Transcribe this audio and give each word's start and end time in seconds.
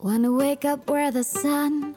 Wanna 0.00 0.30
wake 0.30 0.64
up 0.64 0.88
where 0.88 1.10
the 1.10 1.24
sun 1.24 1.96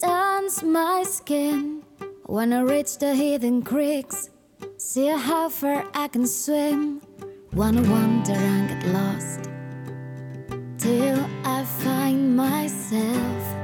turns 0.00 0.64
my 0.64 1.04
skin. 1.04 1.84
Wanna 2.26 2.66
reach 2.66 2.98
the 2.98 3.14
hidden 3.14 3.62
creeks, 3.62 4.30
see 4.76 5.06
how 5.06 5.48
far 5.48 5.84
I 5.94 6.08
can 6.08 6.26
swim. 6.26 7.00
Wanna 7.52 7.82
wander 7.82 8.32
and 8.34 8.68
get 8.68 8.92
lost 8.92 9.48
till 10.78 11.24
I 11.44 11.62
find 11.78 12.36
myself. 12.36 13.56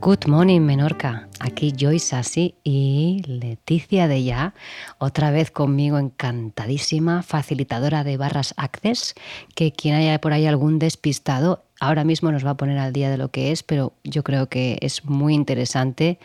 Good 0.00 0.26
morning, 0.26 0.66
Menorca. 0.66 1.28
Aquí 1.38 1.72
Joyce 1.76 2.08
Sassi 2.08 2.56
y 2.64 3.22
Leticia 3.26 4.08
de 4.08 4.24
Ya, 4.24 4.54
otra 4.98 5.30
vez 5.30 5.52
conmigo 5.52 5.98
encantadísima, 5.98 7.22
facilitadora 7.22 8.02
de 8.02 8.16
barras 8.16 8.54
Access, 8.56 9.14
que 9.54 9.70
quien 9.70 9.94
haya 9.94 10.20
por 10.20 10.32
ahí 10.32 10.46
algún 10.46 10.80
despistado, 10.80 11.67
ahora 11.80 12.04
mismo 12.04 12.32
nos 12.32 12.44
va 12.44 12.50
a 12.50 12.56
poner 12.56 12.78
al 12.78 12.92
día 12.92 13.10
de 13.10 13.16
lo 13.16 13.30
que 13.30 13.52
es, 13.52 13.62
pero 13.62 13.92
yo 14.04 14.22
creo 14.22 14.48
que 14.48 14.78
es 14.80 15.04
muy 15.04 15.34
interesante 15.34 16.18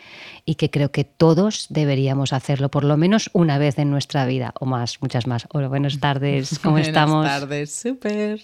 y 0.44 0.56
que 0.56 0.70
creo 0.70 0.90
que 0.90 1.04
todos 1.04 1.66
deberíamos 1.70 2.32
hacerlo 2.32 2.70
por 2.70 2.84
lo 2.84 2.96
menos 2.96 3.30
una 3.32 3.58
vez 3.58 3.78
en 3.78 3.90
nuestra 3.90 4.26
vida 4.26 4.52
o 4.58 4.66
más, 4.66 5.00
muchas 5.00 5.26
más. 5.26 5.46
Hola, 5.52 5.68
buenas 5.68 6.00
tardes, 6.00 6.58
¿cómo 6.62 6.78
estamos? 6.78 7.18
Buenas 7.18 7.40
tardes, 7.40 7.74
súper. 7.74 8.40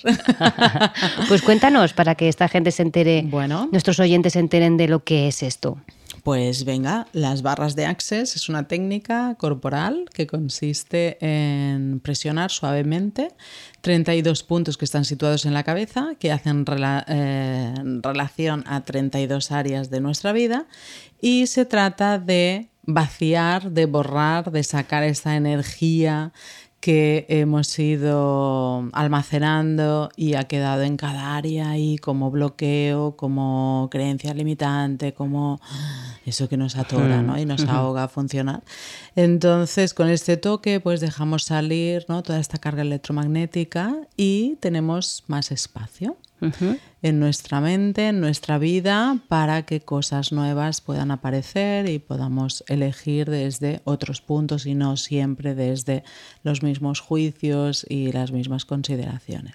pues 1.29 1.43
cuéntanos 1.43 1.93
para 1.93 2.15
que 2.15 2.29
esta 2.29 2.49
gente 2.49 2.71
se 2.71 2.83
entere, 2.83 3.25
Bueno. 3.27 3.69
nuestros 3.73 3.99
oyentes 4.01 4.35
se 4.35 4.41
enteren 4.41 4.77
de 4.77 4.89
lo 4.89 5.05
que 5.05 5.29
es 5.29 5.43
esto. 5.43 5.79
Pues 6.23 6.65
venga, 6.65 7.07
las 7.13 7.43
barras 7.43 7.77
de 7.77 7.87
Access 7.87 8.37
es 8.37 8.49
una 8.49 8.69
técnica 8.69 9.37
corporal 9.39 10.05
que 10.13 10.27
consiste 10.27 11.17
en 11.21 12.01
presionar 12.01 12.51
suavemente 12.51 13.29
32 13.81 14.43
puntos 14.43 14.77
que 14.77 14.85
están 14.85 15.05
situados 15.05 15.47
en 15.47 15.55
la 15.55 15.63
cabeza, 15.63 16.15
que 16.19 16.33
hacen 16.33 16.65
rela- 16.67 17.05
eh, 17.09 17.75
relación 18.03 18.65
a 18.67 18.83
32 18.83 19.51
áreas 19.53 19.91
de 19.91 20.01
nuestra 20.01 20.33
vida, 20.33 20.67
y 21.21 21.47
se 21.47 21.65
trata 21.65 22.19
de 22.19 22.69
vaciar, 22.83 23.71
de 23.71 23.87
borrar, 23.87 24.51
de 24.51 24.63
sacar 24.63 25.03
esa 25.05 25.37
energía 25.37 26.33
que 26.81 27.27
hemos 27.29 27.79
ido 27.79 28.89
almacenando 28.95 30.09
y 30.17 30.35
ha 30.35 30.45
quedado 30.45 30.83
en 30.83 30.97
cada 30.97 31.37
área 31.37 31.71
ahí 31.71 31.99
como 31.99 32.31
bloqueo, 32.31 33.17
como 33.17 33.89
creencia 33.91 34.33
limitante, 34.33 35.13
como 35.13 35.61
eso 36.31 36.49
que 36.49 36.57
nos 36.57 36.77
atora 36.77 37.23
¿no? 37.23 37.39
y 37.39 37.45
nos 37.45 37.65
ahoga 37.65 38.05
a 38.05 38.09
funcionar. 38.09 38.63
Entonces, 39.15 39.95
con 39.95 40.09
este 40.09 40.37
toque, 40.37 40.81
pues 40.81 41.01
dejamos 41.01 41.45
salir 41.45 42.07
¿no? 42.09 42.23
toda 42.23 42.41
esta 42.41 42.59
carga 42.59 42.83
electromagnética 42.83 43.95
y 44.17 44.57
tenemos 44.61 45.25
más 45.27 45.53
espacio 45.53 46.17
en 47.03 47.21
nuestra 47.21 47.61
mente, 47.61 48.09
en 48.09 48.21
nuestra 48.21 48.59
vida, 48.59 49.19
para 49.29 49.63
que 49.67 49.81
cosas 49.81 50.33
nuevas 50.33 50.81
puedan 50.81 51.11
aparecer 51.11 51.89
y 51.89 51.99
podamos 51.99 52.65
elegir 52.67 53.29
desde 53.29 53.83
otros 53.85 54.23
puntos 54.23 54.65
y 54.65 54.75
no 54.75 54.97
siempre 54.97 55.55
desde 55.55 56.03
los 56.43 56.63
mismos 56.63 57.01
juicios 57.01 57.85
y 57.89 58.13
las 58.13 58.33
mismas 58.33 58.65
consideraciones. 58.65 59.55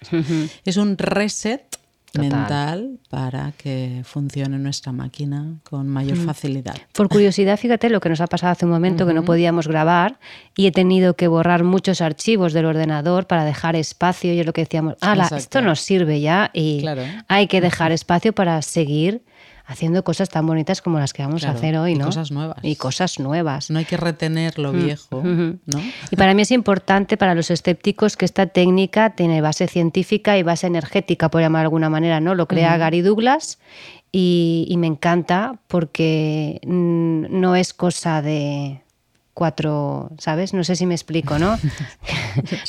Es 0.64 0.78
un 0.78 0.98
reset 0.98 1.80
Total. 2.16 2.32
mental 2.40 3.00
para 3.10 3.52
que 3.58 4.02
funcione 4.04 4.58
nuestra 4.58 4.92
máquina 4.92 5.56
con 5.64 5.88
mayor 5.88 6.18
facilidad. 6.18 6.76
Por 6.94 7.10
curiosidad, 7.10 7.58
fíjate 7.58 7.90
lo 7.90 8.00
que 8.00 8.10
nos 8.10 8.22
ha 8.22 8.28
pasado 8.28 8.52
hace 8.52 8.66
un 8.66 8.72
momento, 8.72 9.06
que 9.06 9.14
no 9.14 9.24
podíamos 9.24 9.68
grabar 9.68 10.20
y 10.56 10.68
he 10.68 10.72
tenido 10.72 11.16
que 11.16 11.28
borrar 11.28 11.64
muchos 11.64 12.02
archivos 12.02 12.54
del 12.54 12.66
ordenador 12.66 13.28
para 13.28 13.46
dejar 13.46 13.76
espacio. 13.76 14.34
Y 14.34 14.40
es 14.40 14.46
lo 14.46 14.54
que 14.54 14.62
decíamos, 14.62 14.96
ala, 15.02 15.30
esto 15.36 15.62
nos 15.62 15.80
sirve 15.82 16.22
ya 16.22 16.50
y 16.54 16.82
Claro. 16.82 17.04
hay 17.28 17.48
que 17.48 17.62
dejar 17.62 17.92
espacio 17.92 18.34
para 18.34 18.62
seguir 18.62 19.22
haciendo 19.68 20.04
cosas 20.04 20.30
tan 20.30 20.46
bonitas 20.46 20.82
como 20.82 21.00
las 21.00 21.14
que 21.14 21.24
vamos 21.24 21.42
Claro, 21.42 21.56
a 21.56 21.58
hacer 21.58 21.78
hoy, 21.78 21.94
y 21.94 21.96
¿no? 21.96 22.06
cosas 22.06 22.32
nuevas. 22.32 22.58
Y 22.62 22.76
cosas 22.76 23.20
nuevas. 23.20 23.70
No 23.72 23.80
hay 23.80 23.86
que 23.86 23.98
retener 23.98 24.60
lo 24.60 24.72
viejo, 24.72 25.24
¿no? 25.24 25.82
Y 26.12 26.16
para 26.16 26.34
mí 26.34 26.44
es 26.44 26.52
importante 26.52 27.18
para 27.18 27.34
los 27.36 27.50
escépticos 27.52 28.16
que 28.16 28.26
esta 28.26 28.46
técnica 28.48 29.12
tiene 29.16 29.42
base 29.42 29.68
científica 29.68 30.38
y 30.38 30.44
base 30.44 30.68
energética, 30.68 31.30
por 31.30 31.42
llamar 31.42 31.62
de 31.62 31.66
alguna 31.66 31.90
manera, 31.90 32.20
¿no? 32.20 32.36
Lo 32.36 32.48
crea 32.48 32.78
Gary 32.78 33.02
Douglas 33.02 33.60
y, 34.12 34.66
y 34.70 34.78
me 34.78 34.88
encanta 34.88 35.60
porque 35.68 36.60
mm, 36.66 37.26
no 37.40 37.56
es 37.56 37.74
cosa 37.74 38.22
de 38.22 38.82
cuatro, 39.36 40.10
¿sabes? 40.18 40.54
No 40.56 40.64
sé 40.64 40.76
si 40.76 40.88
me 40.88 40.96
explico, 40.96 41.38
¿no? 41.38 41.52
no 41.56 41.60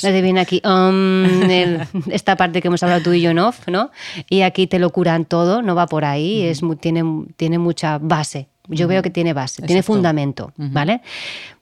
te 0.01 0.21
viene 0.21 0.39
aquí 0.41 0.61
um, 0.63 1.25
el- 1.49 1.87
esta 2.11 2.35
parte 2.35 2.61
que 2.61 2.67
hemos 2.67 2.83
hablado 2.83 3.01
tú 3.01 3.13
y 3.13 3.21
yo 3.21 3.31
en 3.31 3.39
off, 3.39 3.67
¿no? 3.67 3.89
Y 4.29 4.41
aquí 4.41 4.67
te 4.67 4.77
lo 4.77 4.91
curan 4.91 5.25
todo, 5.25 5.63
no 5.63 5.73
va 5.73 5.87
por 5.87 6.05
ahí, 6.05 6.43
es 6.43 6.61
tiene, 6.79 7.03
tiene 7.37 7.57
mucha 7.57 7.97
base. 7.97 8.47
Yo 8.69 8.87
veo 8.87 9.01
que 9.01 9.09
tiene 9.09 9.33
base, 9.33 9.61
tiene 9.61 9.83
fundamento, 9.83 10.51
¿vale? 10.57 11.01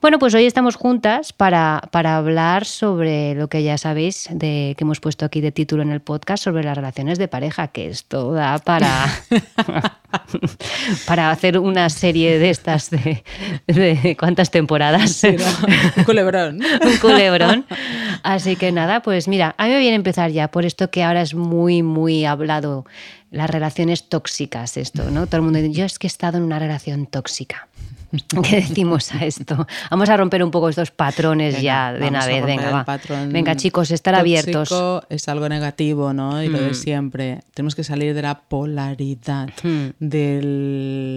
Bueno, 0.00 0.18
pues 0.18 0.34
hoy 0.34 0.44
estamos 0.44 0.76
juntas 0.76 1.32
para, 1.32 1.82
para 1.90 2.16
hablar 2.16 2.64
sobre 2.64 3.34
lo 3.34 3.48
que 3.48 3.62
ya 3.62 3.78
sabéis, 3.78 4.28
de, 4.30 4.74
que 4.76 4.84
hemos 4.84 5.00
puesto 5.00 5.24
aquí 5.24 5.40
de 5.40 5.52
título 5.52 5.82
en 5.82 5.90
el 5.90 6.00
podcast, 6.00 6.44
sobre 6.44 6.64
las 6.64 6.76
relaciones 6.76 7.18
de 7.18 7.28
pareja, 7.28 7.68
que 7.68 7.88
esto 7.88 8.32
da 8.32 8.58
para, 8.58 9.06
para 11.06 11.30
hacer 11.30 11.58
una 11.58 11.88
serie 11.90 12.38
de 12.38 12.50
estas 12.50 12.90
de, 12.90 13.24
de 13.66 14.16
cuántas 14.18 14.50
temporadas. 14.50 15.22
Un 15.96 16.04
culebrón. 16.04 16.60
un 16.62 16.96
culebrón. 16.98 17.66
Así 18.22 18.56
que 18.56 18.72
nada, 18.72 19.00
pues 19.00 19.28
mira, 19.28 19.54
a 19.58 19.66
mí 19.66 19.70
me 19.70 19.78
viene 19.78 19.96
empezar 19.96 20.30
ya 20.30 20.48
por 20.48 20.64
esto 20.64 20.90
que 20.90 21.02
ahora 21.02 21.22
es 21.22 21.34
muy, 21.34 21.82
muy 21.82 22.24
hablado, 22.24 22.84
las 23.30 23.50
relaciones 23.50 24.08
tóxicas, 24.08 24.76
esto, 24.76 25.10
¿no? 25.10 25.26
Todo 25.26 25.36
el 25.36 25.42
mundo 25.42 25.58
dice, 25.60 25.72
yo 25.72 25.84
es 25.84 25.98
que 25.98 26.06
he 26.06 26.08
estado 26.08 26.38
en 26.38 26.44
una 26.44 26.58
relación 26.58 27.06
tóxica. 27.06 27.68
¿Qué 28.42 28.56
decimos 28.56 29.12
a 29.12 29.24
esto? 29.24 29.66
Vamos 29.90 30.08
a 30.08 30.16
romper 30.16 30.42
un 30.42 30.50
poco 30.50 30.68
estos 30.68 30.90
patrones 30.90 31.54
Venga, 31.54 31.62
ya 31.62 31.92
de 31.92 32.08
una 32.08 32.20
a 32.20 32.26
vez, 32.26 32.44
venga, 32.44 32.70
va. 32.70 33.00
Venga, 33.26 33.56
chicos, 33.56 33.90
estar 33.90 34.14
abiertos. 34.14 34.70
Mm. 34.70 35.12
Es 35.12 35.28
algo 35.28 35.48
negativo, 35.48 36.12
¿no? 36.12 36.42
Y 36.42 36.48
lo 36.48 36.60
de 36.60 36.74
siempre. 36.74 37.40
Tenemos 37.54 37.74
que 37.74 37.84
salir 37.84 38.14
de 38.14 38.22
la 38.22 38.38
polaridad, 38.38 39.48
de 39.98 40.40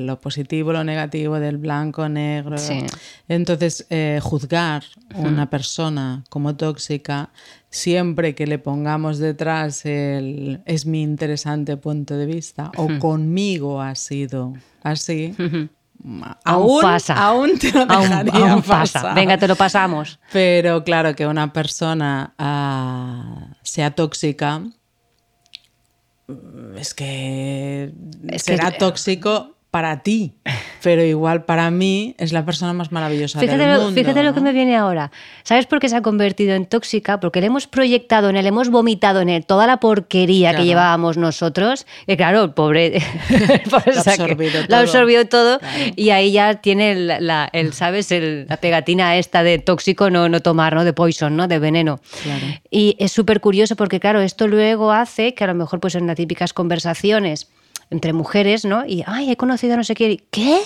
lo 0.05 0.19
positivo, 0.19 0.73
lo 0.73 0.83
negativo, 0.83 1.39
del 1.39 1.57
blanco, 1.57 2.09
negro. 2.09 2.57
Sí. 2.57 2.85
Entonces, 3.27 3.85
eh, 3.89 4.19
juzgar 4.21 4.83
una 5.15 5.49
persona 5.49 6.23
como 6.29 6.55
tóxica, 6.55 7.29
siempre 7.69 8.33
que 8.35 8.47
le 8.47 8.57
pongamos 8.59 9.19
detrás 9.19 9.85
el 9.85 10.61
es 10.65 10.85
mi 10.85 11.01
interesante 11.01 11.77
punto 11.77 12.15
de 12.17 12.25
vista 12.25 12.71
o 12.77 12.87
conmigo 12.99 13.81
ha 13.81 13.93
sido 13.95 14.53
así. 14.83 15.35
Aún 16.45 16.81
pasa. 16.81 17.13
aún 17.15 17.59
te 17.59 17.71
lo 17.73 17.81
Aún, 17.81 18.03
dejaría 18.03 18.51
aún 18.53 18.61
pasa. 18.61 19.01
pasar. 19.01 19.15
Venga, 19.15 19.37
te 19.37 19.47
lo 19.49 19.55
pasamos. 19.55 20.19
Pero 20.31 20.83
claro, 20.83 21.13
que 21.15 21.27
una 21.27 21.51
persona 21.51 22.33
ah, 22.39 23.57
sea 23.63 23.91
tóxica, 23.91 24.61
es 26.77 26.93
que 26.93 27.93
Es 28.29 28.43
que- 28.43 28.55
será 28.57 28.71
tóxico 28.71 29.55
para 29.71 30.01
ti, 30.01 30.35
pero 30.83 31.03
igual 31.03 31.43
para 31.45 31.69
mí 31.71 32.15
es 32.17 32.31
la 32.33 32.45
persona 32.45 32.73
más 32.73 32.91
maravillosa 32.91 33.39
Fíjate, 33.39 33.57
del 33.57 33.73
lo, 33.77 33.81
mundo. 33.85 33.99
fíjate 33.99 34.23
lo 34.23 34.33
que 34.33 34.41
me 34.41 34.51
viene 34.53 34.75
ahora. 34.75 35.11
¿Sabes 35.43 35.65
por 35.65 35.79
qué 35.79 35.89
se 35.89 35.95
ha 35.95 36.01
convertido 36.01 36.55
en 36.55 36.65
tóxica? 36.65 37.19
Porque 37.19 37.41
le 37.41 37.47
hemos 37.47 37.67
proyectado 37.67 38.29
en 38.29 38.35
él, 38.37 38.45
hemos 38.47 38.69
vomitado 38.69 39.21
en 39.21 39.29
él 39.29 39.45
toda 39.45 39.67
la 39.67 39.77
porquería 39.77 40.55
que 40.55 40.65
llevábamos 40.65 41.17
nosotros. 41.17 41.85
Que 42.07 42.17
claro, 42.17 42.43
el 42.43 42.51
pobre, 42.51 42.97
el 43.29 43.61
pobre 43.69 43.93
Lo 44.67 44.77
ha 44.77 45.25
todo. 45.25 45.59
Y 45.95 46.09
ahí 46.11 46.31
ya 46.31 46.55
tiene 46.55 46.91
el, 46.91 47.07
la- 47.07 47.49
el, 47.51 47.73
¿sabes? 47.73 48.11
El- 48.11 48.45
la 48.47 48.57
pegatina 48.57 49.17
esta 49.17 49.43
de 49.43 49.59
tóxico 49.59 50.09
no, 50.09 50.29
no 50.29 50.39
tomar, 50.41 50.73
¿no? 50.75 50.83
De 50.83 50.93
poison, 50.93 51.35
¿no? 51.35 51.47
De 51.47 51.59
veneno. 51.59 51.99
Claro. 52.23 52.45
Y 52.69 52.95
es 52.99 53.11
súper 53.11 53.41
curioso 53.41 53.75
porque, 53.75 53.99
claro, 53.99 54.21
esto 54.21 54.47
luego 54.47 54.91
hace 54.91 55.33
que 55.33 55.43
a 55.43 55.47
lo 55.47 55.55
mejor 55.55 55.79
pues 55.79 55.95
en 55.95 56.07
las 56.07 56.15
típicas 56.15 56.53
conversaciones 56.53 57.47
entre 57.89 58.13
mujeres, 58.13 58.65
¿no? 58.65 58.85
Y, 58.85 59.03
ay, 59.07 59.31
he 59.31 59.37
conocido 59.37 59.73
a 59.73 59.77
no 59.77 59.83
sé 59.83 59.95
quién. 59.95 60.21
¿Qué? 60.31 60.59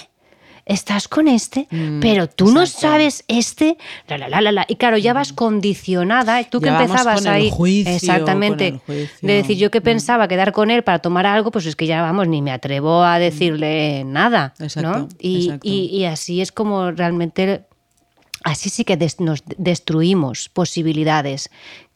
¿Estás 0.65 1.09
con 1.09 1.27
este? 1.27 1.67
Pero 1.99 2.27
tú 2.29 2.45
no 2.53 2.61
Mm, 2.63 2.67
sabes 2.67 3.25
este. 3.27 3.77
La, 4.07 4.17
la, 4.17 4.29
la, 4.29 4.39
la, 4.39 4.51
la. 4.53 4.65
Y 4.69 4.77
claro, 4.77 4.97
ya 4.97 5.11
vas 5.13 5.33
condicionada. 5.33 6.39
y 6.39 6.45
Tú 6.45 6.61
que 6.61 6.67
Ya 6.67 6.79
empezabas 6.81 7.15
con 7.19 7.27
el 7.27 7.33
ahí. 7.33 7.49
juicio, 7.51 7.91
exactamente. 7.93 8.67
con 8.69 8.73
el 8.75 8.79
juicio. 8.79 9.27
De 9.27 9.33
decir, 9.33 9.57
yo 9.57 9.71
que 9.71 9.81
Mm. 9.81 9.83
pensaba 9.83 10.27
quedar 10.29 10.53
con 10.53 10.71
él 10.71 10.81
para 10.83 10.99
tomar 10.99 11.25
algo, 11.25 11.51
pues 11.51 11.65
es 11.65 11.75
que 11.75 11.85
ya 11.85 12.01
vamos, 12.01 12.29
ni 12.29 12.41
me 12.41 12.51
atrevo 12.51 13.03
a 13.03 13.19
decirle 13.19 14.03
nada. 14.05 14.53
¿no? 14.57 14.65
Exacto, 14.65 15.07
Y, 15.19 15.45
exacto. 15.47 15.67
y- 15.67 15.85
y 15.97 16.05
así 16.05 16.39
es 16.41 16.53
como 16.53 16.91
realmente 16.91 17.63
Así 18.43 18.69
sí 18.69 18.83
que 18.83 18.97
des- 18.97 19.19
nos 19.19 19.43
destruimos 19.57 20.49
posibilidades 20.49 21.49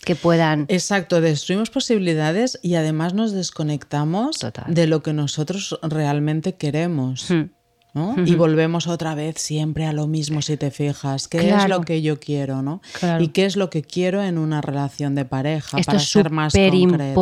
que 0.05 0.15
puedan... 0.15 0.65
Exacto, 0.69 1.19
destruimos 1.21 1.69
posibilidades 1.69 2.59
y 2.63 2.75
además 2.75 3.13
nos 3.13 3.31
desconectamos 3.33 4.39
Total. 4.39 4.73
de 4.73 4.87
lo 4.87 5.03
que 5.03 5.13
nosotros 5.13 5.77
realmente 5.83 6.55
queremos. 6.55 7.29
Hmm. 7.29 7.49
¿no? 7.93 8.15
Y 8.27 8.35
volvemos 8.35 8.85
otra 8.85 9.15
vez 9.15 9.39
siempre 9.39 9.85
a 9.87 9.91
lo 9.93 10.05
mismo 10.05 10.43
si 10.43 10.55
te 10.55 10.69
fijas. 10.69 11.27
¿Qué 11.27 11.39
es 11.39 11.45
Claro. 11.45 11.79
lo 11.79 11.81
que 11.81 12.03
yo 12.03 12.19
quiero, 12.19 12.61
no? 12.61 12.79
Claro. 12.99 13.23
Y 13.23 13.29
qué 13.29 13.45
es 13.45 13.55
lo 13.55 13.71
que 13.71 13.81
quiero 13.81 14.21
en 14.21 14.37
una 14.37 14.61
relación 14.61 15.15
de 15.15 15.25
pareja 15.25 15.79
Esto 15.79 15.93
para 15.93 15.97
es 16.03 16.07
ser 16.09 16.29
más 16.29 16.53
concretos. 16.53 17.15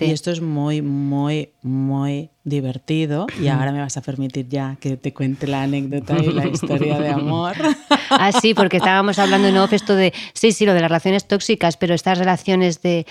Y 0.00 0.10
esto 0.12 0.30
es 0.30 0.40
muy, 0.40 0.80
muy, 0.80 1.50
muy 1.60 2.30
divertido. 2.44 3.26
Y 3.38 3.48
ahora 3.48 3.70
me 3.70 3.80
vas 3.80 3.98
a 3.98 4.00
permitir 4.00 4.48
ya 4.48 4.76
que 4.80 4.96
te 4.96 5.12
cuente 5.12 5.46
la 5.46 5.64
anécdota 5.64 6.16
y 6.18 6.32
la 6.32 6.46
historia 6.46 6.98
de 6.98 7.08
amor. 7.10 7.54
Ah, 8.20 8.32
sí, 8.32 8.54
porque 8.54 8.78
estábamos 8.78 9.18
hablando 9.18 9.48
en 9.48 9.56
off 9.58 9.72
esto 9.72 9.94
de, 9.94 10.12
sí, 10.32 10.52
sí, 10.52 10.64
lo 10.66 10.74
de 10.74 10.80
las 10.80 10.88
relaciones 10.90 11.26
tóxicas, 11.26 11.76
pero 11.76 11.94
estas 11.94 12.18
relaciones 12.18 12.82
de 12.82 13.06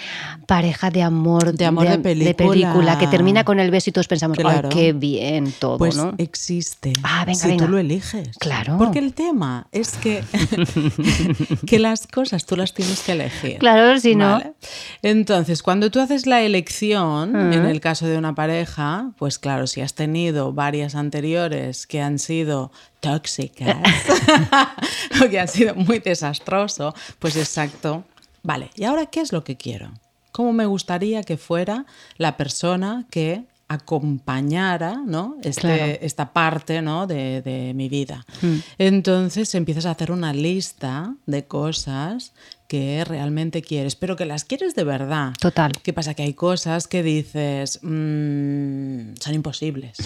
pareja, 0.47 0.89
de 0.89 1.03
amor, 1.03 1.53
De 1.53 1.65
amor 1.65 1.87
de 1.87 1.97
película. 2.33 2.97
que 2.97 3.07
termina 3.07 3.43
con 3.43 3.59
el 3.59 3.71
beso 3.71 3.89
y 3.89 3.93
todos 3.93 4.07
pensamos, 4.07 4.37
Claro. 4.37 4.69
ay, 4.71 4.75
qué 4.75 4.93
bien 4.93 5.53
todo, 5.59 5.77
Pues 5.77 5.95
¿no? 5.95 6.13
existe. 6.17 6.93
Ah, 7.03 7.23
venga, 7.25 7.39
si 7.39 7.47
venga. 7.47 7.65
tú 7.65 7.71
lo 7.71 7.77
eliges. 7.77 8.29
Claro. 8.39 8.77
Porque 8.77 8.99
el 8.99 9.13
tema 9.13 9.67
es 9.71 9.91
que, 9.97 10.23
que 11.65 11.79
las 11.79 12.07
cosas 12.07 12.45
tú 12.45 12.55
las 12.55 12.73
tienes 12.73 13.01
que 13.01 13.13
elegir. 13.13 13.57
Claro, 13.59 13.99
si 13.99 14.15
no. 14.15 14.31
Vale. 14.33 14.53
Entonces, 15.01 15.63
cuando 15.63 15.91
tú 15.91 15.99
haces 15.99 16.25
la 16.25 16.41
elección, 16.41 17.35
Ah. 17.35 17.53
en 17.53 17.65
el 17.65 17.79
caso 17.81 18.07
de 18.07 18.17
una 18.17 18.33
pareja, 18.35 19.11
pues 19.17 19.39
claro, 19.39 19.67
si 19.67 19.81
has 19.81 19.93
tenido 19.93 20.53
varias 20.53 20.95
anteriores 20.95 21.87
que 21.87 22.01
han 22.01 22.19
sido 22.19 22.71
tóxicas 22.99 23.77
o 25.23 25.29
que 25.29 25.39
han 25.39 25.47
sido 25.47 25.75
muy 25.75 25.99
desastroso, 25.99 26.93
pues 27.19 27.35
exacto. 27.35 28.03
Vale, 28.43 28.69
¿y 28.75 28.83
ahora 28.85 29.05
qué 29.07 29.21
es 29.21 29.31
lo 29.31 29.43
que 29.43 29.57
quiero? 29.57 29.91
¿Cómo 30.31 30.53
me 30.53 30.65
gustaría 30.65 31.23
que 31.23 31.37
fuera 31.37 31.85
la 32.17 32.37
persona 32.37 33.05
que 33.09 33.43
acompañara 33.69 35.01
¿no? 35.05 35.35
este, 35.43 35.61
Claro. 35.61 35.83
esta 36.01 36.31
parte 36.31 36.81
¿no? 36.81 37.05
de, 37.07 37.41
de 37.41 37.73
mi 37.73 37.89
vida. 37.89 38.25
Mm. 38.41 38.55
Entonces 38.77 39.53
empiezas 39.55 39.85
a 39.85 39.91
hacer 39.91 40.11
una 40.11 40.31
lista 40.33 41.13
de 41.25 41.45
cosas 41.45 42.33
que 42.69 43.03
realmente 43.05 43.61
quieres, 43.61 43.95
pero 43.95 44.15
que 44.15 44.25
las 44.25 44.45
quieres 44.45 44.75
de 44.75 44.83
verdad. 44.83 45.33
Total. 45.39 45.71
¿Qué 45.83 45.91
pasa? 45.93 46.13
Que 46.13 46.23
hay 46.23 46.33
cosas 46.33 46.87
que 46.87 47.03
dices, 47.03 47.79
"Mm, 47.81 49.15
son 49.19 49.33
imposibles, 49.33 49.97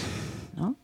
¿no? 0.55 0.75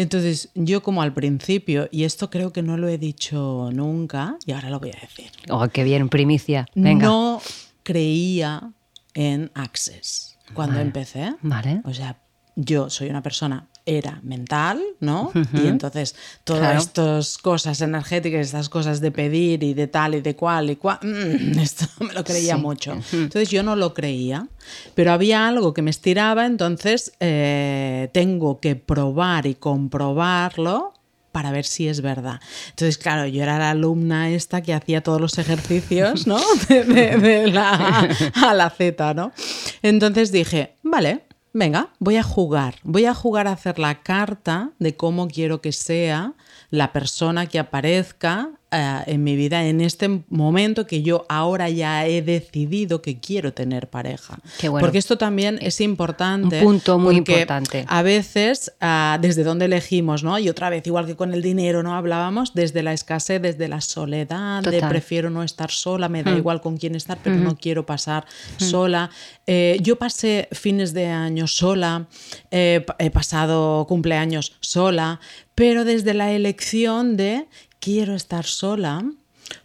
Entonces, 0.00 0.48
yo 0.54 0.82
como 0.82 1.02
al 1.02 1.12
principio, 1.12 1.88
y 1.90 2.04
esto 2.04 2.30
creo 2.30 2.52
que 2.52 2.62
no 2.62 2.76
lo 2.78 2.88
he 2.88 2.96
dicho 2.96 3.68
nunca, 3.72 4.36
y 4.46 4.52
ahora 4.52 4.70
lo 4.70 4.80
voy 4.80 4.90
a 4.90 4.98
decir, 5.00 5.30
Oh, 5.50 5.68
qué 5.68 5.84
bien, 5.84 6.08
primicia. 6.08 6.66
Venga. 6.74 7.06
no 7.06 7.40
creía 7.82 8.72
en 9.14 9.50
Access 9.54 10.38
cuando 10.54 10.80
empecé. 10.80 11.34
Vale. 11.42 11.82
O 11.84 11.92
sea, 11.92 12.16
yo 12.56 12.88
soy 12.88 13.10
una 13.10 13.22
persona, 13.22 13.68
era 13.86 14.20
mental, 14.22 14.80
¿no? 15.00 15.32
Y 15.54 15.66
entonces 15.66 16.14
todas 16.44 16.60
Claro. 16.62 16.78
estas 16.80 17.38
cosas 17.38 17.80
energéticas, 17.80 18.40
estas 18.46 18.68
cosas 18.68 19.00
de 19.00 19.10
pedir 19.10 19.62
y 19.62 19.74
de 19.74 19.86
tal 19.86 20.14
y 20.14 20.20
de 20.20 20.36
cual 20.36 20.70
y 20.70 20.76
cual, 20.76 20.98
mm, 21.02 21.58
esto 21.60 21.86
me 22.00 22.12
lo 22.12 22.22
creía 22.24 22.56
Sí. 22.56 22.60
mucho. 22.60 22.92
Entonces 23.12 23.48
yo 23.50 23.62
no 23.62 23.76
lo 23.76 23.94
creía, 23.94 24.46
pero 24.94 25.12
había 25.12 25.48
algo 25.48 25.74
que 25.74 25.82
me 25.82 25.90
estiraba, 25.90 26.46
entonces 26.46 27.12
eh, 27.20 28.08
tengo 28.12 28.60
que 28.60 28.76
probar 28.76 29.46
y 29.46 29.54
comprobarlo 29.54 30.94
para 31.32 31.52
ver 31.52 31.64
si 31.64 31.86
es 31.86 32.00
verdad. 32.00 32.40
Entonces, 32.70 32.98
claro, 32.98 33.24
yo 33.26 33.42
era 33.44 33.56
la 33.56 33.70
alumna 33.70 34.30
esta 34.30 34.62
que 34.62 34.74
hacía 34.74 35.00
todos 35.00 35.20
los 35.20 35.38
ejercicios, 35.38 36.26
¿no? 36.26 36.40
De, 36.68 36.82
de- 36.84 37.16
de 37.18 37.46
la 37.52 37.70
A 38.34 38.50
a 38.50 38.54
la 38.54 38.68
Z, 38.70 39.14
¿no? 39.14 39.32
Entonces 39.80 40.32
dije, 40.32 40.74
vale, 40.82 41.22
venga, 41.52 41.92
voy 41.98 42.16
a 42.16 42.22
jugar. 42.22 42.76
Voy 42.82 43.06
a 43.06 43.14
jugar 43.14 43.46
a 43.46 43.52
hacer 43.52 43.78
la 43.78 44.02
carta 44.02 44.70
de 44.78 44.96
cómo 44.96 45.28
quiero 45.28 45.60
que 45.60 45.72
sea 45.72 46.34
la 46.70 46.92
persona 46.92 47.46
que 47.46 47.58
aparezca 47.58 48.50
eh, 48.72 48.98
en 49.06 49.24
mi 49.24 49.34
vida 49.34 49.66
en 49.66 49.80
este 49.80 50.22
momento 50.28 50.86
que 50.86 51.02
yo 51.02 51.26
ahora 51.28 51.68
ya 51.68 52.06
he 52.06 52.22
decidido 52.22 53.02
que 53.02 53.18
quiero 53.18 53.52
tener 53.52 53.90
pareja. 53.90 54.38
Qué 54.60 54.68
bueno. 54.68 54.86
Porque 54.86 54.98
esto 54.98 55.18
también 55.18 55.58
es 55.60 55.80
importante. 55.80 56.58
Un 56.60 56.64
punto 56.64 56.96
muy 57.00 57.16
importante. 57.16 57.84
A 57.88 58.02
veces, 58.02 58.72
ah, 58.80 59.18
desde 59.20 59.42
dónde 59.42 59.64
elegimos, 59.64 60.22
¿no? 60.22 60.38
Y 60.38 60.48
otra 60.48 60.70
vez, 60.70 60.86
igual 60.86 61.06
que 61.06 61.16
con 61.16 61.34
el 61.34 61.42
dinero, 61.42 61.82
¿no? 61.82 61.96
Hablábamos 61.96 62.54
desde 62.54 62.84
la 62.84 62.92
escasez, 62.92 63.42
desde 63.42 63.66
la 63.66 63.80
soledad, 63.80 64.62
de 64.62 64.80
prefiero 64.88 65.30
no 65.30 65.42
estar 65.42 65.72
sola, 65.72 66.08
me 66.08 66.22
Hmm. 66.22 66.26
da 66.26 66.36
igual 66.36 66.60
con 66.60 66.76
quién 66.76 66.94
estar, 66.94 67.18
pero 67.24 67.34
no 67.34 67.56
quiero 67.56 67.84
pasar 67.86 68.24
sola. 68.58 69.10
Eh, 69.48 69.78
yo 69.82 69.96
pasé 69.96 70.48
fines 70.52 70.92
de 70.92 71.06
año 71.06 71.48
sola, 71.48 72.06
eh, 72.52 72.86
he 73.00 73.10
pasado 73.10 73.84
cumpleaños 73.88 74.52
sola, 74.60 75.18
pero 75.60 75.84
desde 75.84 76.14
la 76.14 76.32
elección 76.32 77.18
de 77.18 77.44
quiero 77.80 78.14
estar 78.14 78.46
sola, 78.46 79.04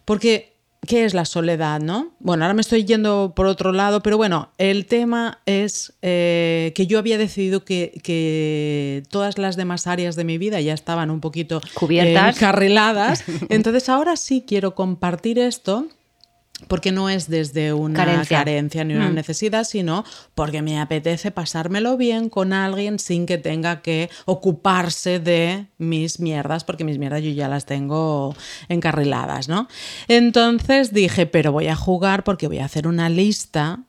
porque 0.04 0.52
¿qué 0.86 1.06
es 1.06 1.14
la 1.14 1.24
soledad, 1.24 1.80
no? 1.80 2.12
Bueno, 2.18 2.44
ahora 2.44 2.52
me 2.52 2.60
estoy 2.60 2.84
yendo 2.84 3.32
por 3.34 3.46
otro 3.46 3.72
lado, 3.72 4.02
pero 4.02 4.18
bueno, 4.18 4.50
el 4.58 4.84
tema 4.84 5.40
es 5.46 5.94
eh, 6.02 6.72
que 6.74 6.86
yo 6.86 6.98
había 6.98 7.16
decidido 7.16 7.64
que, 7.64 7.98
que 8.02 9.04
todas 9.08 9.38
las 9.38 9.56
demás 9.56 9.86
áreas 9.86 10.16
de 10.16 10.24
mi 10.24 10.36
vida 10.36 10.60
ya 10.60 10.74
estaban 10.74 11.10
un 11.10 11.22
poquito 11.22 11.62
Cubiertas. 11.72 12.36
encarriladas. 12.36 13.24
Entonces 13.48 13.88
ahora 13.88 14.16
sí 14.16 14.44
quiero 14.46 14.74
compartir 14.74 15.38
esto. 15.38 15.86
Porque 16.68 16.90
no 16.90 17.10
es 17.10 17.28
desde 17.28 17.74
una 17.74 17.94
Carencia. 18.04 18.38
carencia, 18.38 18.82
ni 18.82 18.94
una 18.94 19.10
Mm. 19.10 19.14
necesidad, 19.14 19.64
sino 19.64 20.04
porque 20.34 20.62
me 20.62 20.80
apetece 20.80 21.30
pasármelo 21.30 21.96
bien 21.98 22.30
con 22.30 22.52
alguien 22.54 22.98
sin 22.98 23.26
que 23.26 23.36
tenga 23.36 23.82
que 23.82 24.08
ocuparse 24.24 25.20
de 25.20 25.66
mis 25.78 26.18
mierdas, 26.18 26.64
porque 26.64 26.82
mis 26.84 26.98
mierdas 26.98 27.22
yo 27.22 27.30
ya 27.30 27.48
las 27.48 27.66
tengo 27.66 28.34
encarriladas, 28.68 29.48
¿no? 29.48 29.68
Entonces 30.08 30.92
dije, 30.92 31.26
pero 31.26 31.52
voy 31.52 31.68
a 31.68 31.76
jugar 31.76 32.24
porque 32.24 32.48
voy 32.48 32.58
a 32.58 32.64
hacer 32.64 32.88
una 32.88 33.08
lista 33.10 33.80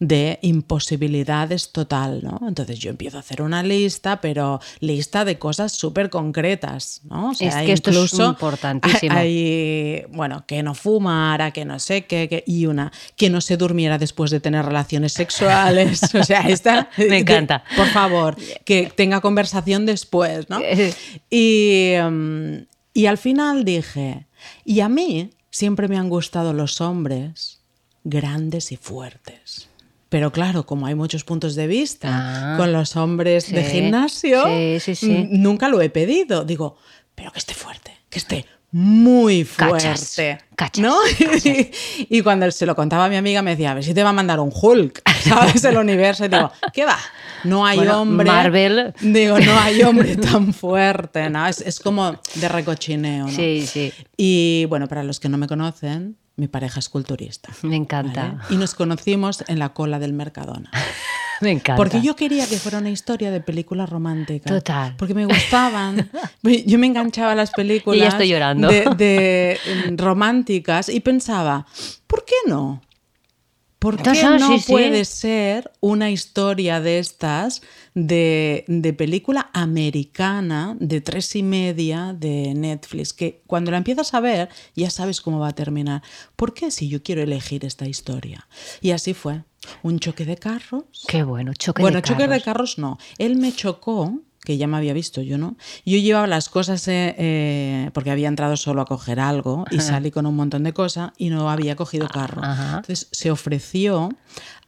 de 0.00 0.38
imposibilidades 0.42 1.72
total, 1.72 2.20
¿no? 2.22 2.40
Entonces 2.46 2.78
yo 2.78 2.90
empiezo 2.90 3.16
a 3.16 3.20
hacer 3.20 3.42
una 3.42 3.62
lista, 3.62 4.20
pero 4.20 4.60
lista 4.80 5.24
de 5.24 5.38
cosas 5.38 5.72
súper 5.72 6.08
concretas, 6.08 7.00
¿no? 7.04 7.30
O 7.30 7.32
Es 7.32 7.54
que 7.54 7.72
esto 7.72 7.90
es 7.90 8.12
importantísimo. 8.14 9.16
Hay, 9.16 10.04
bueno, 10.10 10.44
que 10.46 10.62
no 10.62 10.74
fumara, 10.74 11.50
que 11.50 11.64
no 11.64 11.78
sé 11.80 12.06
qué, 12.06 12.28
que- 12.28 12.44
y 12.46 12.66
una, 12.66 12.92
que 13.16 13.28
no 13.28 13.40
se 13.40 13.56
durmiera 13.56 13.98
después 13.98 14.30
de 14.30 14.40
tener 14.40 14.64
relaciones 14.64 15.12
sexuales. 15.12 16.00
O 16.14 16.24
sea, 16.24 16.40
esta... 16.48 16.88
Me 16.96 17.18
encanta. 17.18 17.64
Por 17.76 17.86
favor, 17.88 18.36
que 18.64 18.92
tenga 18.94 19.20
conversación 19.20 19.86
después, 19.86 20.48
¿no? 20.48 20.60
Y, 21.30 21.92
mm, 22.00 22.54
y 22.94 23.06
al 23.06 23.18
final 23.18 23.64
dije, 23.64 24.26
y 24.64 24.80
a 24.80 24.88
mí 24.88 25.30
siempre 25.50 25.88
me 25.88 25.96
han 25.98 26.08
gustado 26.08 26.52
los 26.52 26.80
hombres 26.80 27.60
grandes 28.04 28.72
y 28.72 28.76
fuertes. 28.76 29.67
Pero 30.08 30.32
claro, 30.32 30.64
como 30.64 30.86
hay 30.86 30.94
muchos 30.94 31.24
puntos 31.24 31.54
de 31.54 31.66
vista 31.66 32.08
Ah. 32.10 32.56
con 32.56 32.72
los 32.72 32.96
hombres 32.96 33.50
de 33.52 33.62
gimnasio, 33.64 34.44
sí, 34.46 34.78
sí, 34.80 34.94
sí. 34.94 35.10
n- 35.14 35.28
nunca 35.32 35.68
lo 35.68 35.80
he 35.82 35.90
pedido. 35.90 36.44
Digo, 36.44 36.76
pero 37.14 37.30
que 37.32 37.38
esté 37.38 37.52
fuerte, 37.54 37.92
que 38.08 38.18
esté 38.18 38.46
muy 38.70 39.44
Cachas, 39.44 40.14
fuerte. 40.14 40.44
cachas, 40.56 40.82
¿no? 40.82 40.96
Y, 41.44 41.70
y 42.18 42.20
cuando 42.22 42.50
se 42.50 42.66
lo 42.66 42.74
contaba 42.76 43.06
a 43.06 43.08
mi 43.08 43.16
amiga 43.16 43.40
me 43.42 43.50
decía, 43.52 43.70
a 43.70 43.74
ver 43.74 43.84
si 43.84 43.92
te 43.94 44.02
va 44.02 44.10
a 44.10 44.12
mandar 44.12 44.40
un 44.40 44.50
Hulk, 44.54 45.02
¿sabes? 45.24 45.64
El 45.64 45.76
universo. 45.78 46.24
Y 46.24 46.28
digo, 46.28 46.50
¿qué 46.72 46.84
va? 46.84 46.98
No 47.44 47.64
hay 47.66 47.78
Bueno, 47.78 48.02
hombre. 48.02 48.26
Marvel. 48.30 48.94
Digo, 49.00 49.38
no 49.38 49.58
hay 49.60 49.82
hombre 49.84 50.16
tan 50.16 50.52
fuerte, 50.52 51.28
¿no? 51.30 51.46
Es, 51.46 51.60
es 51.60 51.80
como 51.80 52.18
de 52.34 52.48
recochineo, 52.48 53.26
¿no? 53.26 53.32
Sí, 53.32 53.66
sí. 53.66 53.92
Y 54.16 54.64
bueno, 54.68 54.86
para 54.88 55.02
los 55.02 55.18
que 55.20 55.28
no 55.28 55.38
me 55.38 55.46
conocen, 55.48 56.16
mi 56.38 56.46
pareja 56.46 56.78
es 56.78 56.88
culturista. 56.88 57.50
Me 57.62 57.76
encanta. 57.76 58.38
¿vale? 58.38 58.54
Y 58.54 58.56
nos 58.56 58.74
conocimos 58.74 59.44
en 59.48 59.58
la 59.58 59.70
cola 59.70 59.98
del 59.98 60.12
Mercadona. 60.12 60.70
Me 61.40 61.52
encanta. 61.52 61.76
Porque 61.76 62.00
yo 62.00 62.16
quería 62.16 62.48
que 62.48 62.58
fuera 62.58 62.78
una 62.78 62.90
historia 62.90 63.30
de 63.30 63.40
película 63.40 63.86
romántica. 63.86 64.48
Total. 64.48 64.96
Porque 64.96 65.14
me 65.14 65.24
gustaban. 65.24 66.10
Yo 66.42 66.78
me 66.80 66.88
enganchaba 66.88 67.30
a 67.30 67.34
las 67.36 67.52
películas 67.52 67.96
Y 67.98 68.00
ya 68.00 68.08
estoy 68.08 68.28
llorando. 68.28 68.66
De, 68.66 68.84
de, 68.96 69.58
mm, 69.88 69.96
románticas 69.98 70.88
y 70.88 70.98
pensaba, 70.98 71.64
¿por 72.08 72.24
qué 72.24 72.34
no? 72.48 72.82
¿Por 73.78 74.02
qué 74.02 74.24
no 74.24 74.48
sí, 74.48 74.58
sí. 74.58 74.72
puede 74.72 75.04
ser 75.04 75.70
una 75.80 76.10
historia 76.10 76.80
de 76.80 76.98
estas 76.98 77.62
de, 77.94 78.64
de 78.66 78.92
película 78.92 79.50
americana 79.52 80.76
de 80.80 81.00
tres 81.00 81.36
y 81.36 81.44
media 81.44 82.12
de 82.12 82.54
Netflix? 82.54 83.12
Que 83.12 83.42
cuando 83.46 83.70
la 83.70 83.76
empiezas 83.76 84.14
a 84.14 84.20
ver 84.20 84.48
ya 84.74 84.90
sabes 84.90 85.20
cómo 85.20 85.38
va 85.38 85.48
a 85.48 85.54
terminar. 85.54 86.02
¿Por 86.34 86.54
qué 86.54 86.70
si 86.72 86.88
yo 86.88 87.02
quiero 87.02 87.22
elegir 87.22 87.64
esta 87.64 87.86
historia? 87.86 88.48
Y 88.80 88.90
así 88.90 89.14
fue. 89.14 89.44
Un 89.82 89.98
choque 89.98 90.24
de 90.24 90.36
carros. 90.36 90.84
Qué 91.06 91.22
bueno, 91.22 91.52
choque 91.54 91.82
bueno, 91.82 91.96
de 91.98 92.02
choque 92.02 92.22
de 92.22 92.40
carros. 92.40 92.44
carros 92.44 92.78
no. 92.78 92.98
Él 93.18 93.36
me 93.36 93.52
chocó, 93.52 94.20
que 94.48 94.56
ya 94.56 94.66
me 94.66 94.78
había 94.78 94.94
visto, 94.94 95.20
yo 95.20 95.36
no. 95.36 95.58
Yo 95.84 95.98
llevaba 95.98 96.26
las 96.26 96.48
cosas, 96.48 96.88
eh, 96.88 97.14
eh, 97.18 97.90
porque 97.92 98.10
había 98.10 98.28
entrado 98.28 98.56
solo 98.56 98.80
a 98.80 98.86
coger 98.86 99.20
algo 99.20 99.66
y 99.70 99.80
salí 99.80 100.10
con 100.10 100.24
un 100.24 100.36
montón 100.36 100.62
de 100.62 100.72
cosas 100.72 101.10
y 101.18 101.28
no 101.28 101.50
había 101.50 101.76
cogido 101.76 102.08
carro. 102.08 102.42
Ajá. 102.42 102.76
Entonces 102.76 103.08
se 103.12 103.30
ofreció 103.30 104.08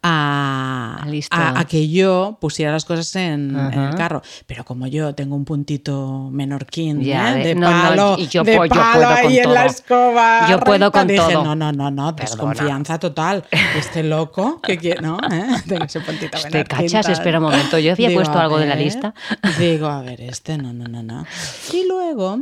a, 0.02 1.04
Listo. 1.08 1.36
a- 1.36 1.60
a 1.60 1.64
que 1.66 1.88
yo 1.88 2.38
pusiera 2.40 2.72
las 2.72 2.84
cosas 2.84 3.14
en, 3.16 3.54
el 3.56 3.94
carro. 3.94 4.22
Pero 4.46 4.64
como 4.64 4.86
yo 4.86 5.14
tengo 5.14 5.36
un 5.36 5.44
puntito 5.44 6.28
menorquín 6.32 7.00
Ya, 7.02 7.38
¿eh? 7.38 7.44
de- 7.44 7.54
no, 7.54 7.66
palo, 7.66 8.16
y 8.18 8.26
yo 8.28 8.42
de 8.42 8.56
puedo- 8.56 8.74
yo 8.74 8.80
palo 8.80 9.06
puedo 9.08 9.22
con 9.22 9.32
en 9.32 9.54
la 9.54 9.60
todo. 9.62 9.70
escoba. 9.70 10.48
Yo 10.48 10.60
puedo 10.60 10.84
recta, 10.86 10.98
con 11.00 11.08
dije, 11.08 11.20
todo. 11.32 11.44
No, 11.44 11.54
no, 11.54 11.72
no, 11.72 11.90
no, 11.90 12.16
Perdona. 12.16 12.30
desconfianza 12.30 12.98
total. 12.98 13.44
Este 13.76 14.02
loco 14.02 14.60
que 14.62 14.78
quiere, 14.78 15.02
¿no? 15.02 15.18
¿Eh? 15.30 15.46
Tengo 15.68 15.84
ese 15.84 16.00
puntito 16.00 16.38
Te 16.50 16.64
cachas, 16.64 17.04
tal. 17.06 17.12
espera 17.12 17.38
un 17.38 17.44
momento, 17.44 17.78
yo 17.78 17.92
había 17.92 18.08
Digo, 18.08 18.20
puesto 18.20 18.38
algo 18.38 18.58
de 18.58 18.66
la 18.66 18.74
lista. 18.76 19.14
Digo, 19.58 19.86
a 19.88 20.02
ver, 20.02 20.20
este 20.22 20.56
no, 20.56 20.72
no, 20.72 20.86
no, 20.88 21.02
no. 21.02 21.26
Y 21.72 21.86
luego, 21.86 22.38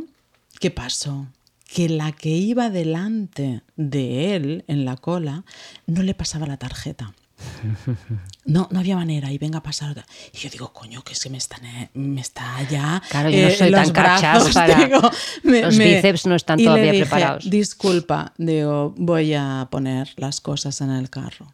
¿qué 0.60 0.70
pasó? 0.70 1.26
Que 1.72 1.88
la 1.88 2.12
que 2.12 2.30
iba 2.30 2.70
delante 2.70 3.62
de 3.76 4.36
él 4.36 4.64
en 4.68 4.84
la 4.86 4.96
cola 4.96 5.44
no 5.86 6.02
le 6.02 6.14
pasaba 6.14 6.46
la 6.46 6.56
tarjeta. 6.56 7.12
No, 8.45 8.66
no 8.71 8.80
había 8.80 8.97
manera, 8.97 9.30
y 9.30 9.37
venga 9.37 9.59
a 9.59 9.62
pasar. 9.62 9.90
otra. 9.90 10.07
Y 10.33 10.38
yo 10.38 10.49
digo, 10.49 10.73
coño, 10.73 11.02
que 11.04 11.12
es 11.12 11.21
que 11.23 11.28
me, 11.28 11.37
están, 11.37 11.64
eh, 11.66 11.90
me 11.92 12.23
está 12.23 12.62
ya. 12.71 13.02
Claro, 13.11 13.28
yo 13.28 13.42
no 13.42 13.49
eh, 13.49 13.57
soy 13.57 13.71
tan 13.71 13.90
cachas 13.90 14.49
para- 14.54 14.75
digo, 14.87 15.00
los 15.42 15.76
bíceps 15.76 16.25
no 16.26 16.35
están 16.35 16.59
y 16.59 16.62
le 16.62 16.68
todavía 16.68 16.92
dije, 16.92 17.04
preparados. 17.04 17.50
Disculpa, 17.50 18.33
digo, 18.38 18.95
voy 18.97 19.35
a 19.35 19.68
poner 19.71 20.14
las 20.16 20.40
cosas 20.40 20.80
en 20.80 20.90
el 20.90 21.11
carro. 21.11 21.52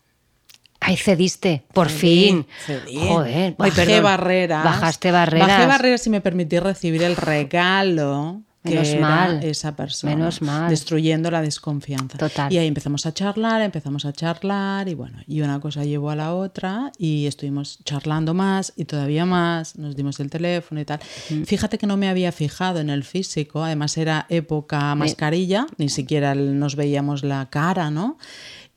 Ay, 0.78 0.96
cediste, 0.96 1.64
por 1.72 1.88
Cedí, 1.88 2.26
fin. 2.28 2.46
cedí. 2.64 2.96
Joder, 3.08 3.54
Bajé 3.58 4.00
barreras. 4.00 4.64
Bajaste 4.64 5.10
barreras. 5.10 5.48
Bajé 5.48 5.66
barreras 5.66 6.06
y 6.06 6.10
me 6.10 6.20
permití 6.20 6.58
recibir 6.60 7.02
el 7.02 7.16
regalo 7.16 8.42
que 8.64 8.70
Menos 8.70 8.88
era 8.88 9.00
mal. 9.00 9.44
esa 9.44 9.76
persona. 9.76 10.16
Menos 10.16 10.40
mal. 10.40 10.70
Destruyendo 10.70 11.30
la 11.30 11.42
desconfianza. 11.42 12.16
Total. 12.16 12.52
Y 12.52 12.58
ahí 12.58 12.66
empezamos 12.66 13.04
a 13.04 13.12
charlar, 13.12 13.60
empezamos 13.60 14.06
a 14.06 14.12
charlar 14.12 14.88
y 14.88 14.94
bueno, 14.94 15.18
y 15.26 15.42
una 15.42 15.60
cosa 15.60 15.84
llevó 15.84 16.10
a 16.10 16.16
la 16.16 16.34
otra 16.34 16.90
y 16.98 17.26
estuvimos 17.26 17.78
charlando 17.84 18.32
más 18.32 18.72
y 18.74 18.86
todavía 18.86 19.26
más, 19.26 19.76
nos 19.76 19.94
dimos 19.96 20.18
el 20.18 20.30
teléfono 20.30 20.80
y 20.80 20.84
tal. 20.86 21.00
Mm. 21.28 21.42
Fíjate 21.42 21.76
que 21.76 21.86
no 21.86 21.96
me 21.98 22.08
había 22.08 22.32
fijado 22.32 22.80
en 22.80 22.88
el 22.88 23.04
físico, 23.04 23.62
además 23.62 23.96
era 23.98 24.26
época 24.30 24.94
mascarilla, 24.94 25.66
ni 25.76 25.90
siquiera 25.90 26.34
nos 26.34 26.74
veíamos 26.74 27.22
la 27.22 27.50
cara, 27.50 27.90
¿no? 27.90 28.16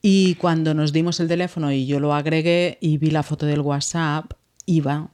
Y 0.01 0.35
cuando 0.35 0.73
nos 0.73 0.93
dimos 0.93 1.19
el 1.19 1.27
teléfono 1.27 1.71
y 1.71 1.85
yo 1.85 1.99
lo 1.99 2.13
agregué 2.13 2.77
y 2.81 2.97
vi 2.97 3.09
la 3.09 3.23
foto 3.23 3.45
del 3.45 3.61
WhatsApp, 3.61 4.33
iba 4.65 5.09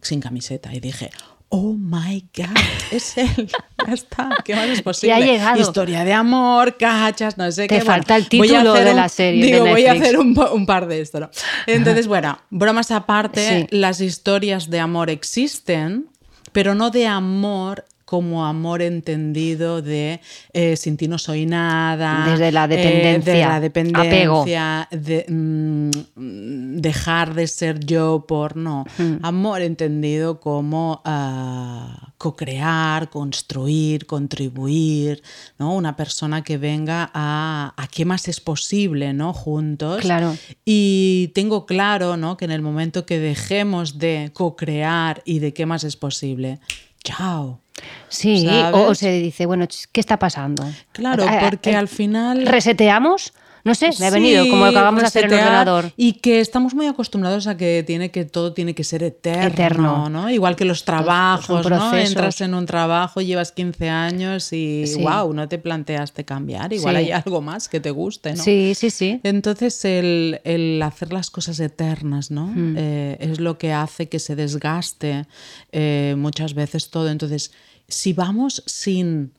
sin 0.00 0.20
camiseta 0.20 0.74
y 0.74 0.80
dije, 0.80 1.10
oh 1.50 1.72
my 1.74 2.24
God, 2.36 2.46
es 2.90 3.16
él, 3.16 3.50
ya 3.86 3.94
está, 3.94 4.30
¿qué 4.44 4.54
más 4.54 4.68
es 4.68 4.82
posible? 4.82 5.14
ha 5.14 5.20
llegado. 5.20 5.60
Historia 5.60 6.04
de 6.04 6.12
amor, 6.12 6.76
cachas, 6.76 7.38
no 7.38 7.50
sé 7.50 7.66
Te 7.68 7.78
qué. 7.78 7.84
falta 7.84 8.16
el 8.16 8.28
título 8.28 8.74
de 8.74 8.90
un- 8.90 8.96
la 8.96 9.08
serie 9.08 9.46
de 9.46 9.52
Digo, 9.52 9.66
voy 9.66 9.86
a 9.86 9.92
hacer 9.92 10.18
un, 10.18 10.34
pa- 10.34 10.52
un 10.52 10.66
par 10.66 10.86
de 10.86 11.00
esto, 11.00 11.20
¿no? 11.20 11.30
Entonces, 11.66 12.06
bueno, 12.06 12.38
bromas 12.50 12.90
aparte, 12.90 13.66
Sí. 13.70 13.76
las 13.76 14.00
historias 14.00 14.68
de 14.70 14.80
amor 14.80 15.08
existen, 15.10 16.08
pero 16.52 16.74
no 16.74 16.90
de 16.90 17.06
amor 17.06 17.84
como 18.08 18.46
amor 18.46 18.80
entendido 18.80 19.82
de 19.82 20.22
eh, 20.54 20.76
sin 20.76 20.96
ti 20.96 21.08
no 21.08 21.18
soy 21.18 21.44
nada. 21.44 22.24
Desde 22.30 22.50
la 22.52 22.64
eh, 22.64 22.68
dependencia, 22.68 23.60
de 23.60 23.90
la 23.92 24.00
apego. 24.00 24.46
de 24.46 25.26
mm, 25.28 26.80
dejar 26.80 27.34
de 27.34 27.46
ser 27.46 27.80
yo 27.84 28.24
por 28.26 28.56
no. 28.56 28.86
Amor 29.20 29.60
entendido 29.60 30.40
como 30.40 31.02
ah, 31.04 32.14
co-crear, 32.16 33.10
construir, 33.10 34.06
contribuir, 34.06 35.22
¿no? 35.58 35.74
Una 35.74 35.94
persona 35.94 36.42
que 36.42 36.56
venga 36.56 37.10
a, 37.12 37.74
a 37.76 37.88
qué 37.88 38.06
más 38.06 38.26
es 38.26 38.40
posible, 38.40 39.12
¿no? 39.12 39.34
Juntos. 39.34 40.00
Claro. 40.00 40.34
Y 40.64 41.30
tengo 41.34 41.66
claro, 41.66 42.16
¿no? 42.16 42.38
Que 42.38 42.46
en 42.46 42.52
el 42.52 42.62
momento 42.62 43.04
que 43.04 43.18
dejemos 43.18 43.98
de 43.98 44.30
co-crear 44.32 45.20
y 45.26 45.40
de 45.40 45.52
qué 45.52 45.66
más 45.66 45.84
es 45.84 45.96
posible, 45.96 46.58
chao. 47.04 47.60
Sí, 48.08 48.48
o, 48.72 48.88
o 48.88 48.94
se 48.94 49.10
dice, 49.12 49.46
bueno, 49.46 49.66
¿qué 49.92 50.00
está 50.00 50.18
pasando? 50.18 50.64
Claro, 50.92 51.24
porque 51.40 51.70
eh, 51.70 51.76
al 51.76 51.88
final... 51.88 52.46
¿Reseteamos? 52.46 53.32
No 53.68 53.74
sé, 53.74 53.90
me 54.00 54.06
ha 54.06 54.10
venido, 54.10 54.48
como 54.48 54.64
lo 54.64 54.72
que 54.72 54.78
acabamos 54.78 55.02
de 55.02 55.06
hacer 55.08 55.24
en 55.26 55.32
el 55.34 55.38
ordenador. 55.40 55.92
Y 55.96 56.14
que 56.14 56.40
estamos 56.40 56.74
muy 56.74 56.86
acostumbrados 56.86 57.46
a 57.46 57.56
que 57.58 57.84
tiene 57.86 58.10
que 58.10 58.24
todo 58.24 58.54
tiene 58.54 58.74
que 58.74 58.82
ser 58.82 59.02
eterno, 59.02 59.46
Eterno. 59.48 60.08
¿no? 60.08 60.30
Igual 60.30 60.56
que 60.56 60.64
los 60.64 60.84
trabajos, 60.84 61.68
¿no? 61.68 61.94
Entras 61.94 62.40
en 62.40 62.54
un 62.54 62.64
trabajo, 62.64 63.20
llevas 63.20 63.52
15 63.52 63.88
años 63.90 64.52
y 64.52 64.86
Sí. 64.86 65.02
wow, 65.02 65.32
no 65.34 65.46
te 65.48 65.58
planteaste 65.58 66.24
cambiar. 66.24 66.72
Igual 66.72 66.96
Sí. 66.96 67.02
hay 67.02 67.10
algo 67.12 67.42
más 67.42 67.68
que 67.68 67.78
te 67.80 67.90
guste, 67.90 68.34
¿no? 68.34 68.42
Sí, 68.42 68.72
sí, 68.74 68.88
sí. 68.90 69.20
Entonces 69.22 69.84
el, 69.84 70.40
el 70.44 70.80
hacer 70.82 71.12
las 71.12 71.30
cosas 71.30 71.60
eternas, 71.60 72.30
¿no? 72.30 72.46
Hmm. 72.46 72.74
Eh, 72.78 73.16
es 73.20 73.38
lo 73.38 73.58
que 73.58 73.72
hace 73.74 74.08
que 74.08 74.18
se 74.18 74.34
desgaste 74.34 75.26
eh, 75.72 76.14
muchas 76.16 76.54
veces 76.54 76.88
todo. 76.90 77.10
Entonces, 77.10 77.52
si 77.88 78.12
vamos 78.14 78.62
sin 78.66 79.32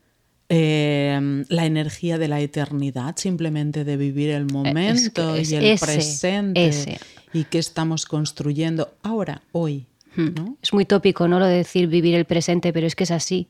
eh, 0.49 1.43
la 1.47 1.65
energía 1.65 2.17
de 2.17 2.27
la 2.27 2.41
eternidad, 2.41 3.15
simplemente 3.17 3.83
de 3.83 3.97
vivir 3.97 4.31
el 4.31 4.45
momento 4.45 5.35
es 5.35 5.51
y 5.51 5.55
el 5.55 5.63
ese, 5.65 5.85
presente 5.85 6.67
ese. 6.67 6.99
y 7.33 7.43
que 7.45 7.59
estamos 7.59 8.05
construyendo 8.05 8.93
ahora, 9.03 9.41
hoy, 9.51 9.85
Hmm. 10.15 10.29
¿no? 10.35 10.57
Es 10.61 10.73
muy 10.73 10.85
tópico, 10.85 11.27
¿no? 11.27 11.39
Lo 11.39 11.45
de 11.45 11.57
decir 11.57 11.87
vivir 11.87 12.15
el 12.15 12.25
presente, 12.25 12.73
pero 12.73 12.87
es 12.87 12.95
que 12.95 13.03
es 13.03 13.11
así. 13.11 13.47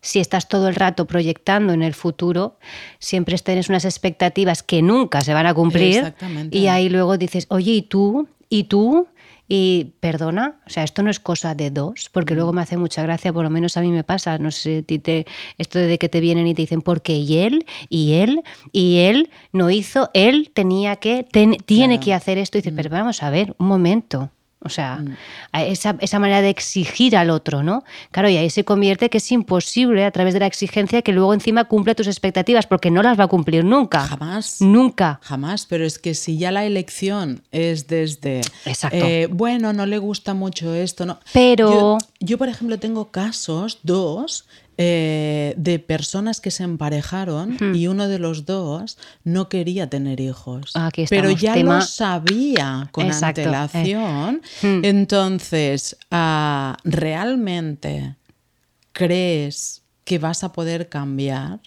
Si 0.00 0.18
estás 0.18 0.48
todo 0.48 0.68
el 0.68 0.74
rato 0.74 1.06
proyectando 1.06 1.72
en 1.72 1.82
el 1.82 1.94
futuro, 1.94 2.58
siempre 2.98 3.36
tienes 3.38 3.68
unas 3.68 3.84
expectativas 3.84 4.62
que 4.62 4.82
nunca 4.82 5.20
se 5.20 5.32
van 5.32 5.46
a 5.46 5.54
cumplir. 5.54 5.98
Exactamente. 5.98 6.56
Y 6.56 6.66
ahí 6.66 6.88
luego 6.88 7.18
dices, 7.18 7.46
oye, 7.50 7.72
¿y 7.72 7.82
tú? 7.82 8.28
¿Y 8.48 8.64
tú? 8.64 9.06
Y 9.48 9.92
perdona, 10.00 10.60
o 10.66 10.70
sea, 10.70 10.82
esto 10.84 11.02
no 11.02 11.10
es 11.10 11.20
cosa 11.20 11.54
de 11.54 11.70
dos, 11.70 12.08
porque 12.12 12.34
luego 12.34 12.52
me 12.52 12.62
hace 12.62 12.76
mucha 12.78 13.02
gracia, 13.02 13.32
por 13.32 13.44
lo 13.44 13.50
menos 13.50 13.76
a 13.76 13.80
mí 13.82 13.90
me 13.90 14.04
pasa, 14.04 14.38
no 14.38 14.50
sé, 14.50 14.84
si 14.88 14.98
te, 14.98 15.26
esto 15.58 15.78
de 15.78 15.98
que 15.98 16.08
te 16.08 16.20
vienen 16.20 16.46
y 16.46 16.54
te 16.54 16.62
dicen, 16.62 16.80
porque 16.80 17.14
y 17.16 17.38
él, 17.38 17.66
y 17.90 18.14
él, 18.14 18.42
y 18.72 18.98
él 19.00 19.30
no 19.52 19.70
hizo, 19.70 20.08
él 20.14 20.50
tenía 20.54 20.96
que, 20.96 21.24
ten- 21.24 21.56
tiene 21.66 21.98
que 22.00 22.14
hacer 22.14 22.38
esto, 22.38 22.56
y 22.56 22.60
dices, 22.62 22.72
pero 22.76 22.88
vamos 22.88 23.22
a 23.22 23.30
ver, 23.30 23.54
un 23.58 23.66
momento. 23.66 24.30
O 24.64 24.68
sea, 24.68 25.02
a 25.52 25.64
esa, 25.64 25.96
esa 26.00 26.18
manera 26.18 26.40
de 26.42 26.50
exigir 26.50 27.16
al 27.16 27.30
otro, 27.30 27.62
¿no? 27.62 27.84
Claro, 28.10 28.28
y 28.28 28.36
ahí 28.36 28.48
se 28.50 28.64
convierte 28.64 29.10
que 29.10 29.18
es 29.18 29.32
imposible 29.32 30.04
a 30.04 30.10
través 30.10 30.34
de 30.34 30.40
la 30.40 30.46
exigencia 30.46 31.02
que 31.02 31.12
luego 31.12 31.34
encima 31.34 31.64
cumple 31.64 31.94
tus 31.94 32.06
expectativas, 32.06 32.66
porque 32.66 32.90
no 32.90 33.02
las 33.02 33.18
va 33.18 33.24
a 33.24 33.28
cumplir 33.28 33.64
nunca. 33.64 34.00
Jamás. 34.06 34.60
Nunca. 34.60 35.20
Jamás, 35.22 35.66
pero 35.66 35.84
es 35.84 35.98
que 35.98 36.14
si 36.14 36.38
ya 36.38 36.50
la 36.50 36.64
elección 36.64 37.42
es 37.52 37.86
desde, 37.88 38.40
Exacto. 38.64 38.96
eh, 38.96 39.28
bueno, 39.30 39.72
no 39.72 39.86
le 39.86 39.98
gusta 39.98 40.34
mucho 40.34 40.74
esto, 40.74 41.06
no. 41.06 41.18
Pero- 41.32 41.70
Yo, 41.72 41.98
yo, 42.20 42.38
por 42.38 42.48
ejemplo, 42.48 42.78
tengo 42.78 43.10
casos, 43.10 43.78
dos, 43.82 44.46
eh, 44.78 45.54
de 45.56 45.78
personas 45.78 46.40
que 46.40 46.50
se 46.50 46.64
emparejaron 46.64 47.58
y 47.74 47.86
uno 47.88 48.08
de 48.08 48.18
los 48.18 48.46
dos 48.46 48.96
no 49.22 49.48
quería 49.48 49.88
tener 49.90 50.18
hijos. 50.20 50.70
Aquí 50.74 51.04
pero 51.10 51.30
ya 51.30 51.54
tema- 51.54 51.76
lo 51.78 51.82
sabía 51.84 52.88
con 52.90 53.06
Exacto, 53.06 53.42
eh. 53.42 53.44
antelación. 53.44 54.42
Hmm. 54.62 54.84
Entonces, 54.84 55.96
ah, 56.10 56.76
¿realmente 56.84 58.16
crees 58.92 59.82
que 60.04 60.18
vas 60.18 60.42
a 60.44 60.52
poder 60.52 60.88
cambiar? 60.88 61.60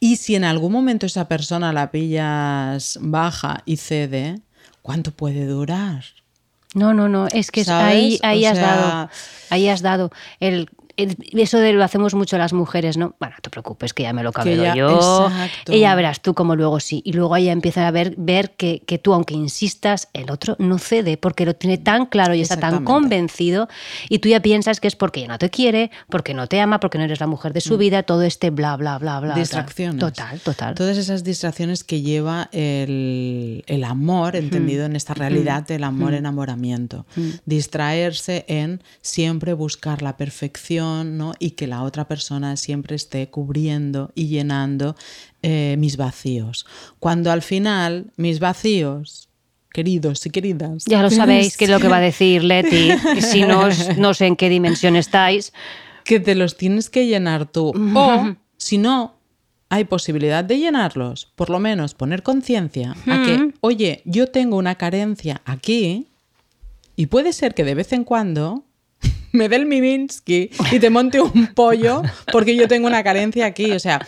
Y 0.00 0.16
si 0.16 0.34
en 0.34 0.44
algún 0.44 0.72
momento 0.72 1.06
esa 1.06 1.28
persona 1.28 1.72
la 1.72 1.90
pillas 1.90 2.98
baja 3.00 3.62
y 3.64 3.76
cede, 3.76 4.40
¿cuánto 4.82 5.12
puede 5.12 5.46
durar? 5.46 6.04
No, 6.74 6.94
no, 6.94 7.08
no, 7.08 7.26
es 7.32 7.50
que 7.50 7.64
ahí, 7.68 8.18
ahí 8.22 8.44
O 8.44 8.50
has 8.50 8.56
sea- 8.58 8.76
dado, 8.76 9.10
ahí 9.50 9.68
has 9.68 9.82
dado 9.82 10.10
el- 10.38 10.68
eso 11.32 11.58
de 11.58 11.72
lo 11.72 11.84
hacemos 11.84 12.14
mucho 12.14 12.36
las 12.38 12.52
mujeres, 12.52 12.96
¿no? 12.96 13.14
Bueno, 13.20 13.34
no 13.36 13.40
te 13.42 13.50
preocupes, 13.50 13.92
que 13.94 14.02
ya 14.04 14.12
me 14.12 14.22
lo 14.22 14.32
cabelo 14.32 14.62
ya- 14.62 14.74
yo. 14.74 15.26
exacto. 15.26 15.72
Ya 15.72 15.94
verás 15.94 16.20
tú 16.20 16.34
como 16.34 16.56
luego 16.56 16.80
sí. 16.80 17.02
Y 17.04 17.12
luego 17.12 17.34
ahí 17.34 17.48
empiezan 17.48 17.84
a 17.84 17.90
ver, 17.90 18.14
ver 18.16 18.52
que, 18.52 18.82
que 18.86 18.98
tú, 18.98 19.14
aunque 19.14 19.34
insistas, 19.34 20.08
el 20.12 20.30
otro 20.30 20.56
no 20.58 20.78
cede, 20.78 21.16
porque 21.16 21.44
lo 21.44 21.54
tiene 21.54 21.78
tan 21.78 22.06
claro 22.06 22.34
y 22.34 22.40
está 22.40 22.58
tan 22.58 22.84
convencido, 22.84 23.68
y 24.08 24.18
tú 24.18 24.28
ya 24.28 24.40
piensas 24.40 24.80
que 24.80 24.88
es 24.88 24.96
porque 24.96 25.22
ya 25.22 25.28
no 25.28 25.38
te 25.38 25.50
quiere, 25.50 25.90
porque 26.08 26.34
no 26.34 26.46
te 26.46 26.60
ama, 26.60 26.80
porque 26.80 26.98
no 26.98 27.04
eres 27.04 27.20
la 27.20 27.26
mujer 27.26 27.52
de 27.52 27.60
su 27.60 27.76
vida, 27.78 28.02
todo 28.02 28.22
este 28.22 28.50
bla, 28.50 28.76
bla, 28.76 28.98
bla, 28.98 29.20
bla. 29.20 29.34
Mm. 29.34 29.38
distracciones. 29.38 30.00
Total, 30.00 30.40
total. 30.40 30.74
Todas 30.74 30.96
esas 30.96 31.24
distracciones 31.24 31.84
que 31.84 32.02
lleva 32.02 32.48
el, 32.52 33.64
el 33.66 33.84
amor, 33.84 34.36
entendido 34.36 34.84
en 34.86 34.96
esta 34.96 35.14
realidad 35.14 35.66
del 35.66 35.84
amor 35.84 36.14
enamoramiento. 36.14 37.06
Distraerse 37.46 38.44
en 38.48 38.82
siempre 39.02 39.52
buscar 39.52 40.02
la 40.02 40.16
perfección 40.16 40.89
¿no? 41.04 41.32
y 41.38 41.52
que 41.52 41.66
la 41.66 41.82
otra 41.82 42.06
persona 42.06 42.56
siempre 42.56 42.96
esté 42.96 43.28
cubriendo 43.28 44.10
y 44.14 44.28
llenando 44.28 44.96
eh, 45.42 45.76
mis 45.78 45.96
vacíos. 45.96 46.66
Cuando 46.98 47.30
al 47.30 47.42
final 47.42 48.12
mis 48.16 48.40
vacíos 48.40 49.28
queridos 49.72 50.26
y 50.26 50.30
queridas. 50.30 50.84
Ya 50.86 51.02
lo 51.02 51.10
sabéis 51.10 51.56
qué 51.56 51.64
es 51.64 51.70
lo 51.70 51.80
que 51.80 51.88
va 51.88 51.98
a 51.98 52.00
decir 52.00 52.44
Leti. 52.44 52.90
Si 53.20 53.42
no, 53.42 53.68
no 53.96 54.14
sé 54.14 54.26
en 54.26 54.36
qué 54.36 54.48
dimensión 54.48 54.96
estáis. 54.96 55.52
Que 56.04 56.18
te 56.18 56.34
los 56.34 56.56
tienes 56.56 56.90
que 56.90 57.06
llenar 57.06 57.46
tú. 57.46 57.72
O, 57.94 58.34
si 58.56 58.78
no, 58.78 59.14
hay 59.68 59.84
posibilidad 59.84 60.44
de 60.44 60.58
llenarlos. 60.58 61.28
Por 61.36 61.50
lo 61.50 61.60
menos 61.60 61.94
poner 61.94 62.22
conciencia 62.22 62.94
a 63.06 63.22
que, 63.22 63.52
oye, 63.60 64.02
yo 64.04 64.26
tengo 64.26 64.56
una 64.56 64.74
carencia 64.74 65.40
aquí 65.44 66.08
y 66.96 67.06
puede 67.06 67.32
ser 67.32 67.54
que 67.54 67.64
de 67.64 67.74
vez 67.74 67.92
en 67.92 68.04
cuando 68.04 68.64
me 69.32 69.48
dé 69.48 69.56
el 69.56 69.66
Mivinsky 69.66 70.50
y 70.72 70.78
te 70.78 70.90
monte 70.90 71.20
un 71.20 71.48
pollo 71.54 72.02
porque 72.32 72.56
yo 72.56 72.68
tengo 72.68 72.86
una 72.86 73.02
carencia 73.02 73.46
aquí. 73.46 73.72
O 73.72 73.78
sea, 73.80 74.04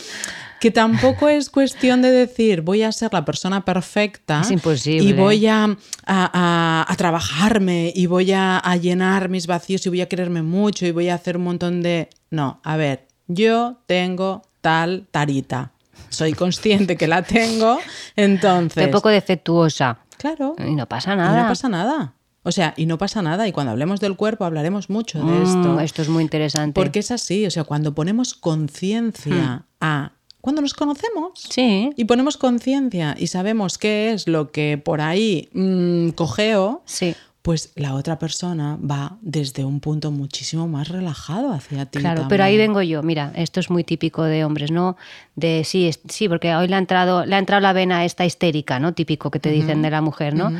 que 0.60 0.70
tampoco 0.70 1.28
es 1.28 1.50
cuestión 1.50 2.02
de 2.02 2.10
decir 2.12 2.62
voy 2.62 2.82
a 2.82 2.92
ser 2.92 3.12
la 3.12 3.24
persona 3.24 3.64
perfecta 3.64 4.42
Es 4.42 4.50
imposible. 4.52 5.04
y 5.08 5.12
voy 5.12 5.46
a, 5.48 5.64
a- 5.64 5.74
a- 6.06 6.86
a 6.88 6.96
trabajarme 6.96 7.92
y 7.94 8.06
voy 8.06 8.32
a, 8.32 8.58
a 8.58 8.76
llenar 8.76 9.28
mis 9.28 9.46
vacíos 9.46 9.84
y 9.86 9.88
voy 9.88 10.00
a 10.02 10.08
quererme 10.08 10.42
mucho 10.42 10.86
y 10.86 10.92
voy 10.92 11.08
a 11.08 11.14
hacer 11.14 11.36
un 11.36 11.44
montón 11.44 11.82
de... 11.82 12.08
No, 12.30 12.60
a 12.62 12.76
ver, 12.76 13.06
yo 13.26 13.78
tengo 13.86 14.42
tal 14.60 15.06
tarita. 15.10 15.72
Soy 16.10 16.34
consciente 16.34 16.96
que 16.96 17.08
la 17.08 17.22
tengo, 17.22 17.78
entonces... 18.16 18.68
Estoy 18.76 18.84
un 18.84 18.90
poco 18.92 19.08
defectuosa. 19.08 19.98
Claro. 20.18 20.54
Y 20.64 20.74
no 20.76 20.86
pasa 20.86 21.14
Y 21.14 21.16
nada. 21.16 21.42
no 21.42 21.48
pasa 21.48 21.68
nada. 21.68 22.14
O 22.44 22.50
sea, 22.52 22.74
y 22.76 22.86
no 22.86 22.98
pasa 22.98 23.22
nada. 23.22 23.46
Y 23.46 23.52
cuando 23.52 23.70
hablemos 23.72 24.00
del 24.00 24.16
cuerpo 24.16 24.44
hablaremos 24.44 24.90
mucho 24.90 25.18
de 25.18 25.24
Mm, 25.32 25.42
esto. 25.42 25.80
esto 25.80 26.02
es 26.02 26.08
muy 26.08 26.22
interesante. 26.22 26.80
Porque 26.80 26.98
es 26.98 27.10
así. 27.10 27.46
O 27.46 27.50
sea, 27.50 27.64
cuando 27.64 27.94
ponemos 27.94 28.34
conciencia 28.34 29.64
a... 29.80 30.12
Cuando 30.40 30.60
nos 30.60 30.74
conocemos 30.74 31.30
Sí. 31.50 31.90
y 31.96 32.04
ponemos 32.04 32.36
conciencia 32.36 33.14
y 33.16 33.28
sabemos 33.28 33.78
qué 33.78 34.12
es 34.12 34.26
lo 34.26 34.50
que 34.50 34.76
por 34.76 35.00
ahí 35.00 35.48
mm, 35.52 36.08
cojeo, 36.10 36.82
Sí. 36.84 37.14
pues 37.42 37.70
la 37.76 37.94
otra 37.94 38.18
persona 38.18 38.76
va 38.78 39.18
desde 39.22 39.64
un 39.64 39.78
punto 39.78 40.10
muchísimo 40.10 40.66
más 40.66 40.88
relajado 40.88 41.52
hacia 41.52 41.86
ti. 41.86 42.00
Claro, 42.00 42.26
pero 42.28 42.42
ahí 42.42 42.56
vengo 42.56 42.82
yo. 42.82 43.04
Mira, 43.04 43.32
esto 43.36 43.60
es 43.60 43.70
muy 43.70 43.84
típico 43.84 44.24
de 44.24 44.44
hombres, 44.44 44.72
¿no? 44.72 44.96
De 45.36 45.62
sí, 45.64 45.86
es- 45.86 46.00
sí, 46.08 46.28
porque 46.28 46.52
hoy 46.56 46.66
le 46.66 46.74
ha 46.74 46.78
entrado, 46.78 47.24
le 47.24 47.36
ha 47.36 47.38
entrado 47.38 47.60
la 47.60 47.72
vena 47.72 48.04
esta 48.04 48.24
histérica, 48.24 48.80
¿no? 48.80 48.94
Típico 48.94 49.30
que 49.30 49.38
te 49.38 49.50
dicen 49.52 49.80
de 49.80 49.90
la 49.90 50.00
mujer, 50.00 50.34
¿no? 50.34 50.50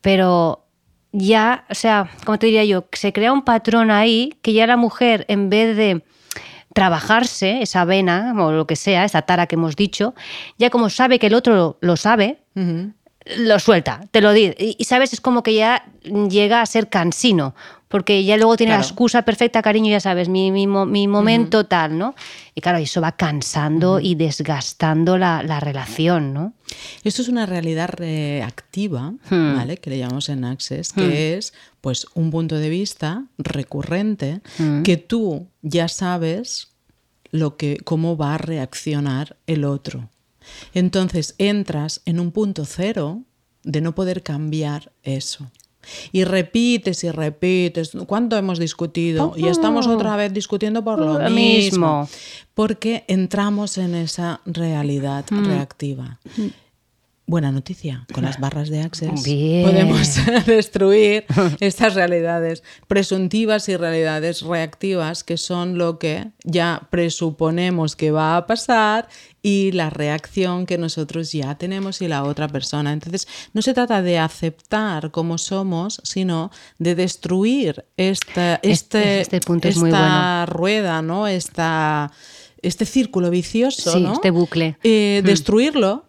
Pero 0.00 0.64
ya, 1.12 1.64
o 1.68 1.74
sea, 1.74 2.10
¿cómo 2.24 2.38
te 2.38 2.46
diría 2.46 2.64
yo? 2.64 2.84
Se 2.92 3.12
crea 3.12 3.32
un 3.32 3.42
patrón 3.42 3.90
ahí 3.90 4.34
que 4.42 4.52
ya 4.52 4.66
la 4.66 4.76
mujer, 4.76 5.24
en 5.28 5.50
vez 5.50 5.76
de 5.76 6.02
trabajarse 6.72 7.62
esa 7.62 7.84
vena 7.84 8.32
o 8.38 8.52
lo 8.52 8.66
que 8.66 8.76
sea, 8.76 9.04
esa 9.04 9.22
tara 9.22 9.46
que 9.46 9.56
hemos 9.56 9.76
dicho, 9.76 10.14
ya 10.58 10.70
como 10.70 10.88
sabe 10.88 11.18
que 11.18 11.26
el 11.26 11.34
otro 11.34 11.54
lo, 11.54 11.78
lo 11.80 11.96
sabe, 11.96 12.38
lo 12.54 13.58
suelta, 13.58 14.00
te 14.10 14.20
lo 14.20 14.32
di. 14.32 14.54
Y, 14.56 14.76
y, 14.78 14.84
sabes, 14.84 15.12
es 15.12 15.20
como 15.20 15.42
que 15.42 15.54
ya 15.54 15.84
llega 16.02 16.60
a 16.60 16.66
ser 16.66 16.88
cansino, 16.88 17.54
porque 17.90 18.24
ya 18.24 18.36
luego 18.36 18.56
tiene 18.56 18.72
la 18.72 18.78
excusa 18.78 19.22
perfecta, 19.22 19.60
cariño, 19.62 19.90
ya 19.90 19.98
sabes, 20.00 20.28
mi, 20.28 20.52
mi, 20.52 20.66
mo- 20.68 20.86
mi 20.86 21.08
momento 21.08 21.66
tal, 21.66 21.98
¿no? 21.98 22.14
Y 22.54 22.60
claro, 22.60 22.78
eso 22.78 23.00
va 23.00 23.12
cansando 23.16 23.98
y 23.98 24.14
desgastando 24.14 25.18
la, 25.18 25.42
la 25.42 25.58
relación, 25.58 26.32
¿no? 26.32 26.52
Esto 27.02 27.20
es 27.22 27.28
una 27.28 27.46
realidad 27.46 27.90
reactiva, 27.90 29.10
Hmm. 29.28 29.56
¿vale? 29.56 29.76
Que 29.78 29.90
le 29.90 29.98
llamamos 29.98 30.28
en 30.28 30.44
Access, 30.44 30.92
que 30.92 31.36
es 31.36 31.52
pues 31.80 32.06
un 32.14 32.30
punto 32.30 32.56
de 32.56 32.68
vista 32.70 33.24
recurrente 33.38 34.40
Hmm. 34.58 34.82
que 34.82 34.96
tú 34.96 35.48
ya 35.62 35.88
sabes 35.88 36.68
lo 37.32 37.56
que 37.56 37.78
cómo 37.84 38.16
va 38.16 38.34
a 38.34 38.38
reaccionar 38.38 39.36
el 39.46 39.64
otro. 39.64 40.08
Entonces 40.74 41.34
entras 41.38 42.02
en 42.06 42.20
un 42.20 42.30
punto 42.32 42.64
cero 42.64 43.22
de 43.62 43.80
no 43.80 43.94
poder 43.94 44.22
cambiar 44.22 44.92
eso. 45.02 45.50
Y 46.12 46.24
repites 46.24 47.04
y 47.04 47.10
repites. 47.10 47.92
¿Cuánto 48.06 48.36
hemos 48.36 48.58
discutido? 48.58 49.32
Y 49.36 49.46
estamos 49.48 49.86
otra 49.86 50.16
vez 50.16 50.32
discutiendo 50.32 50.84
por 50.84 50.98
lo, 50.98 51.18
Lo 51.18 51.30
mismo. 51.30 52.02
mismo. 52.02 52.08
Porque 52.54 53.04
entramos 53.08 53.78
en 53.78 53.94
esa 53.94 54.40
realidad 54.44 55.24
reactiva. 55.30 56.18
Buena 57.26 57.52
noticia, 57.52 58.06
con 58.12 58.24
las 58.24 58.40
barras 58.40 58.70
de 58.70 58.80
Access 58.82 59.22
Bien. 59.22 59.64
podemos 59.64 60.16
destruir 60.46 61.26
estas 61.60 61.94
realidades 61.94 62.64
presuntivas 62.88 63.68
y 63.68 63.76
realidades 63.76 64.42
reactivas 64.42 65.22
que 65.22 65.36
son 65.36 65.78
lo 65.78 66.00
que 66.00 66.32
ya 66.42 66.88
presuponemos 66.90 67.94
que 67.94 68.10
va 68.10 68.36
a 68.36 68.48
pasar 68.48 69.08
y 69.42 69.72
la 69.72 69.90
reacción 69.90 70.66
que 70.66 70.78
nosotros 70.78 71.32
ya 71.32 71.54
tenemos 71.56 72.02
y 72.02 72.08
la 72.08 72.24
otra 72.24 72.48
persona. 72.48 72.92
Entonces, 72.92 73.26
no 73.52 73.62
se 73.62 73.74
trata 73.74 74.02
de 74.02 74.18
aceptar 74.18 75.10
como 75.10 75.38
somos, 75.38 76.00
sino 76.04 76.50
de 76.78 76.94
destruir 76.94 77.84
esta, 77.96 78.60
este, 78.62 79.20
este 79.20 79.40
punto 79.40 79.68
es 79.68 79.76
muy 79.78 79.88
esta 79.90 80.46
rueda, 80.46 81.00
¿no? 81.02 81.26
Esta, 81.26 82.12
este 82.62 82.84
círculo 82.84 83.30
vicioso, 83.30 83.92
Sí, 83.92 84.00
¿no? 84.00 84.12
este 84.12 84.30
bucle. 84.30 84.76
Eh, 84.82 85.22
Destruirlo. 85.24 86.06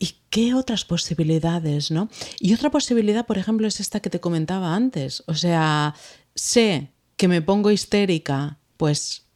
¿Y 0.00 0.14
qué 0.30 0.54
otras 0.54 0.84
posibilidades, 0.84 1.90
no? 1.90 2.08
Y 2.40 2.54
otra 2.54 2.70
posibilidad, 2.70 3.26
por 3.26 3.38
ejemplo, 3.38 3.66
es 3.66 3.80
esta 3.80 4.00
que 4.00 4.10
te 4.10 4.20
comentaba 4.20 4.74
antes. 4.74 5.22
O 5.26 5.34
sea, 5.34 5.94
sé 6.34 6.92
que 7.16 7.28
me 7.28 7.42
pongo 7.42 7.70
histérica, 7.70 8.58
pues 8.76 9.27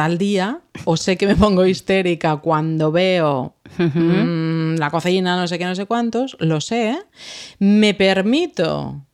tal 0.00 0.16
día, 0.16 0.60
o 0.86 0.96
sé 0.96 1.18
que 1.18 1.26
me 1.26 1.36
pongo 1.36 1.66
histérica 1.66 2.36
cuando 2.38 2.90
veo 2.90 3.54
mm, 3.76 4.76
la 4.78 4.88
cocina, 4.90 5.36
no 5.36 5.46
sé 5.46 5.58
qué, 5.58 5.66
no 5.66 5.74
sé 5.74 5.84
cuántos, 5.84 6.38
lo 6.40 6.62
sé. 6.62 6.96
Me 7.58 7.92
permito 7.92 9.04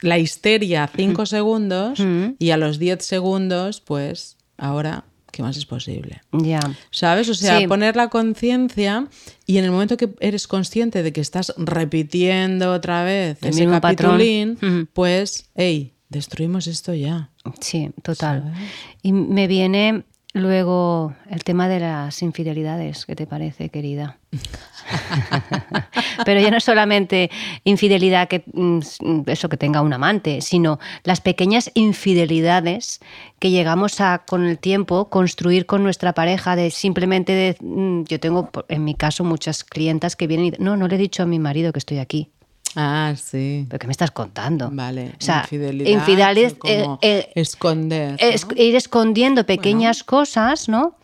la 0.00 0.18
histeria 0.20 0.88
cinco 0.94 1.26
segundos 1.26 1.98
y 2.38 2.50
a 2.50 2.56
los 2.56 2.78
10 2.78 3.02
segundos, 3.04 3.80
pues 3.80 4.36
ahora, 4.58 5.06
¿qué 5.32 5.42
más 5.42 5.56
es 5.56 5.66
posible? 5.66 6.20
Ya. 6.30 6.60
¿Sabes? 6.92 7.28
O 7.28 7.34
sea, 7.34 7.58
Sí. 7.58 7.66
poner 7.66 7.96
la 7.96 8.10
conciencia 8.10 9.08
y 9.44 9.58
en 9.58 9.64
el 9.64 9.72
momento 9.72 9.96
que 9.96 10.10
eres 10.20 10.46
consciente 10.46 11.02
de 11.02 11.12
que 11.12 11.20
estás 11.20 11.52
repitiendo 11.56 12.72
otra 12.72 13.02
vez 13.02 13.38
El 13.42 13.48
ese 13.48 13.64
patrón. 13.66 13.80
capitulín, 14.20 14.88
pues, 14.92 15.50
hey, 15.56 15.93
destruimos 16.14 16.66
esto 16.66 16.94
ya. 16.94 17.30
Sí, 17.60 17.90
total. 18.02 18.54
Y 19.02 19.12
me 19.12 19.46
viene 19.46 20.04
luego 20.32 21.14
el 21.30 21.44
tema 21.44 21.68
de 21.68 21.80
las 21.80 22.22
infidelidades, 22.22 23.06
¿qué 23.06 23.14
te 23.14 23.26
parece, 23.26 23.68
querida? 23.68 24.18
Pero 26.24 26.40
ya 26.40 26.50
no 26.50 26.58
solamente 26.60 27.30
infidelidad 27.62 28.28
que 28.28 28.44
mm, 28.52 28.80
eso 29.26 29.48
que 29.48 29.56
tenga 29.56 29.80
un 29.80 29.92
amante, 29.92 30.40
sino 30.40 30.78
las 31.04 31.20
pequeñas 31.20 31.70
infidelidades 31.74 33.00
que 33.38 33.50
llegamos 33.50 34.00
a 34.00 34.24
con 34.26 34.44
el 34.44 34.58
tiempo 34.58 35.08
construir 35.08 35.66
con 35.66 35.82
nuestra 35.82 36.12
pareja 36.14 36.56
de 36.56 36.70
simplemente 36.70 37.32
de, 37.32 37.56
mm, 37.60 38.04
yo 38.04 38.18
tengo 38.18 38.50
en 38.68 38.84
mi 38.84 38.94
caso 38.94 39.22
muchas 39.24 39.62
clientas 39.62 40.16
que 40.16 40.26
vienen 40.26 40.46
y 40.46 40.50
no, 40.58 40.76
no 40.76 40.88
le 40.88 40.96
he 40.96 40.98
dicho 40.98 41.22
a 41.22 41.26
mi 41.26 41.38
marido 41.38 41.72
que 41.72 41.78
estoy 41.78 41.98
aquí. 41.98 42.30
Ah, 42.76 43.14
sí. 43.16 43.66
¿Pero 43.68 43.78
qué 43.78 43.86
me 43.86 43.92
estás 43.92 44.10
contando? 44.10 44.70
Vale. 44.72 45.12
O 45.20 45.24
sea, 45.24 45.40
infidelidad. 45.42 45.90
infidelidad, 45.90 46.52
como 46.58 46.98
eh, 47.02 47.18
eh, 47.20 47.32
esconder. 47.34 48.16
es- 48.18 48.46
¿no? 48.46 48.54
ir 48.56 48.74
escondiendo 48.76 49.44
pequeñas 49.46 50.02
cosas, 50.04 50.68
¿no? 50.68 50.96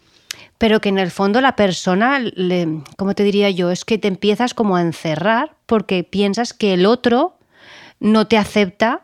Pero 0.58 0.80
que 0.80 0.90
en 0.90 0.98
el 0.98 1.10
fondo 1.10 1.40
la 1.40 1.56
persona, 1.56 2.18
le, 2.18 2.82
¿cómo 2.96 3.14
te 3.14 3.22
diría 3.22 3.48
yo? 3.50 3.70
Es 3.70 3.84
que 3.84 3.96
te 3.98 4.08
empiezas 4.08 4.52
como 4.52 4.76
a 4.76 4.82
encerrar 4.82 5.54
porque 5.66 6.04
piensas 6.04 6.52
que 6.52 6.74
el 6.74 6.84
otro 6.86 7.38
no 7.98 8.26
te 8.26 8.36
acepta. 8.36 9.02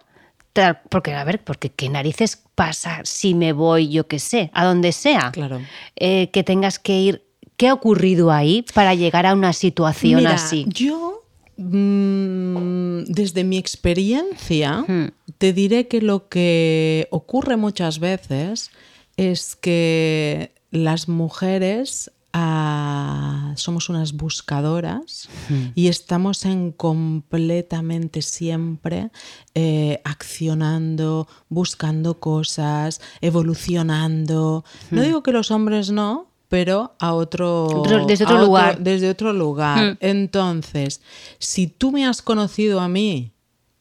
Porque, 0.90 1.12
a 1.14 1.22
ver, 1.24 1.44
porque 1.44 1.68
qué 1.70 1.88
narices 1.90 2.42
pasa 2.54 3.00
si 3.04 3.34
me 3.34 3.52
voy, 3.52 3.90
yo 3.90 4.06
qué 4.08 4.18
sé, 4.18 4.50
a 4.54 4.64
donde 4.64 4.92
sea. 4.92 5.30
Claro. 5.32 5.60
Eh, 5.96 6.30
que 6.30 6.42
tengas 6.44 6.78
que 6.78 6.98
ir. 6.98 7.22
¿Qué 7.58 7.68
ha 7.68 7.74
ocurrido 7.74 8.30
ahí 8.32 8.64
para 8.74 8.94
llegar 8.94 9.24
a 9.26 9.32
una 9.34 9.52
situación 9.54 10.20
Mira, 10.20 10.34
así? 10.34 10.66
Yo, 10.68 11.22
mm, 11.56 13.04
desde 13.06 13.44
mi 13.44 13.56
experiencia, 13.58 14.84
Hmm. 14.86 15.08
te 15.38 15.52
diré 15.52 15.88
que 15.88 16.00
lo 16.00 16.28
que 16.28 17.08
ocurre 17.10 17.56
muchas 17.56 17.98
veces 17.98 18.70
es 19.16 19.56
que 19.56 20.52
las 20.70 21.08
mujeres 21.08 22.10
ah, 22.38 23.54
somos 23.56 23.88
unas 23.88 24.12
buscadoras 24.12 25.26
Hmm. 25.48 25.68
y 25.74 25.88
estamos 25.88 26.44
en 26.44 26.70
completamente 26.70 28.20
siempre 28.20 29.08
eh, 29.54 30.02
accionando, 30.04 31.28
buscando 31.48 32.20
cosas, 32.20 33.00
evolucionando. 33.22 34.64
No 34.90 35.00
digo 35.02 35.22
que 35.22 35.32
los 35.32 35.50
hombres 35.50 35.90
no, 35.90 36.25
pero 36.48 36.94
a 36.98 37.12
otro. 37.14 37.64
Otro- 37.66 38.06
desde 38.06 38.24
a 38.24 38.28
otro 38.28 38.40
lugar. 38.44 38.78
desde 38.78 39.10
otro 39.10 39.32
lugar. 39.32 39.78
Mm. 39.92 39.96
Entonces, 40.00 41.00
si 41.38 41.66
tú 41.66 41.92
me 41.92 42.06
has 42.06 42.22
conocido 42.22 42.80
a 42.80 42.88
mí 42.88 43.32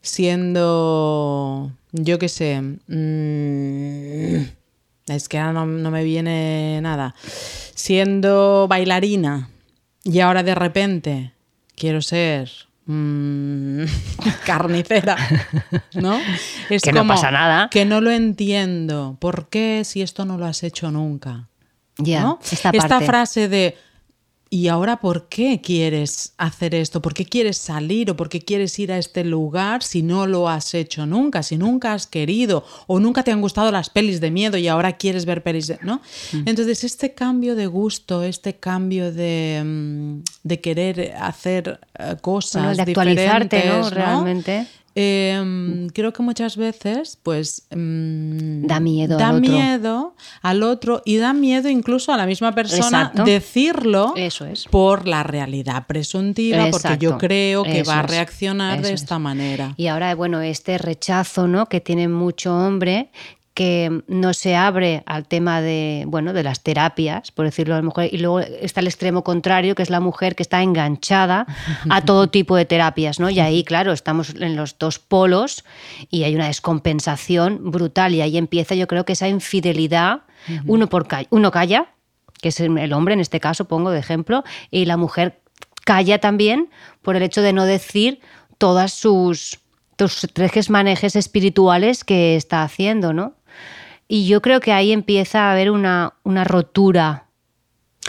siendo, 0.01 1.71
yo 1.91 2.19
qué 2.19 2.29
sé, 2.29 2.61
mm, 2.61 4.45
es 5.07 5.29
que 5.29 5.37
ahora 5.37 5.53
no, 5.53 5.65
no 5.65 5.91
me 5.91 6.03
viene 6.03 6.79
nada, 6.81 7.15
siendo 7.75 8.67
bailarina 8.67 9.49
y 10.03 10.19
ahora 10.19 10.43
de 10.43 10.55
repente 10.55 11.31
quiero 11.75 12.01
ser 12.01 12.49
mm, 12.85 13.83
carnicera, 14.45 15.15
¿no? 15.93 16.17
Es 16.69 16.81
Que 16.81 16.91
no 16.91 17.05
pasa 17.07 17.31
nada. 17.31 17.69
Que 17.69 17.85
no 17.85 18.01
lo 18.01 18.11
entiendo. 18.11 19.17
¿Por 19.19 19.49
qué 19.49 19.83
si 19.85 20.01
esto 20.01 20.25
no 20.25 20.37
lo 20.37 20.45
has 20.45 20.63
hecho 20.63 20.89
nunca? 20.91 21.47
¿No? 21.97 22.39
esta 22.51 23.01
frase 23.01 23.47
de 23.47 23.77
¿y 24.49 24.67
ahora 24.67 25.01
por 25.01 25.27
qué 25.27 25.59
quieres 25.61 26.33
hacer 26.37 26.75
esto? 26.75 27.01
¿Por 27.01 27.13
qué 27.13 27.25
quieres 27.25 27.57
salir 27.57 28.11
o 28.11 28.15
por 28.15 28.29
qué 28.29 28.41
quieres 28.41 28.77
ir 28.79 28.91
a 28.91 28.97
este 28.97 29.23
lugar 29.23 29.83
si 29.83 30.01
no 30.01 30.27
lo 30.27 30.47
has 30.47 30.73
hecho 30.73 31.05
nunca? 31.05 31.43
Si 31.43 31.57
nunca 31.57 31.93
has 31.93 32.07
querido 32.07 32.63
o 32.87 32.99
nunca 32.99 33.23
te 33.23 33.31
han 33.31 33.41
gustado 33.41 33.71
las 33.71 33.89
pelis 33.89 34.21
de 34.21 34.31
miedo 34.31 34.57
y 34.57 34.67
ahora 34.67 34.93
quieres 34.93 35.25
ver 35.25 35.43
pelis 35.43 35.67
de... 35.67 35.79
¿no? 35.81 36.01
Mm. 36.31 36.43
Entonces 36.45 36.83
este 36.83 37.13
cambio 37.13 37.55
de 37.55 37.67
gusto, 37.67 38.23
este 38.23 38.55
cambio 38.55 39.11
de, 39.11 39.61
mm, 39.65 40.19
de 40.43 40.61
querer 40.61 41.15
hacer 41.19 41.79
eh, 41.97 42.15
cosas 42.21 42.63
Bueno, 42.63 42.75
de 42.75 42.81
actualizarte, 42.83 43.65
¿no? 43.67 43.89
Realmente. 43.89 44.67
Eh, 44.95 45.87
creo 45.93 46.13
que 46.13 46.23
muchas 46.23 46.55
veces, 46.57 47.17
pues. 47.21 47.67
mm, 47.75 48.65
Da 48.65 48.79
miedo 48.79 49.17
Da 49.17 49.29
al 49.29 49.35
otro. 49.37 49.51
miedo 49.51 50.15
al 50.41 50.63
otro 50.63 51.01
y 51.05 51.17
da 51.17 51.33
miedo 51.33 51.69
incluso 51.69 52.11
a 52.13 52.17
la 52.17 52.25
misma 52.25 52.55
persona 52.55 52.85
Exacto. 52.85 53.23
decirlo 53.25 54.13
Eso 54.15 54.45
es. 54.45 54.65
por 54.69 55.07
la 55.07 55.23
realidad 55.23 55.85
presuntiva, 55.87 56.67
porque 56.71 56.97
yo 56.97 57.17
creo 57.17 57.63
que 57.63 57.81
Eso 57.81 57.91
va 57.91 57.99
a 57.99 58.03
reaccionar 58.03 58.81
de 58.81 58.93
es. 58.93 59.01
esta 59.01 59.19
manera. 59.19 59.73
Y 59.77 59.87
ahora, 59.87 60.15
bueno, 60.15 60.41
este 60.41 60.77
rechazo, 60.77 61.47
¿no? 61.47 61.65
Que 61.67 61.81
tiene 61.81 62.07
mucho 62.07 62.55
hombre 62.55 63.09
que 63.55 64.01
no 64.07 64.33
se 64.33 64.55
abre 64.55 65.01
al 65.07 65.27
tema 65.27 65.61
de, 65.61 66.03
bueno, 66.07 66.33
de 66.33 66.43
las 66.43 66.61
terapias, 66.61 67.31
por 67.31 67.45
decirlo 67.45 67.73
a 67.73 67.77
lo 67.77 67.83
mejor, 67.83 68.05
y 68.11 68.17
luego 68.17 68.41
está 68.41 68.81
el 68.81 68.87
extremo 68.87 69.23
contrario, 69.23 69.73
que 69.75 69.81
es 69.81 69.89
la 69.89 70.01
mujer 70.01 70.35
que 70.35 70.43
está 70.43 70.61
enganchada 70.61 71.47
a 71.89 72.01
todo 72.01 72.27
tipo 72.37 72.55
de 72.57 72.65
terapias, 72.65 73.19
¿no? 73.19 73.29
Y 73.29 73.39
ahí, 73.39 73.63
claro, 73.63 73.93
estamos 73.93 74.35
en 74.35 74.57
los 74.57 74.77
dos 74.77 74.99
polos 74.99 75.63
y 76.11 76.23
hay 76.23 76.35
una 76.35 76.47
descompensación 76.47 77.71
brutal 77.71 78.13
y 78.13 78.21
ahí 78.21 78.37
empieza, 78.37 78.75
yo 78.75 78.87
creo 78.87 79.05
que 79.05 79.13
esa 79.13 79.27
infidelidad, 79.29 80.21
uno 80.67 80.87
por 80.87 81.07
ca- 81.07 81.25
uno 81.29 81.49
calla, 81.49 81.87
que 82.41 82.49
es 82.49 82.59
el 82.59 82.93
hombre 82.93 83.13
en 83.13 83.21
este 83.21 83.39
caso, 83.39 83.65
pongo 83.65 83.89
de 83.89 83.99
ejemplo, 83.99 84.43
y 84.69 84.85
la 84.85 84.97
mujer 84.97 85.39
calla 85.85 86.19
también 86.19 86.69
por 87.01 87.15
el 87.15 87.23
hecho 87.23 87.41
de 87.41 87.53
no 87.53 87.63
decir 87.65 88.19
todas 88.57 88.91
sus, 88.93 89.59
tus 89.95 90.27
trejes 90.33 90.69
manejes 90.69 91.15
espirituales 91.15 92.03
que 92.03 92.35
está 92.35 92.61
haciendo, 92.63 93.13
¿no? 93.13 93.33
Y 94.07 94.27
yo 94.27 94.41
creo 94.41 94.59
que 94.59 94.71
ahí 94.71 94.91
empieza 94.91 95.47
a 95.49 95.51
haber 95.53 95.71
una, 95.71 96.13
una 96.23 96.43
rotura 96.43 97.25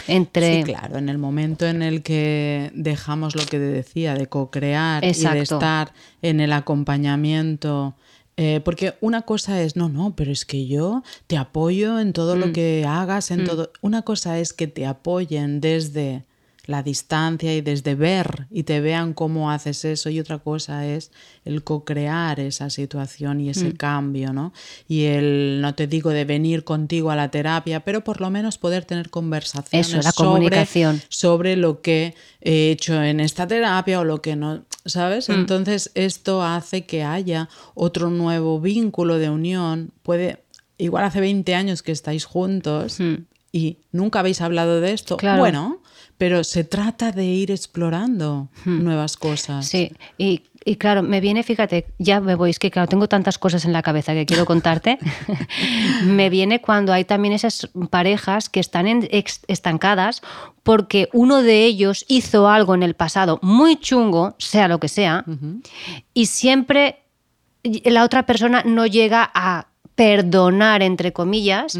entre... 0.07 0.57
Sí, 0.57 0.63
claro, 0.63 0.97
en 0.97 1.09
el 1.09 1.17
momento 1.17 1.65
en 1.65 1.81
el 1.81 2.03
que 2.03 2.71
dejamos 2.75 3.35
lo 3.35 3.43
que 3.45 3.57
decía 3.59 4.13
de 4.13 4.27
co-crear 4.27 5.03
y 5.03 5.07
de 5.07 5.39
estar 5.41 5.93
en 6.21 6.39
el 6.39 6.53
acompañamiento. 6.53 7.95
eh, 8.39 8.61
porque 8.63 8.93
una 9.01 9.23
cosa 9.23 9.59
es, 9.63 9.75
no, 9.75 9.89
no, 9.89 10.15
pero 10.15 10.31
es 10.31 10.45
que 10.45 10.67
yo 10.67 11.01
te 11.25 11.37
apoyo 11.37 11.99
en 11.99 12.13
todo 12.13 12.35
Mm. 12.35 12.39
lo 12.39 12.51
que 12.53 12.85
hagas, 12.87 13.31
en 13.31 13.45
todo. 13.45 13.71
Una 13.81 14.03
cosa 14.03 14.37
es 14.37 14.53
que 14.53 14.67
te 14.67 14.85
apoyen 14.85 15.59
desde 15.59 16.23
la 16.67 16.83
distancia 16.83 17.55
y 17.55 17.61
desde 17.61 17.95
ver 17.95 18.45
y 18.51 18.63
te 18.63 18.81
vean 18.81 19.13
cómo 19.13 19.49
haces 19.51 19.83
eso 19.85 20.09
y 20.09 20.19
otra 20.19 20.37
cosa 20.39 20.85
es 20.85 21.11
el 21.45 21.63
co-crear 21.63 22.39
esa 22.39 22.69
situación 22.69 23.39
y 23.41 23.45
Mm. 23.47 23.49
ese 23.49 23.73
cambio, 23.73 24.33
¿no? 24.33 24.53
Y 24.87 25.05
el, 25.05 25.59
no 25.61 25.73
te 25.75 25.87
digo 25.87 26.11
de 26.11 26.25
venir 26.25 26.63
contigo 26.65 27.09
a 27.09 27.15
la 27.15 27.31
terapia, 27.31 27.79
pero 27.85 28.03
por 28.03 28.19
lo 28.21 28.29
menos 28.29 28.57
poder 28.57 28.83
tener 28.85 29.09
conversaciones 29.09 29.87
Eso, 29.87 29.97
la 30.01 30.11
sobre- 30.11 30.27
comunicación. 30.27 31.01
sobre 31.09 31.55
lo 31.55 31.81
que 31.81 32.13
he 32.41 32.71
hecho 32.71 33.01
en 33.01 33.19
esta 33.21 33.47
terapia 33.47 33.99
o 33.99 34.03
lo 34.03 34.21
que 34.21 34.35
no, 34.35 34.65
¿sabes? 34.85 35.29
Entonces 35.29 35.91
esto 35.95 36.43
hace 36.43 36.85
que 36.85 37.03
haya 37.03 37.47
otro 37.75 38.09
nuevo 38.09 38.59
vínculo 38.59 39.17
de 39.19 39.29
unión. 39.29 39.91
Puede, 40.03 40.43
igual 40.77 41.05
hace 41.05 41.21
20 41.21 41.55
años 41.55 41.81
que 41.81 41.93
estáis 41.93 42.25
juntos 42.25 42.97
y 43.51 43.77
nunca 43.91 44.19
habéis 44.19 44.41
hablado 44.41 44.81
de 44.81 44.93
esto. 44.93 45.17
Claro. 45.17 45.39
Bueno, 45.39 45.81
pero 46.17 46.43
se 46.43 46.63
trata 46.63 47.11
de 47.11 47.25
ir 47.25 47.51
explorando 47.51 48.49
nuevas 48.65 49.17
cosas. 49.17 49.67
Sí, 49.67 49.91
y, 50.17 50.41
y 50.65 50.75
claro, 50.77 51.03
me 51.03 51.21
viene, 51.21 51.43
fíjate, 51.43 51.85
ya 51.99 52.19
me 52.19 52.33
voy, 52.35 52.49
es 52.49 52.57
que 52.59 52.71
claro, 52.71 52.87
tengo 52.87 53.07
tantas 53.07 53.37
cosas 53.37 53.65
en 53.65 53.71
la 53.73 53.83
cabeza 53.83 54.13
que 54.13 54.25
quiero 54.25 54.45
contarte. 54.45 54.97
me 56.03 56.29
viene 56.29 56.59
cuando 56.61 56.91
hay 56.91 57.05
también 57.05 57.33
esas 57.33 57.69
parejas 57.89 58.49
que 58.49 58.59
están 58.59 58.87
en- 58.87 59.07
ex- 59.11 59.41
estancadas 59.47 60.21
porque 60.63 61.07
uno 61.13 61.41
de 61.43 61.65
ellos 61.65 62.03
hizo 62.07 62.49
algo 62.49 62.73
en 62.75 62.83
el 62.83 62.95
pasado 62.95 63.39
muy 63.41 63.77
chungo, 63.79 64.35
sea 64.39 64.67
lo 64.67 64.79
que 64.79 64.89
sea, 64.89 65.23
y 66.13 66.25
siempre 66.25 66.99
la 67.63 68.03
otra 68.03 68.25
persona 68.25 68.63
no 68.65 68.85
llega 68.87 69.29
a 69.33 69.67
perdonar, 69.95 70.81
entre 70.81 71.13
comillas. 71.13 71.77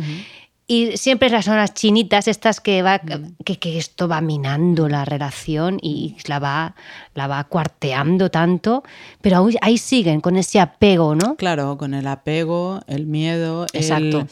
Y 0.69 0.97
siempre 0.97 1.29
las 1.29 1.45
zonas 1.45 1.73
chinitas, 1.73 2.27
estas 2.27 2.59
que 2.59 2.81
va, 2.81 2.99
que, 2.99 3.57
que 3.57 3.77
esto 3.77 4.09
va 4.09 4.19
minando 4.19 4.89
la 4.89 5.05
relación 5.05 5.79
y 5.81 6.17
la 6.27 6.39
va, 6.39 6.75
la 7.15 7.27
va 7.27 7.45
cuarteando 7.45 8.29
tanto, 8.29 8.83
pero 9.21 9.37
aún- 9.37 9.55
ahí 9.61 9.77
siguen 9.77 10.19
con 10.19 10.35
ese 10.35 10.59
apego, 10.59 11.15
¿no? 11.15 11.35
Claro, 11.37 11.77
con 11.77 11.93
el 11.93 12.05
apego, 12.05 12.81
el 12.87 13.05
miedo, 13.05 13.65
Exacto. 13.71 14.19
el, 14.21 14.27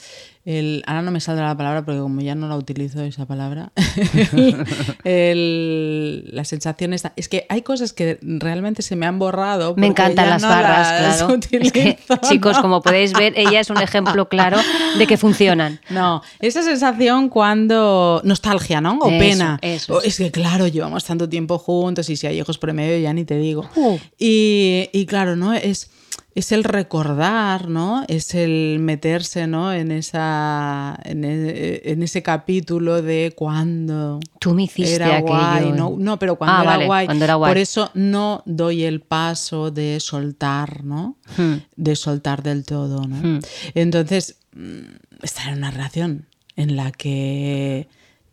ahora 0.86 1.02
no 1.02 1.12
me 1.12 1.20
saldrá 1.20 1.48
la 1.48 1.58
palabra 1.58 1.84
porque 1.86 2.00
como 2.00 2.22
ya 2.22 2.36
no 2.36 2.48
la 2.48 2.56
utilizo 2.56 3.02
esa 3.02 3.26
palabra, 3.26 3.72
el- 5.04 6.30
la 6.32 6.46
sensación 6.46 6.94
esta, 6.94 7.14
es 7.16 7.30
que 7.30 7.46
hay 7.50 7.62
cosas 7.62 7.94
que 7.94 8.20
realmente 8.22 8.82
se 8.82 8.96
me 8.96 9.06
han 9.06 9.20
borrado. 9.20 9.74
Me 9.78 9.88
encantan 9.88 10.30
las 10.30 10.42
no 10.42 10.50
barras, 10.50 11.02
las 11.02 11.18
claro. 11.24 11.36
Es 11.42 11.72
que, 11.72 11.90
utilizo, 11.90 12.18
chicos, 12.30 12.60
como 12.60 12.82
podéis 12.82 13.14
ver, 13.14 13.34
ella 13.38 13.60
es 13.60 13.70
un 13.70 13.82
ejemplo 13.82 14.28
claro 14.30 14.58
de 14.98 15.08
que 15.08 15.18
funcionan. 15.18 15.80
No, 15.96 16.22
esa 16.40 16.62
sensación 16.64 17.30
cuando 17.30 18.20
nostalgia, 18.24 18.82
¿no? 18.82 18.98
O 19.00 19.10
Eso, 19.10 19.20
pena. 19.20 19.60
eso 19.62 20.02
es 20.02 20.18
que 20.18 20.30
claro, 20.32 20.68
llevamos 20.68 21.06
tanto 21.06 21.30
tiempo 21.30 21.58
juntos 21.58 22.10
y 22.10 22.18
si 22.18 22.28
hay 22.28 22.40
hijos 22.40 22.58
por 22.58 22.74
medio 22.74 22.98
ya 23.00 23.14
ni 23.14 23.24
te 23.24 23.38
digo. 23.38 23.70
Uh. 23.76 23.98
Y, 24.20 24.90
y 24.92 25.06
claro, 25.06 25.36
¿no? 25.36 25.54
Es, 25.54 25.90
es 26.36 26.52
el 26.52 26.66
recordar, 26.66 27.70
¿no? 27.70 28.04
Es 28.10 28.36
el 28.36 28.78
meterse, 28.82 29.48
¿no? 29.48 29.72
En 29.72 29.90
esa 29.92 31.00
en, 31.06 31.24
e- 31.24 31.82
en 31.86 32.04
ese 32.04 32.22
capítulo 32.22 33.02
de 33.02 33.34
cuando 33.36 34.20
Tú 34.40 34.54
me 34.54 34.64
hiciste 34.64 34.96
era 34.96 35.18
aquello. 35.18 35.28
guay, 35.28 35.72
¿no? 35.72 35.96
No, 35.98 36.20
pero 36.20 36.36
cuando 36.36 36.58
Ah, 36.58 36.62
era 36.62 36.72
vale, 36.72 36.86
guay. 36.88 37.06
cuando 37.06 37.24
era 37.26 37.36
guay. 37.36 37.50
Por 37.52 37.58
eso 37.58 37.90
no 37.94 38.44
doy 38.46 38.84
el 38.84 39.00
paso 39.00 39.72
de 39.72 40.00
soltar, 40.02 40.84
¿no? 40.84 41.16
Hmm. 41.38 41.56
De 41.78 41.96
soltar 41.96 42.44
del 42.44 42.66
todo, 42.66 43.08
¿no? 43.08 43.16
Hmm. 43.16 43.40
Entonces, 43.74 44.38
mm, 44.54 45.24
estar 45.24 45.48
en 45.48 45.60
una 45.60 45.72
relación 45.72 46.26
en 46.58 46.76
la 46.76 46.92
que 46.92 47.88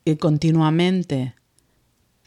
eh, 0.05 0.17
continuamente 0.19 1.35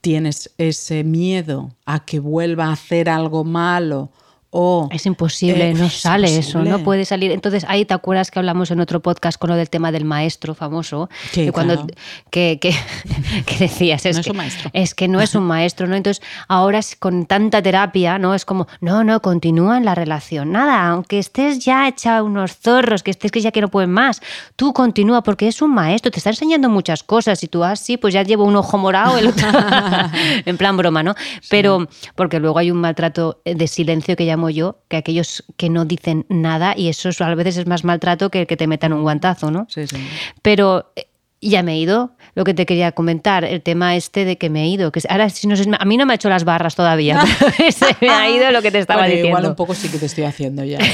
tienes 0.02 0.52
ese 0.58 1.04
miedo 1.04 1.72
a 1.86 2.06
que 2.06 2.20
vuelva 2.20 2.68
a 2.68 2.74
hacer 2.74 3.10
algo 3.10 3.44
malo 3.44 4.12
o 4.58 4.88
Es 4.90 5.06
imposible, 5.06 5.72
Eh, 5.72 5.74
no 5.74 5.86
es 5.88 6.00
sale 6.00 6.38
eso, 6.38 6.64
no 6.64 6.80
puede 6.80 7.04
salir. 7.04 7.32
Entonces, 7.32 7.66
ahí 7.68 7.84
te 7.84 7.94
acuerdas 7.94 8.32
que 8.32 8.40
hablamos 8.40 8.72
en 8.72 8.80
otro 8.80 9.02
podcast 9.02 9.38
con 9.38 9.50
lo 9.50 9.58
del 9.58 9.70
tema 9.70 9.92
del 9.92 10.06
maestro 10.06 10.56
famoso, 10.56 11.10
Sí, 11.32 11.44
que 11.46 11.52
cuando 11.52 11.74
claro. 11.76 11.88
que, 12.32 12.58
que- 12.62 12.74
que 13.46 13.58
decías, 13.58 14.06
es, 14.06 14.16
No 14.16 14.20
es 14.22 14.26
que, 14.26 14.32
un 14.32 14.38
maestro. 14.38 14.70
es 14.72 14.96
que 14.96 15.08
no 15.10 15.20
es 15.20 15.36
un 15.36 15.44
maestro, 15.44 15.88
¿no? 15.88 15.96
Entonces, 15.96 16.24
ahora 16.48 16.80
es 16.80 16.96
con 16.96 17.26
tanta 17.26 17.62
terapia, 17.62 18.18
¿no? 18.18 18.34
Es 18.34 18.46
como, 18.46 18.66
no, 18.80 19.04
no, 19.04 19.22
continúa 19.22 19.78
en 19.78 19.84
la 19.84 19.94
relación. 19.94 20.54
Nada, 20.54 20.88
aunque 20.88 21.20
estés 21.20 21.60
ya 21.60 21.88
hecha 21.90 22.24
unos 22.24 22.56
zorros, 22.56 23.04
que 23.04 23.12
estés 23.12 23.32
que 23.32 23.42
ya 23.42 23.52
que 23.52 23.60
no 23.60 23.68
pueden 23.68 23.92
más, 23.92 24.22
tú 24.56 24.72
continúa 24.72 25.22
porque 25.22 25.50
es 25.50 25.62
un 25.62 25.74
maestro, 25.74 26.12
te 26.12 26.20
está 26.20 26.30
enseñando 26.30 26.70
muchas 26.70 27.04
cosas 27.04 27.44
y 27.44 27.48
tú, 27.50 27.64
ah, 27.66 27.76
sí, 27.76 27.98
pues 27.98 28.14
ya 28.14 28.24
llevo 28.24 28.46
un 28.46 28.56
ojo 28.56 28.78
morado, 28.78 29.18
el 29.18 29.28
otro, 29.28 29.46
en 30.46 30.58
plan 30.58 30.78
broma, 30.78 31.04
¿no? 31.04 31.14
Pero, 31.50 31.88
porque 32.16 32.40
luego 32.40 32.58
hay 32.60 32.72
un 32.72 32.78
maltrato 32.80 33.42
de 33.44 33.68
silencio 33.68 34.16
que 34.16 34.24
llamo 34.26 34.45
yo, 34.50 34.80
que 34.88 34.98
aquellos 34.98 35.44
que 35.58 35.70
no 35.70 35.86
dicen 35.86 36.26
nada 36.30 36.74
y 36.78 36.90
eso 36.90 37.10
es- 37.10 37.22
a 37.22 37.34
veces 37.36 37.58
es 37.58 37.66
más 37.68 37.84
maltrato 37.84 38.30
que 38.30 38.42
el 38.42 38.48
que 38.48 38.58
te 38.58 38.68
metan 38.68 38.94
un 38.94 39.02
guantazo, 39.04 39.52
¿no? 39.52 39.68
Sí, 39.70 39.88
sí. 39.88 39.98
Pero 40.42 40.92
eh, 40.96 41.08
ya 41.42 41.62
me 41.64 41.74
he 41.74 41.78
ido. 41.78 42.12
Lo 42.34 42.44
que 42.44 42.54
te 42.54 42.66
quería 42.66 42.92
comentar, 42.92 43.46
el 43.46 43.62
tema 43.62 43.96
este 43.96 44.26
de 44.26 44.38
que 44.38 44.50
me 44.50 44.64
he 44.64 44.68
ido. 44.68 44.92
Que 44.92 45.00
ahora, 45.08 45.30
si 45.30 45.48
no 45.48 45.56
a 45.80 45.86
mí 45.86 45.96
no 45.98 46.06
me 46.06 46.14
ha 46.14 46.16
hecho 46.16 46.28
las 46.30 46.44
barras 46.44 46.76
todavía, 46.76 47.24
pero 47.58 47.72
se 47.72 47.96
me 48.02 48.10
ha 48.10 48.30
ido 48.30 48.52
lo 48.52 48.62
que 48.62 48.72
te 48.72 48.80
estaba 48.80 49.02
Bueno, 49.02 49.12
diciendo. 49.16 49.30
Igual 49.40 49.50
un 49.52 49.56
poco 49.56 49.74
sí 49.74 49.88
que 49.90 49.98
te 49.98 50.08
estoy 50.08 50.26
haciendo 50.26 50.64
ya. 50.66 50.80
¿eh? 50.80 50.92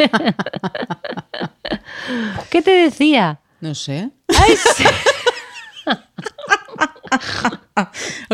¿Qué 2.50 2.62
te 2.62 2.70
decía? 2.72 3.38
No 3.60 3.74
sé. 3.76 4.10
Ay, 4.28 4.54
sí. 4.76 4.84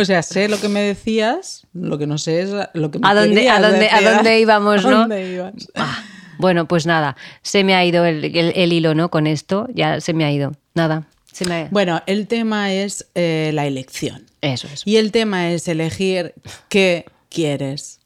O 0.01 0.05
sea, 0.05 0.23
sé 0.23 0.49
lo 0.49 0.61
que 0.61 0.69
me 0.69 0.81
decías, 0.81 1.67
lo 1.75 1.99
que 1.99 2.07
no 2.07 2.19
sé 2.19 2.43
es 2.43 2.51
lo 2.75 2.91
que 2.91 2.99
me 2.99 3.09
¿A 3.09 3.15
dónde- 3.15 3.35
querías 3.35 3.59
a 3.59 3.61
dónde- 3.63 3.91
a 3.91 3.97
decir. 4.01 4.09
dónde 4.15 4.41
íbamos, 4.41 4.85
¿A 4.85 4.91
no? 4.91 4.99
dónde 5.01 5.33
ibas? 5.33 5.53
Ah, 5.75 6.03
bueno, 6.39 6.67
pues 6.69 6.87
nada, 6.87 7.17
se 7.43 7.65
me 7.65 7.75
ha 7.75 7.85
ido 7.85 8.05
el, 8.05 8.25
el- 8.25 8.53
el 8.55 8.73
hilo, 8.73 8.95
¿no? 8.95 9.11
Con 9.11 9.27
esto, 9.27 9.67
ya 9.75 10.01
se 10.01 10.13
me 10.15 10.25
ha 10.25 10.31
ido. 10.33 10.53
Nada, 10.75 11.05
Se 11.33 11.45
me- 11.45 11.69
Bueno, 11.71 12.03
el 12.07 12.27
tema 12.27 12.73
es 12.73 13.07
eh, 13.15 13.51
la 13.55 13.67
elección. 13.67 14.25
Eso 14.41 14.69
es. 14.73 14.83
Y 14.85 14.97
el 14.97 15.11
tema 15.13 15.51
es 15.51 15.67
elegir 15.69 16.35
qué 16.69 17.05
quieres, 17.29 17.98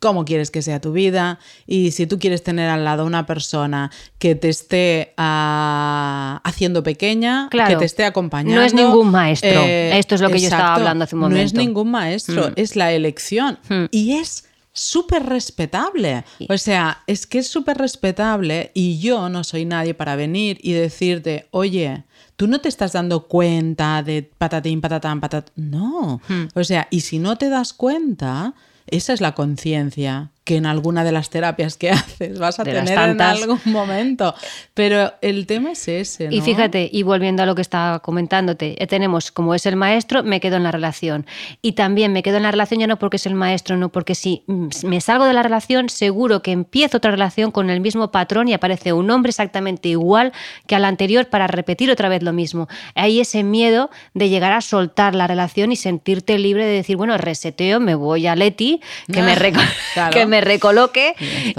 cómo 0.00 0.24
quieres 0.24 0.50
que 0.50 0.62
sea 0.62 0.80
tu 0.80 0.92
vida 0.92 1.38
y 1.66 1.90
si 1.90 2.06
tú 2.06 2.18
quieres 2.18 2.42
tener 2.44 2.68
al 2.70 2.84
lado 2.84 3.04
una 3.04 3.26
persona 3.26 3.90
que 4.18 4.34
te 4.34 4.48
esté 4.48 5.12
ah, 5.16 6.40
haciendo 6.44 6.82
pequeña, 6.82 7.48
Claro. 7.50 7.70
que 7.70 7.76
te 7.76 7.84
esté 7.84 8.04
acompañando. 8.04 8.60
No 8.60 8.66
es 8.66 8.74
ningún 8.74 9.10
maestro. 9.10 9.62
Esto 9.64 10.14
es 10.14 10.20
lo 10.20 10.30
que 10.30 10.38
yo 10.40 10.46
estaba 10.48 10.74
hablando 10.74 11.04
hace 11.04 11.14
un 11.16 11.22
No 11.22 11.26
es 11.28 11.32
momento. 11.52 11.60
ningún 11.60 11.90
maestro, 11.90 12.50
es 12.56 12.76
la 12.76 12.92
elección. 12.92 13.58
Y 13.90 14.12
es 14.14 14.44
súper 14.72 15.24
respetable. 15.26 16.24
O 16.48 16.56
sea, 16.58 17.02
es 17.08 17.26
que 17.26 17.38
es 17.40 17.48
súper 17.48 17.78
respetable 17.78 18.70
y 18.74 18.98
yo 19.00 19.28
no 19.28 19.42
soy 19.42 19.64
nadie 19.64 19.94
para 19.94 20.14
venir 20.14 20.58
y 20.62 20.72
decirte, 20.72 21.48
oye, 21.50 22.04
tú 22.36 22.46
no 22.46 22.60
te 22.60 22.68
estás 22.68 22.92
dando 22.92 23.26
cuenta 23.26 24.02
de 24.04 24.30
patatín, 24.38 24.80
patatán, 24.80 25.20
patat... 25.20 25.50
No. 25.56 26.20
O 26.54 26.62
sea, 26.64 26.86
y 26.90 27.00
si 27.00 27.18
no 27.18 27.36
te 27.36 27.48
das 27.48 27.72
cuenta, 27.72 28.54
esa 28.90 29.12
es 29.12 29.20
la 29.20 29.34
conciencia 29.34 30.30
que 30.48 30.56
en 30.56 30.64
alguna 30.64 31.04
de 31.04 31.12
las 31.12 31.28
terapias 31.28 31.76
que 31.76 31.90
haces 31.90 32.38
vas 32.38 32.58
a 32.58 32.64
De 32.64 32.72
tener 32.72 32.98
en 32.98 33.20
algún 33.20 33.60
momento. 33.66 34.34
Pero 34.72 35.12
el 35.20 35.46
tema 35.46 35.72
es 35.72 35.86
ese, 35.88 36.28
¿no? 36.28 36.34
Y 36.34 36.40
fíjate, 36.40 36.88
y 36.90 37.02
volviendo 37.02 37.42
a 37.42 37.46
lo 37.46 37.54
que 37.54 37.60
estaba 37.60 37.98
comentándote, 37.98 38.82
eh, 38.82 38.86
tenemos 38.86 39.30
como 39.30 39.54
es 39.54 39.66
el 39.66 39.76
maestro, 39.76 40.22
me 40.22 40.40
quedo 40.40 40.56
en 40.56 40.62
la 40.62 40.72
relación. 40.72 41.26
Y 41.60 41.72
también 41.72 42.14
me 42.14 42.22
quedo 42.22 42.38
en 42.38 42.44
la 42.44 42.50
relación 42.50 42.80
ya 42.80 42.86
no 42.86 42.98
porque 42.98 43.18
es 43.18 43.26
el 43.26 43.34
maestro, 43.34 43.76
no 43.76 43.90
porque 43.90 44.14
si 44.14 44.42
me 44.46 45.02
salgo 45.02 45.26
de 45.26 45.34
la 45.34 45.42
relación, 45.42 45.90
seguro 45.90 46.40
que 46.40 46.52
empiezo 46.52 46.96
otra 46.96 47.10
relación 47.10 47.50
con 47.50 47.68
el 47.68 47.82
mismo 47.82 48.10
patrón 48.10 48.48
y 48.48 48.54
aparece 48.54 48.94
un 48.94 49.10
hombre 49.10 49.28
exactamente 49.28 49.90
igual 49.90 50.32
que 50.66 50.76
al 50.76 50.86
anterior 50.86 51.26
para 51.26 51.46
repetir 51.46 51.90
otra 51.90 52.08
vez 52.08 52.22
lo 52.22 52.32
mismo. 52.32 52.68
Hay 52.94 53.20
ese 53.20 53.42
miedo 53.42 53.90
de 54.14 54.30
llegar 54.30 54.54
a 54.54 54.62
soltar 54.62 55.14
la 55.14 55.26
relación 55.26 55.72
y 55.72 55.76
sentirte 55.76 56.38
libre 56.38 56.64
de 56.64 56.72
decir, 56.72 56.96
bueno, 56.96 57.18
reseteo, 57.18 57.80
me 57.80 57.94
voy 57.94 58.26
a 58.26 58.34
Leti, 58.34 58.80
que, 59.12 59.20
me, 59.20 59.34
Claro. 59.94 60.12
que 60.12 60.24
me 60.24 60.37
recoloque 60.40 61.14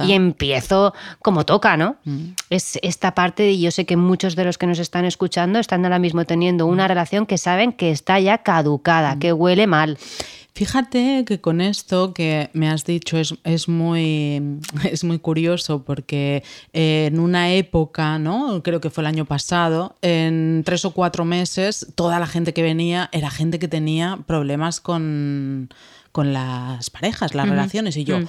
Y 0.06 0.14
empiezo 0.14 0.94
como 1.22 1.46
toca, 1.46 1.78
¿no? 1.78 1.98
Es 2.50 2.80
esta 2.82 3.14
parte, 3.16 3.52
y 3.52 3.62
yo 3.62 3.72
sé 3.72 3.86
que 3.86 3.98
muchos 3.98 4.36
de 4.36 4.46
los 4.46 4.58
que 4.58 4.68
nos 4.68 4.80
están 4.80 5.06
escuchando 5.06 5.60
están 5.60 5.86
ahora 5.86 6.00
mismo 6.00 6.26
teniendo 6.26 6.66
una 6.66 6.88
relación 6.88 7.26
que 7.26 7.38
saben 7.38 7.74
que 7.74 7.92
está 7.92 8.20
ya 8.20 8.40
caducada, 8.40 9.18
que 9.20 9.34
huele 9.34 9.68
mal. 9.68 9.98
Fíjate 10.60 11.24
que 11.26 11.40
con 11.40 11.62
esto 11.62 12.14
que 12.14 12.50
me 12.52 12.68
has 12.68 12.84
dicho 12.84 13.18
es, 13.18 13.34
es 13.46 13.70
muy, 13.70 14.60
es 14.92 15.06
muy 15.06 15.18
curioso 15.20 15.86
porque 15.86 16.44
en 16.74 17.18
una 17.18 17.54
época, 17.54 18.20
¿no? 18.20 18.62
creo 18.62 18.82
que 18.82 18.90
fue 18.90 19.04
el 19.04 19.08
año 19.08 19.24
pasado, 19.24 19.96
en 20.02 20.64
tres 20.66 20.84
o 20.84 20.92
cuatro 20.92 21.24
meses, 21.24 21.88
toda 21.96 22.20
la 22.20 22.28
gente 22.28 22.54
que 22.54 22.62
venía 22.62 23.10
era 23.14 23.30
gente 23.30 23.58
que 23.58 23.70
tenía 23.70 24.20
problemas 24.28 24.82
con, 24.82 25.70
con 26.12 26.34
las 26.34 26.90
parejas, 26.90 27.36
las 27.36 27.48
relaciones. 27.48 27.96
Y 27.96 28.04
yo, 28.04 28.20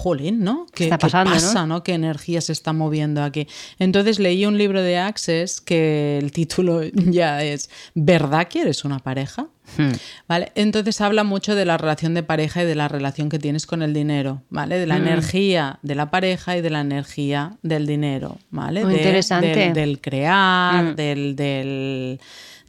jolín, 0.00 0.42
¿no? 0.42 0.66
¿Qué, 0.74 0.84
Está 0.84 0.98
pasando, 0.98 1.32
pasa, 1.32 1.66
¿no? 1.66 1.82
¿Qué 1.84 1.92
energía 1.94 2.40
se 2.40 2.52
está 2.52 2.72
moviendo 2.72 3.22
aquí? 3.22 3.46
Entonces 3.78 4.18
leí 4.18 4.46
un 4.46 4.56
libro 4.56 4.80
de 4.82 4.96
Access 4.98 5.60
que 5.60 6.18
el 6.18 6.32
título 6.32 6.82
ya 6.94 7.42
es 7.44 7.68
¿Verdad 7.94 8.48
quieres 8.50 8.84
una 8.84 8.98
pareja? 8.98 9.48
Hmm. 9.76 9.92
¿Vale? 10.26 10.50
Entonces 10.56 11.00
habla 11.00 11.22
mucho 11.22 11.54
de 11.54 11.64
la 11.64 11.76
relación 11.76 12.12
de 12.14 12.22
pareja 12.24 12.62
y 12.62 12.66
de 12.66 12.74
la 12.74 12.88
relación 12.88 13.28
que 13.28 13.38
tienes 13.38 13.66
con 13.66 13.82
el 13.82 13.92
dinero, 13.94 14.42
¿vale? 14.50 14.78
De 14.78 14.86
la 14.86 14.98
Hmm. 14.98 15.06
energía 15.06 15.78
de 15.82 15.94
la 15.94 16.10
pareja 16.10 16.56
y 16.56 16.60
de 16.60 16.70
la 16.70 16.80
energía 16.80 17.56
del 17.62 17.86
dinero, 17.86 18.38
¿vale? 18.50 18.82
Muy 18.84 18.94
De- 18.94 18.98
interesante. 19.00 19.54
Del, 19.54 19.72
del 19.74 20.00
crear, 20.00 20.84
Mm. 20.84 20.96
del, 20.96 21.36
del, 21.36 22.20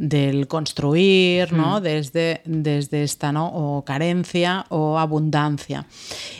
del 0.01 0.47
construir, 0.47 1.53
¿no? 1.53 1.79
Desde, 1.79 2.41
desde 2.45 3.03
esta, 3.03 3.31
¿no? 3.31 3.47
O 3.53 3.85
carencia 3.85 4.65
o 4.69 4.97
abundancia. 4.97 5.85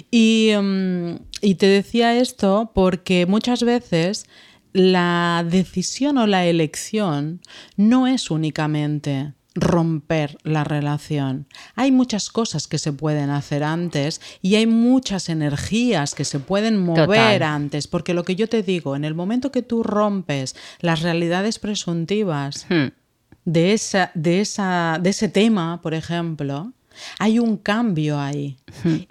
Y, 0.09 0.51
mm, 0.59 1.15
y 1.41 1.55
te 1.55 1.67
decía 1.67 2.17
esto 2.17 2.71
porque 2.73 3.27
muchas 3.27 3.61
veces 3.61 4.25
la 4.73 5.45
decisión 5.47 6.17
o 6.17 6.25
la 6.25 6.45
elección 6.47 7.41
no 7.77 8.07
es 8.07 8.31
únicamente 8.31 9.33
romper 9.53 10.37
la 10.43 10.63
relación. 10.63 11.45
Hay 11.75 11.91
muchas 11.91 12.29
cosas 12.29 12.67
que 12.67 12.79
se 12.79 12.93
pueden 12.93 13.29
hacer 13.29 13.63
antes 13.63 14.21
y 14.41 14.55
hay 14.55 14.65
muchas 14.65 15.29
energías 15.29 16.15
que 16.15 16.25
se 16.25 16.39
pueden 16.39 16.81
mover 16.81 17.05
Total. 17.05 17.43
antes, 17.43 17.87
porque 17.87 18.13
lo 18.13 18.23
que 18.23 18.35
yo 18.35 18.47
te 18.47 18.63
digo, 18.63 18.95
en 18.95 19.03
el 19.03 19.13
momento 19.13 19.51
que 19.51 19.61
tú 19.61 19.83
rompes 19.83 20.55
las 20.79 21.01
realidades 21.01 21.59
presuntivas 21.59 22.65
Hmm. 22.69 23.00
De, 23.45 23.73
esa, 23.73 24.11
de, 24.13 24.41
esa, 24.41 24.99
de 25.01 25.09
ese 25.09 25.27
tema, 25.29 25.81
por 25.81 25.93
ejemplo, 25.93 26.71
hay 27.19 27.39
un 27.39 27.57
cambio 27.57 28.19
ahí. 28.19 28.57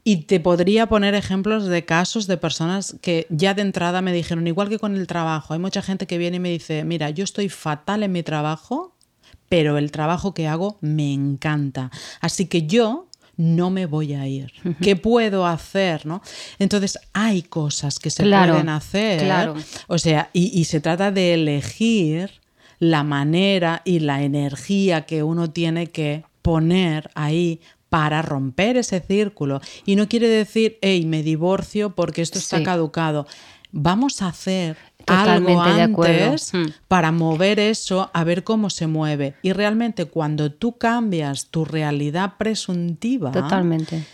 Y 0.05 0.17
te 0.25 0.39
podría 0.39 0.87
poner 0.87 1.15
ejemplos 1.15 1.67
de 1.67 1.85
casos 1.85 2.27
de 2.27 2.37
personas 2.37 2.97
que 3.01 3.27
ya 3.31 3.55
de 3.55 3.63
entrada 3.63 4.03
me 4.03 4.13
dijeron, 4.13 4.47
igual 4.47 4.69
que 4.69 4.79
con 4.79 4.97
el 4.97 5.07
trabajo, 5.07 5.55
hay 5.55 5.61
mucha 5.61 5.83
gente 5.83 6.07
que 6.07 6.19
viene 6.19 6.37
y 6.37 6.41
me 6.41 6.51
dice, 6.51 6.85
mira, 6.85 7.11
yo 7.11 7.25
estoy 7.25 7.49
fatal 7.49 8.03
en 8.03 8.13
mi 8.13 8.23
trabajo, 8.23 8.95
pero 9.49 9.79
el 9.79 9.91
trabajo 9.91 10.33
que 10.35 10.47
hago 10.47 10.79
me 10.81 11.13
encanta. 11.13 11.91
Así 12.21 12.47
que 12.47 12.67
yo 12.67 13.09
no 13.37 13.71
me 13.71 13.87
voy 13.87 14.13
a 14.13 14.29
ir. 14.29 14.53
¿Qué 14.83 14.97
puedo 14.97 15.47
hacer? 15.47 16.05
¿no? 16.05 16.21
Entonces 16.59 16.99
hay 17.15 17.43
cosas 17.43 17.99
que 17.99 18.11
se 18.11 18.23
Claro, 18.23 18.53
pueden 18.53 18.69
hacer. 18.69 19.23
claro. 19.23 19.55
O 19.89 19.99
sea, 19.99 20.29
y, 20.35 20.57
y 20.61 20.65
se 20.67 20.81
trata 20.81 21.11
de 21.11 21.35
elegir 21.35 22.40
la 22.81 23.05
manera 23.05 23.83
y 23.85 24.01
la 24.01 24.23
energía 24.23 25.03
que 25.07 25.23
uno 25.23 25.51
tiene 25.51 25.87
que 25.89 26.25
poner 26.43 27.11
ahí 27.15 27.61
para 27.91 28.23
romper 28.23 28.77
ese 28.77 29.01
círculo. 29.01 29.61
Y 29.85 29.97
no 29.97 30.09
quiere 30.09 30.29
decir, 30.29 30.79
hey, 30.81 31.05
me 31.07 31.23
divorcio 31.23 31.91
porque 31.95 32.23
esto 32.23 32.39
está 32.39 32.59
Sí. 32.59 32.63
caducado. 32.65 33.27
Vamos 33.73 34.23
a 34.23 34.29
hacer 34.29 34.77
Totalmente 35.05 35.53
algo 35.53 36.03
antes 36.05 36.53
Hmm. 36.55 36.67
para 36.89 37.13
mover 37.13 37.59
eso, 37.61 38.11
a 38.13 38.25
ver 38.25 38.45
cómo 38.45 38.71
se 38.71 38.87
mueve. 38.87 39.35
Y 39.43 39.53
realmente 39.53 40.07
cuando 40.07 40.51
tú 40.53 40.79
cambias 40.79 41.47
tu 41.47 41.65
realidad 41.65 42.35
presuntiva, 42.39 43.31
Totalmente. 43.33 44.05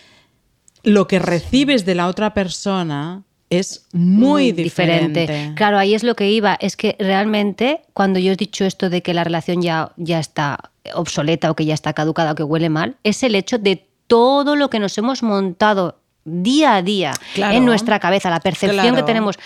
lo 0.83 1.07
que 1.07 1.19
recibes 1.19 1.85
de 1.85 1.95
la 1.95 2.07
otra 2.09 2.33
persona 2.35 3.23
es 3.51 3.87
muy 3.93 4.53
diferente. 4.53 5.53
Claro, 5.57 5.79
ahí 5.79 5.95
es 5.95 6.03
lo 6.03 6.17
que 6.17 6.31
iba. 6.31 6.57
Es 6.61 6.77
que 6.77 6.97
realmente, 6.99 7.83
cuando 7.93 8.19
yo 8.19 8.33
he 8.33 8.37
dicho 8.37 8.65
esto 8.65 8.91
de 8.91 9.03
que 9.03 9.15
la 9.15 9.25
relación 9.25 9.63
ya, 9.63 9.93
ya 9.97 10.19
está 10.19 10.71
obsoleta 10.95 11.51
o 11.51 11.55
que 11.57 11.65
ya 11.65 11.75
está 11.75 11.93
caducada 11.93 12.33
o 12.33 12.35
que 12.35 12.43
huele 12.43 12.69
mal, 12.69 12.97
es 13.05 13.23
el 13.23 13.35
hecho 13.35 13.59
de 13.59 13.87
todo 14.07 14.57
lo 14.57 14.71
que 14.71 14.79
nos 14.79 14.97
hemos 14.99 15.23
montado 15.23 15.99
día 16.25 16.75
a 16.77 16.83
día 16.83 17.13
Claro. 17.35 17.57
en 17.57 17.65
nuestra 17.65 18.01
cabeza, 18.01 18.31
la 18.31 18.41
percepción 18.41 18.81
Claro. 18.81 18.97
que 18.97 19.03
tenemos 19.05 19.37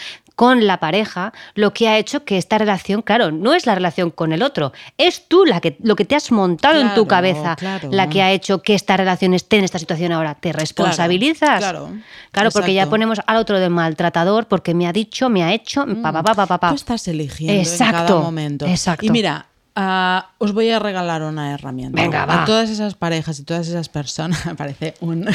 con 0.41 0.67
la 0.67 0.81
pareja, 0.81 1.35
lo 1.55 1.75
que 1.75 1.87
ha 1.87 1.99
hecho 1.99 2.25
que 2.25 2.39
esta 2.39 2.57
relación, 2.57 3.03
claro, 3.03 3.31
no 3.31 3.53
es 3.53 3.67
la 3.67 3.75
relación 3.75 4.11
con 4.11 4.33
el 4.33 4.43
otro, 4.43 4.73
es 4.97 5.29
tú 5.29 5.45
la 5.45 5.61
que, 5.61 5.77
lo 5.83 5.97
que 5.97 6.07
te 6.07 6.17
has 6.17 6.33
montado 6.33 6.81
en 6.81 6.95
tu 6.95 7.07
cabeza, 7.07 7.57
claro. 7.57 7.91
la 7.93 8.09
que 8.09 8.23
ha 8.23 8.33
hecho 8.33 8.63
que 8.63 8.75
esta 8.75 8.97
relación 8.97 9.35
esté 9.35 9.59
en 9.59 9.65
esta 9.65 9.79
situación 9.79 10.13
ahora. 10.13 10.37
¿Te 10.37 10.55
responsabilizas? 10.55 11.59
claro. 11.59 11.91
Claro, 12.33 12.51
porque 12.53 12.73
ya 12.73 12.89
ponemos 12.89 13.21
al 13.27 13.37
otro 13.37 13.61
de 13.61 13.69
maltratador 13.69 14.49
porque 14.49 14.73
me 14.73 14.87
ha 14.87 14.95
dicho, 14.95 15.29
me 15.29 15.43
ha 15.43 15.53
hecho, 15.53 15.85
pa, 16.01 16.11
pa, 16.11 16.23
pa, 16.23 16.35
pa, 16.35 16.47
pa, 16.47 16.59
pa. 16.59 16.69
Tú 16.71 16.77
estás 16.77 17.07
eligiendo 17.07 17.53
en 17.53 17.61
Exacto, 17.61 18.07
cada 18.07 18.21
momento. 18.21 18.65
exacto. 18.65 19.05
Y 19.05 19.11
mira, 19.11 19.50
ah, 19.81 20.31
os 20.39 20.53
voy 20.53 20.71
a 20.71 20.79
regalar 20.79 21.23
una 21.23 21.55
herramienta. 21.55 22.01
Venga, 22.01 22.27
va. 22.27 22.43
A 22.43 22.45
todas 22.45 22.69
esas 22.69 22.95
parejas 22.95 23.39
y 23.39 23.45
todas 23.45 23.67
esas 23.67 23.89
personas, 23.89 24.39
parece 24.57 24.95
un, 25.01 25.27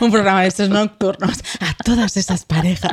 un 0.00 0.10
programa 0.10 0.42
de 0.42 0.48
estos 0.48 0.70
nocturnos, 0.70 1.38
a 1.60 1.74
todas 1.84 2.16
esas 2.16 2.44
parejas 2.44 2.92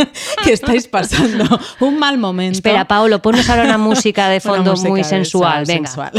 que 0.44 0.52
estáis 0.52 0.88
pasando 0.88 1.44
un 1.78 1.98
mal 1.98 2.18
momento. 2.18 2.58
Espera, 2.58 2.86
Paolo, 2.86 3.22
ponnos 3.22 3.48
ahora 3.48 3.64
una 3.64 3.78
música 3.90 4.28
de 4.28 4.40
fondo 4.40 4.72
música 4.72 4.88
muy 4.88 5.04
sensual. 5.04 5.64
Venga. 5.66 5.88
sensual. 5.88 6.12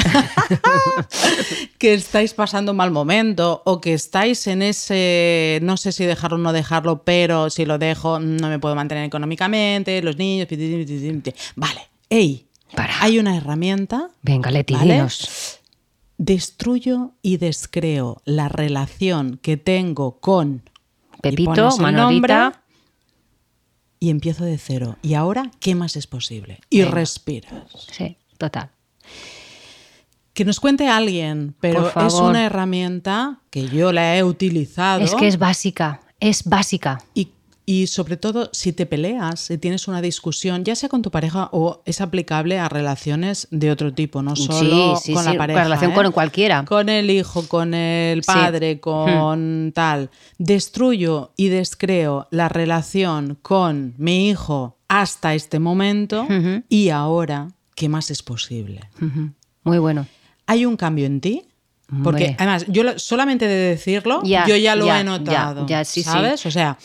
que 1.78 1.94
estáis 1.94 2.34
pasando 2.34 2.72
un 2.72 2.78
mal 2.78 2.92
momento 2.92 3.62
o 3.66 3.82
que 3.82 3.94
estáis 3.94 4.48
en 4.48 4.62
ese, 4.62 5.60
no 5.62 5.76
sé 5.76 5.92
si 5.92 6.06
dejarlo 6.06 6.38
o 6.38 6.40
no 6.40 6.54
dejarlo, 6.54 7.04
pero 7.04 7.50
si 7.50 7.66
lo 7.66 7.78
dejo 7.78 8.20
no 8.20 8.48
me 8.48 8.60
puedo 8.60 8.76
mantener 8.76 9.04
económicamente, 9.04 10.02
los 10.02 10.16
niños, 10.18 10.48
vale, 11.56 11.90
hey, 12.10 12.48
Para. 12.76 13.02
hay 13.04 13.20
una 13.20 13.36
herramienta, 13.38 14.10
Venga, 14.22 14.52
Leti, 14.52 14.74
¿Vale? 14.74 14.94
dinos. 14.96 15.60
destruyo 16.18 17.12
y 17.22 17.38
descreo 17.38 18.22
la 18.26 18.48
relación 18.50 19.40
que 19.42 19.58
tengo 19.58 20.20
con 20.20 20.64
Pepito, 21.22 21.78
Manolita. 21.78 22.44
nombre 22.44 22.60
y 24.00 24.10
empiezo 24.10 24.44
de 24.46 24.58
cero. 24.58 24.98
Y 25.04 25.14
ahora, 25.14 25.52
¿qué 25.60 25.76
más 25.76 25.96
es 25.96 26.08
posible? 26.08 26.60
Y 26.70 26.84
respiras. 26.84 27.66
Sí, 27.92 28.18
total. 28.38 28.70
Que 30.34 30.46
nos 30.46 30.60
cuente 30.60 30.88
alguien, 30.88 31.54
pero 31.60 31.92
es 32.06 32.14
una 32.16 32.46
herramienta 32.46 33.40
que 33.50 33.68
yo 33.68 33.92
la 33.92 34.18
he 34.18 34.24
utilizado 34.24 35.02
Es 35.04 35.14
que 35.14 35.28
es 35.28 35.38
básica, 35.38 36.02
es 36.20 36.46
básica. 36.46 37.04
y, 37.14 37.30
y 37.72 37.88
sobre 37.88 38.18
todo 38.18 38.50
si 38.52 38.74
te 38.74 38.86
peleas, 38.86 39.40
si 39.40 39.58
tienes 39.58 39.88
una 39.88 40.02
discusión, 40.02 40.66
ya 40.66 40.76
sea 40.76 40.90
con 40.90 41.02
tu 41.02 41.10
pareja 41.10 41.48
o 41.54 41.82
es 41.86 42.02
aplicable 42.02 42.60
a 42.60 42.68
relaciones 42.68 43.48
de 43.50 43.72
otro 43.72 43.94
tipo, 43.94 44.22
no 44.22 44.36
solo 44.36 44.98
Sí, 44.98 45.04
sí, 45.06 45.14
con 45.14 45.24
sí, 45.24 45.30
la 45.32 45.38
pareja. 45.38 45.64
relación 45.64 45.92
¿eh? 45.92 45.96
con 45.96 46.12
cualquiera. 46.12 46.66
Con 46.66 46.90
el 46.90 47.10
hijo, 47.10 47.48
con 47.48 47.74
el 47.74 48.24
padre, 48.24 48.82
con 48.82 49.72
tal. 49.74 50.10
Destruyo 50.38 51.32
y 51.38 51.48
descreo 51.48 52.28
la 52.30 52.50
relación 52.50 53.38
con 53.42 53.94
mi 53.98 54.28
hijo 54.30 54.78
hasta 54.90 55.34
este 55.34 55.60
momento 55.60 56.28
y 56.68 56.90
ahora, 56.90 57.48
¿qué 57.76 57.88
más 57.88 58.12
es 58.12 58.22
posible? 58.22 58.82
Muy 59.64 59.78
bueno. 59.78 60.08
¿Hay 60.46 60.66
un 60.66 60.76
cambio 60.76 61.06
en 61.06 61.22
ti? 61.22 61.44
Porque 62.04 62.24
Hombre. 62.24 62.36
además, 62.40 62.66
yo 62.70 62.84
solamente 62.98 63.48
de 63.48 63.54
decirlo, 63.72 64.22
Ya, 64.24 64.46
yo 64.48 64.56
ya 64.56 64.76
lo 64.78 64.86
ya, 64.86 65.00
he 65.02 65.04
notado. 65.04 65.62
ya, 65.68 65.80
ya, 65.80 65.86
sí, 65.86 66.04
sí. 66.04 66.10
¿Sabes? 66.10 66.46
O 66.46 66.52
sea, 66.52 66.78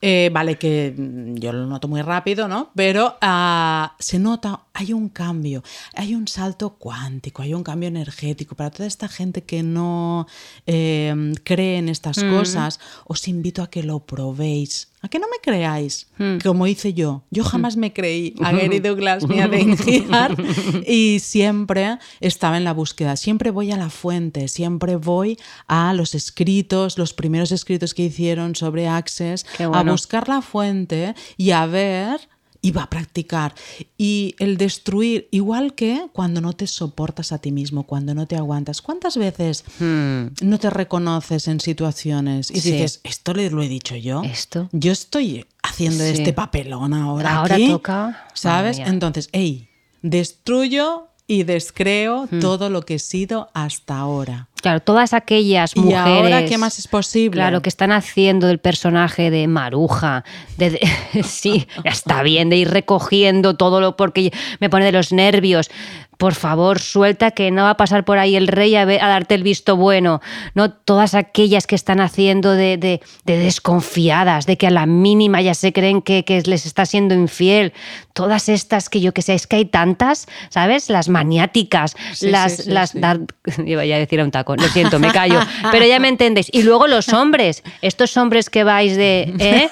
eh, 0.00 0.30
vale 0.32 0.56
que 0.56 0.94
yo 0.96 1.52
lo 1.52 1.66
noto 1.66 1.88
muy 1.88 2.02
rápido, 2.02 2.48
¿no? 2.48 2.70
Pero 2.74 3.16
ah, 3.20 3.94
se 3.98 4.18
nota, 4.18 4.60
hay 4.78 4.92
un 4.92 5.08
cambio, 5.08 5.64
hay 5.94 6.14
un 6.14 6.28
salto 6.28 6.70
cuántico, 6.78 7.42
hay 7.42 7.52
un 7.52 7.64
cambio 7.64 7.88
energético. 7.88 8.54
Para 8.54 8.70
toda 8.70 8.86
esta 8.86 9.08
gente 9.08 9.42
que 9.42 9.62
no 9.64 10.26
eh, 10.66 11.32
cree 11.44 11.78
en 11.78 11.88
estas 11.88 12.22
Mm. 12.22 12.30
cosas, 12.30 12.78
os 13.06 13.26
invito 13.26 13.62
a 13.62 13.70
que 13.70 13.82
lo 13.82 13.98
probéis. 14.00 14.88
A 15.02 15.08
que 15.08 15.18
no 15.18 15.26
me 15.28 15.38
creáis, 15.42 16.08
Mm. 16.18 16.38
como 16.44 16.66
hice 16.66 16.92
yo. 16.94 17.22
Yo 17.30 17.42
jamás 17.44 17.76
me 17.76 17.92
creí 17.92 18.34
a 18.42 18.52
Gary 18.52 18.78
Douglas 18.88 19.26
ni 19.28 19.40
a 19.40 19.48
Dane 19.48 19.76
y 20.86 21.18
siempre 21.20 21.98
estaba 22.20 22.56
en 22.56 22.64
la 22.64 22.72
búsqueda. 22.72 23.16
Siempre 23.16 23.50
voy 23.50 23.70
a 23.72 23.76
la 23.76 23.90
fuente, 23.90 24.48
siempre 24.48 24.96
voy 24.96 25.38
a 25.66 25.92
los 25.94 26.14
escritos, 26.14 26.98
los 26.98 27.14
primeros 27.14 27.50
escritos 27.52 27.94
que 27.94 28.04
hicieron 28.04 28.54
sobre 28.54 28.86
Access, 28.88 29.44
a 29.72 29.82
buscar 29.82 30.28
la 30.28 30.42
fuente 30.42 31.14
y 31.36 31.50
a 31.50 31.66
ver 31.66 32.20
y 32.60 32.72
va 32.72 32.82
a 32.84 32.90
practicar. 32.90 33.54
Y 33.96 34.34
el 34.38 34.56
destruir, 34.56 35.28
igual 35.30 35.74
que 35.74 36.06
cuando 36.12 36.40
no 36.40 36.52
te 36.54 36.66
soportas 36.66 37.30
a 37.32 37.38
ti 37.38 37.52
mismo, 37.52 37.84
cuando 37.84 38.14
no 38.14 38.26
te 38.26 38.36
aguantas. 38.36 38.82
¿Cuántas 38.82 39.16
veces 39.16 39.64
Hmm. 39.78 40.28
no 40.42 40.58
te 40.58 40.68
reconoces 40.70 41.46
en 41.48 41.60
situaciones 41.60 42.50
y 42.50 42.60
Sí. 42.60 42.72
dices, 42.72 43.00
esto 43.04 43.32
lo 43.34 43.62
he 43.62 43.68
dicho 43.68 43.94
yo? 43.96 44.22
Esto. 44.24 44.68
Yo 44.72 44.90
estoy 44.92 45.46
haciendo 45.62 46.02
Sí. 46.04 46.10
este 46.10 46.32
papelón 46.32 46.94
ahora. 46.94 47.36
Ahora 47.38 47.54
aquí", 47.54 47.68
toca- 47.68 48.26
¿Sabes? 48.34 48.78
Entonces, 48.78 49.28
hey, 49.32 49.68
destruyo 50.02 51.08
y 51.28 51.44
descreo 51.44 52.26
Hmm. 52.30 52.40
todo 52.40 52.70
lo 52.70 52.82
que 52.82 52.94
he 52.94 52.98
sido 52.98 53.50
hasta 53.54 53.98
ahora. 53.98 54.48
Claro, 54.62 54.80
todas 54.80 55.12
aquellas 55.12 55.76
¿Y 55.76 55.80
mujeres. 55.80 56.02
ahora 56.04 56.44
qué 56.46 56.58
más 56.58 56.80
es 56.80 56.88
posible? 56.88 57.36
Claro, 57.38 57.62
que 57.62 57.68
están 57.68 57.92
haciendo 57.92 58.48
el 58.50 58.58
personaje 58.58 59.30
de 59.30 59.46
Maruja. 59.46 60.24
De, 60.56 60.70
de- 60.70 60.80
sí, 61.22 61.68
está 61.84 62.22
bien 62.24 62.48
de 62.50 62.56
ir 62.56 62.70
recogiendo 62.70 63.54
todo 63.56 63.80
lo 63.80 63.96
porque 63.96 64.32
me 64.58 64.68
pone 64.68 64.86
de 64.86 64.92
los 64.92 65.12
nervios. 65.12 65.70
Por 66.16 66.34
favor, 66.34 66.80
suelta 66.80 67.30
que 67.30 67.52
no 67.52 67.62
va 67.62 67.70
a 67.70 67.76
pasar 67.76 68.04
por 68.04 68.18
ahí 68.18 68.34
el 68.34 68.48
rey 68.48 68.74
a, 68.74 68.84
ver- 68.84 69.00
a 69.00 69.06
darte 69.06 69.36
el 69.36 69.44
visto 69.44 69.76
bueno. 69.76 70.20
No 70.56 70.72
todas 70.72 71.14
aquellas 71.14 71.68
que 71.68 71.76
están 71.76 72.00
haciendo 72.00 72.50
de, 72.50 72.76
de- 72.78 73.00
de 73.24 73.38
desconfiadas, 73.38 74.44
de 74.46 74.56
que 74.56 74.66
a 74.66 74.70
la 74.70 74.86
mínima 74.86 75.40
ya 75.40 75.54
se 75.54 75.72
creen 75.72 76.02
que, 76.02 76.24
que 76.24 76.42
les 76.42 76.66
está 76.66 76.84
siendo 76.86 77.14
infiel. 77.14 77.72
Todas 78.18 78.48
estas 78.48 78.88
que 78.88 79.00
yo 79.00 79.14
que 79.14 79.22
sé, 79.22 79.34
es 79.34 79.46
que 79.46 79.54
hay 79.54 79.64
tantas, 79.64 80.26
¿sabes? 80.48 80.90
Las 80.90 81.08
maniáticas, 81.08 81.94
Sí, 82.14 82.26
las, 82.30 82.56
sí, 82.56 82.62
sí, 82.64 82.70
las 82.72 82.92
dar- 83.00 83.20
iba 83.64 83.84
ya 83.84 83.94
a 83.94 83.98
decir 84.00 84.20
a 84.20 84.24
un 84.24 84.32
taco, 84.32 84.56
lo 84.56 84.66
siento, 84.66 84.98
me 84.98 85.12
callo, 85.12 85.38
pero 85.70 85.86
ya 85.86 86.00
me 86.00 86.08
entendéis. 86.08 86.48
Y 86.52 86.64
luego 86.64 86.88
los 86.88 87.10
hombres, 87.12 87.62
estos 87.80 88.16
hombres 88.16 88.50
que 88.50 88.64
vais 88.64 88.96
de, 88.96 89.32
¿eh? 89.38 89.68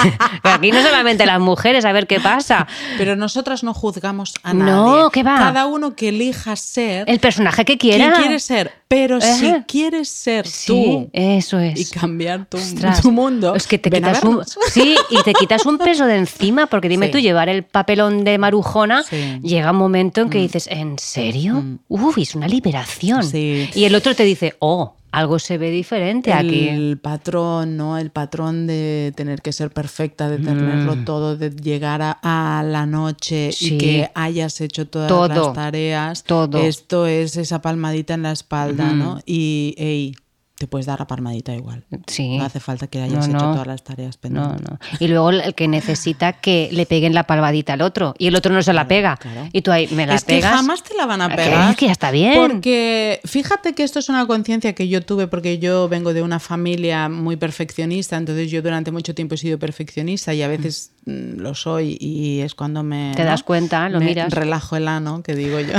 Aquí 0.44 0.72
no 0.72 0.80
solamente 0.82 1.26
las 1.26 1.40
mujeres, 1.40 1.84
a 1.84 1.92
ver 1.92 2.06
qué 2.06 2.20
pasa. 2.20 2.66
Pero 2.96 3.16
nosotras 3.16 3.62
no 3.62 3.74
juzgamos 3.74 4.32
a 4.42 4.54
No, 4.54 4.64
nadie. 4.64 5.10
¿qué 5.12 5.22
va? 5.22 5.36
Cada 5.36 5.66
uno 5.66 5.94
que 5.94 6.08
elija 6.08 6.56
ser 6.56 7.04
El 7.06 7.20
personaje 7.20 7.66
que 7.66 7.76
quiera. 7.76 8.14
quiere 8.14 8.40
ser. 8.40 8.79
Pero 8.90 9.20
si 9.20 9.46
quieres 9.68 10.08
ser 10.08 10.48
Sí, 10.48 10.66
tú 10.66 11.10
eso 11.12 11.60
y 11.62 11.68
es. 11.68 11.90
cambiar 11.90 12.46
tu, 12.46 13.12
mundo, 13.12 13.54
Es 13.54 13.68
que 13.68 13.78
te 13.78 13.88
quitas 13.88 14.24
un, 14.24 14.42
sí, 14.72 14.96
y 15.10 15.22
te 15.22 15.32
quitas 15.32 15.64
un 15.64 15.78
peso 15.78 16.06
de 16.06 16.16
encima, 16.16 16.66
porque 16.66 16.88
dime 16.88 17.06
Sí. 17.06 17.12
tú, 17.12 17.18
llevar 17.20 17.48
el 17.48 17.62
papelón 17.62 18.24
de 18.24 18.36
marujona, 18.38 19.04
Sí. 19.04 19.14
Mm. 19.14 19.42
llega 19.46 19.70
un 19.70 19.76
momento 19.76 20.22
en 20.22 20.28
que 20.30 20.38
dices, 20.38 20.66
¿en 20.66 20.98
serio? 20.98 21.62
Uy, 21.86 22.14
es 22.22 22.34
una 22.34 22.48
liberación. 22.48 23.24
Y 23.32 23.84
el 23.84 23.94
otro 23.94 24.16
te 24.16 24.24
dice, 24.24 24.56
oh, 24.58 24.96
algo 25.12 25.38
se 25.38 25.58
ve 25.58 25.70
diferente 25.70 26.32
aquí. 26.32 26.68
el 26.68 26.98
patrón, 26.98 27.76
¿no? 27.76 27.98
El 27.98 28.10
patrón 28.10 28.66
de 28.66 29.12
tener 29.16 29.42
que 29.42 29.52
ser 29.52 29.70
perfecta, 29.70 30.28
de 30.28 30.38
tenerlo 30.38 30.96
todo, 31.04 31.36
de 31.36 31.50
llegar 31.50 32.00
a, 32.02 32.18
a 32.22 32.62
la 32.62 32.86
noche 32.86 33.48
Mm. 33.48 33.52
Sí. 33.52 33.74
y 33.74 33.78
que 33.78 34.10
hayas 34.14 34.60
hecho 34.60 34.86
todas 34.86 35.08
Todo. 35.08 35.28
las 35.28 35.52
tareas. 35.54 36.24
Todo. 36.24 36.58
Esto 36.58 37.06
es 37.06 37.36
esa 37.36 37.60
palmadita 37.60 38.14
en 38.14 38.22
la 38.22 38.32
espalda, 38.32 38.92
¿no? 38.92 39.20
Y, 39.26 39.74
ey, 39.78 40.14
te 40.60 40.66
puedes 40.66 40.84
dar 40.84 40.98
la 40.98 41.06
palmadita 41.06 41.54
igual. 41.54 41.84
Sí. 42.06 42.36
No 42.36 42.44
hace 42.44 42.60
falta 42.60 42.86
que 42.86 43.00
hayas 43.00 43.26
No, 43.28 43.38
hecho 43.38 43.46
no. 43.46 43.52
todas 43.54 43.66
las 43.66 43.82
tareas 43.82 44.18
pendientes. 44.18 44.60
no. 44.70 44.78
Y 44.98 45.08
luego 45.08 45.30
el 45.30 45.54
que 45.54 45.68
necesita 45.68 46.34
que 46.34 46.68
le 46.70 46.84
peguen 46.84 47.14
la 47.14 47.24
palmadita 47.24 47.72
al 47.72 47.80
otro 47.80 48.14
y 48.18 48.26
el 48.26 48.36
otro 48.36 48.52
no 48.52 48.62
se 48.62 48.74
la 48.74 48.86
pega. 48.86 49.16
claro. 49.16 49.48
Y 49.54 49.62
tú 49.62 49.72
ahí 49.72 49.88
me 49.92 50.06
la 50.06 50.16
es 50.16 50.24
que 50.24 50.34
pegas. 50.34 50.54
jamás 50.56 50.82
te 50.82 50.94
la 50.94 51.06
van 51.06 51.22
a 51.22 51.34
pegar. 51.34 51.74
Que 51.76 51.86
ya 51.86 51.92
está 51.92 52.10
bien. 52.10 52.34
Porque 52.34 53.20
fíjate 53.24 53.72
que 53.74 53.84
esto 53.84 54.00
es 54.00 54.10
una 54.10 54.26
conciencia 54.26 54.74
que 54.74 54.86
yo 54.88 55.00
tuve 55.00 55.28
porque 55.28 55.58
yo 55.58 55.88
vengo 55.88 56.12
de 56.12 56.20
una 56.20 56.38
familia 56.40 57.08
muy 57.08 57.36
perfeccionista, 57.36 58.18
entonces 58.18 58.50
yo 58.50 58.60
durante 58.60 58.90
mucho 58.92 59.14
tiempo 59.14 59.36
he 59.36 59.38
sido 59.38 59.58
perfeccionista 59.58 60.34
y 60.34 60.42
a 60.42 60.48
veces 60.48 60.92
mm, 61.06 61.38
lo 61.40 61.54
soy 61.54 61.96
y 61.98 62.40
es 62.40 62.54
cuando 62.54 62.82
me... 62.82 63.14
Te 63.16 63.24
das 63.24 63.42
cuenta, 63.42 63.88
lo 63.88 63.98
me 63.98 64.04
miras. 64.04 64.30
Relajo 64.30 64.76
el 64.76 64.88
ano, 64.88 65.22
que 65.22 65.34
digo 65.34 65.58
yo. 65.58 65.78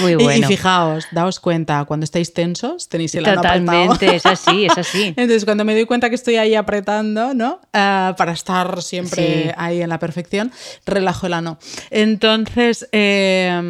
Muy 0.00 0.12
Y- 0.12 0.14
bueno. 0.16 0.46
Y, 0.46 0.48
fijaos, 0.50 1.06
daos 1.12 1.38
cuenta, 1.38 1.84
cuando 1.84 2.02
estáis 2.02 2.34
tensos 2.34 2.88
tenéis 2.88 3.14
el 3.14 3.26
ano. 3.26 3.40
Totalmente, 3.66 4.16
es 4.16 4.26
así, 4.26 4.64
es 4.66 4.76
así. 4.78 5.04
Entonces, 5.16 5.44
cuando 5.44 5.64
me 5.64 5.74
doy 5.74 5.86
cuenta 5.86 6.08
que 6.08 6.14
estoy 6.14 6.36
ahí 6.36 6.54
apretando, 6.54 7.34
¿no? 7.34 7.60
Ah, 7.72 8.14
para 8.16 8.32
estar 8.32 8.82
siempre 8.82 9.46
Sí. 9.48 9.50
ahí 9.56 9.82
en 9.82 9.88
la 9.88 9.98
perfección, 9.98 10.52
relajo 10.86 11.26
el 11.26 11.34
ano. 11.34 11.58
Entonces, 11.90 12.88
eh, 12.92 13.60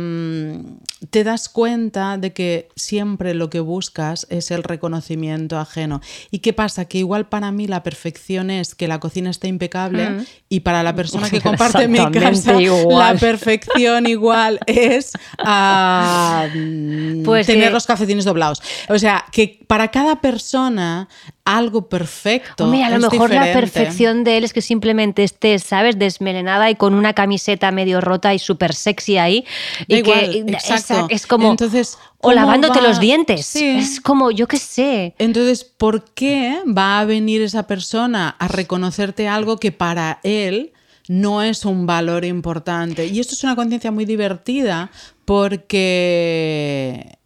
te 1.08 1.24
das 1.24 1.48
cuenta 1.48 2.18
de 2.18 2.34
que 2.34 2.68
siempre 2.76 3.32
lo 3.32 3.48
que 3.48 3.60
buscas 3.60 4.26
es 4.28 4.50
el 4.50 4.62
reconocimiento 4.62 5.58
ajeno. 5.58 6.02
¿Y 6.30 6.40
qué 6.40 6.52
pasa? 6.52 6.84
Que 6.84 6.98
igual 6.98 7.26
para 7.26 7.50
mí 7.52 7.66
la 7.66 7.82
perfección 7.82 8.50
es 8.50 8.74
que 8.74 8.86
la 8.86 9.00
cocina 9.00 9.30
esté 9.30 9.48
impecable 9.48 10.26
y 10.50 10.60
para 10.60 10.82
la 10.82 10.94
persona 10.94 11.30
que 11.30 11.40
comparte 11.42 11.88
mi 11.88 11.98
casa, 12.10 12.60
igual. 12.60 13.14
la 13.14 13.18
perfección 13.18 14.06
igual 14.06 14.60
es 14.66 15.12
ah, 15.38 16.46
mm, 16.54 17.22
Pues 17.22 17.46
tener 17.46 17.68
que- 17.68 17.70
los 17.70 17.86
calcetines 17.86 18.24
doblados. 18.26 18.62
O 18.88 18.98
sea, 18.98 19.24
que 19.32 19.64
para 19.66 19.88
cada 19.90 20.20
persona 20.20 21.08
algo 21.44 21.88
perfecto. 21.88 22.64
Hombre, 22.64 22.84
a 22.84 22.90
lo 22.90 23.10
mejor 23.10 23.30
la 23.32 23.52
perfección 23.52 24.24
de 24.24 24.36
él 24.36 24.44
es 24.44 24.52
que 24.52 24.62
simplemente 24.62 25.24
estés, 25.24 25.62
¿sabes? 25.62 25.98
Desmelenada 25.98 26.70
y 26.70 26.74
con 26.74 26.94
una 26.94 27.12
camiseta 27.12 27.70
medio 27.70 28.00
rota 28.00 28.34
y 28.34 28.38
súper 28.38 28.74
sexy 28.74 29.18
ahí. 29.18 29.44
Y 29.86 29.96
igual, 29.96 30.30
que 30.30 30.38
exacto. 30.52 31.06
es 31.10 31.26
como. 31.26 31.50
Entonces, 31.50 31.98
o 32.18 32.28
¿cómo 32.28 32.34
lavándote 32.34 32.80
va? 32.80 32.88
los 32.88 33.00
dientes. 33.00 33.46
Sí. 33.46 33.64
Es 33.64 34.00
como, 34.00 34.30
yo 34.30 34.46
qué 34.46 34.58
sé. 34.58 35.14
Entonces, 35.18 35.64
¿por 35.64 36.04
qué 36.12 36.60
va 36.66 37.00
a 37.00 37.04
venir 37.04 37.42
esa 37.42 37.66
persona 37.66 38.36
a 38.38 38.48
reconocerte 38.48 39.28
algo 39.28 39.58
que 39.58 39.72
para 39.72 40.20
él 40.22 40.72
no 41.08 41.42
es 41.42 41.64
un 41.64 41.86
valor 41.86 42.24
importante? 42.24 43.06
Y 43.06 43.20
esto 43.20 43.34
es 43.34 43.42
una 43.44 43.56
conciencia 43.56 43.90
muy 43.90 44.04
divertida 44.04 44.90
porque 45.24 47.19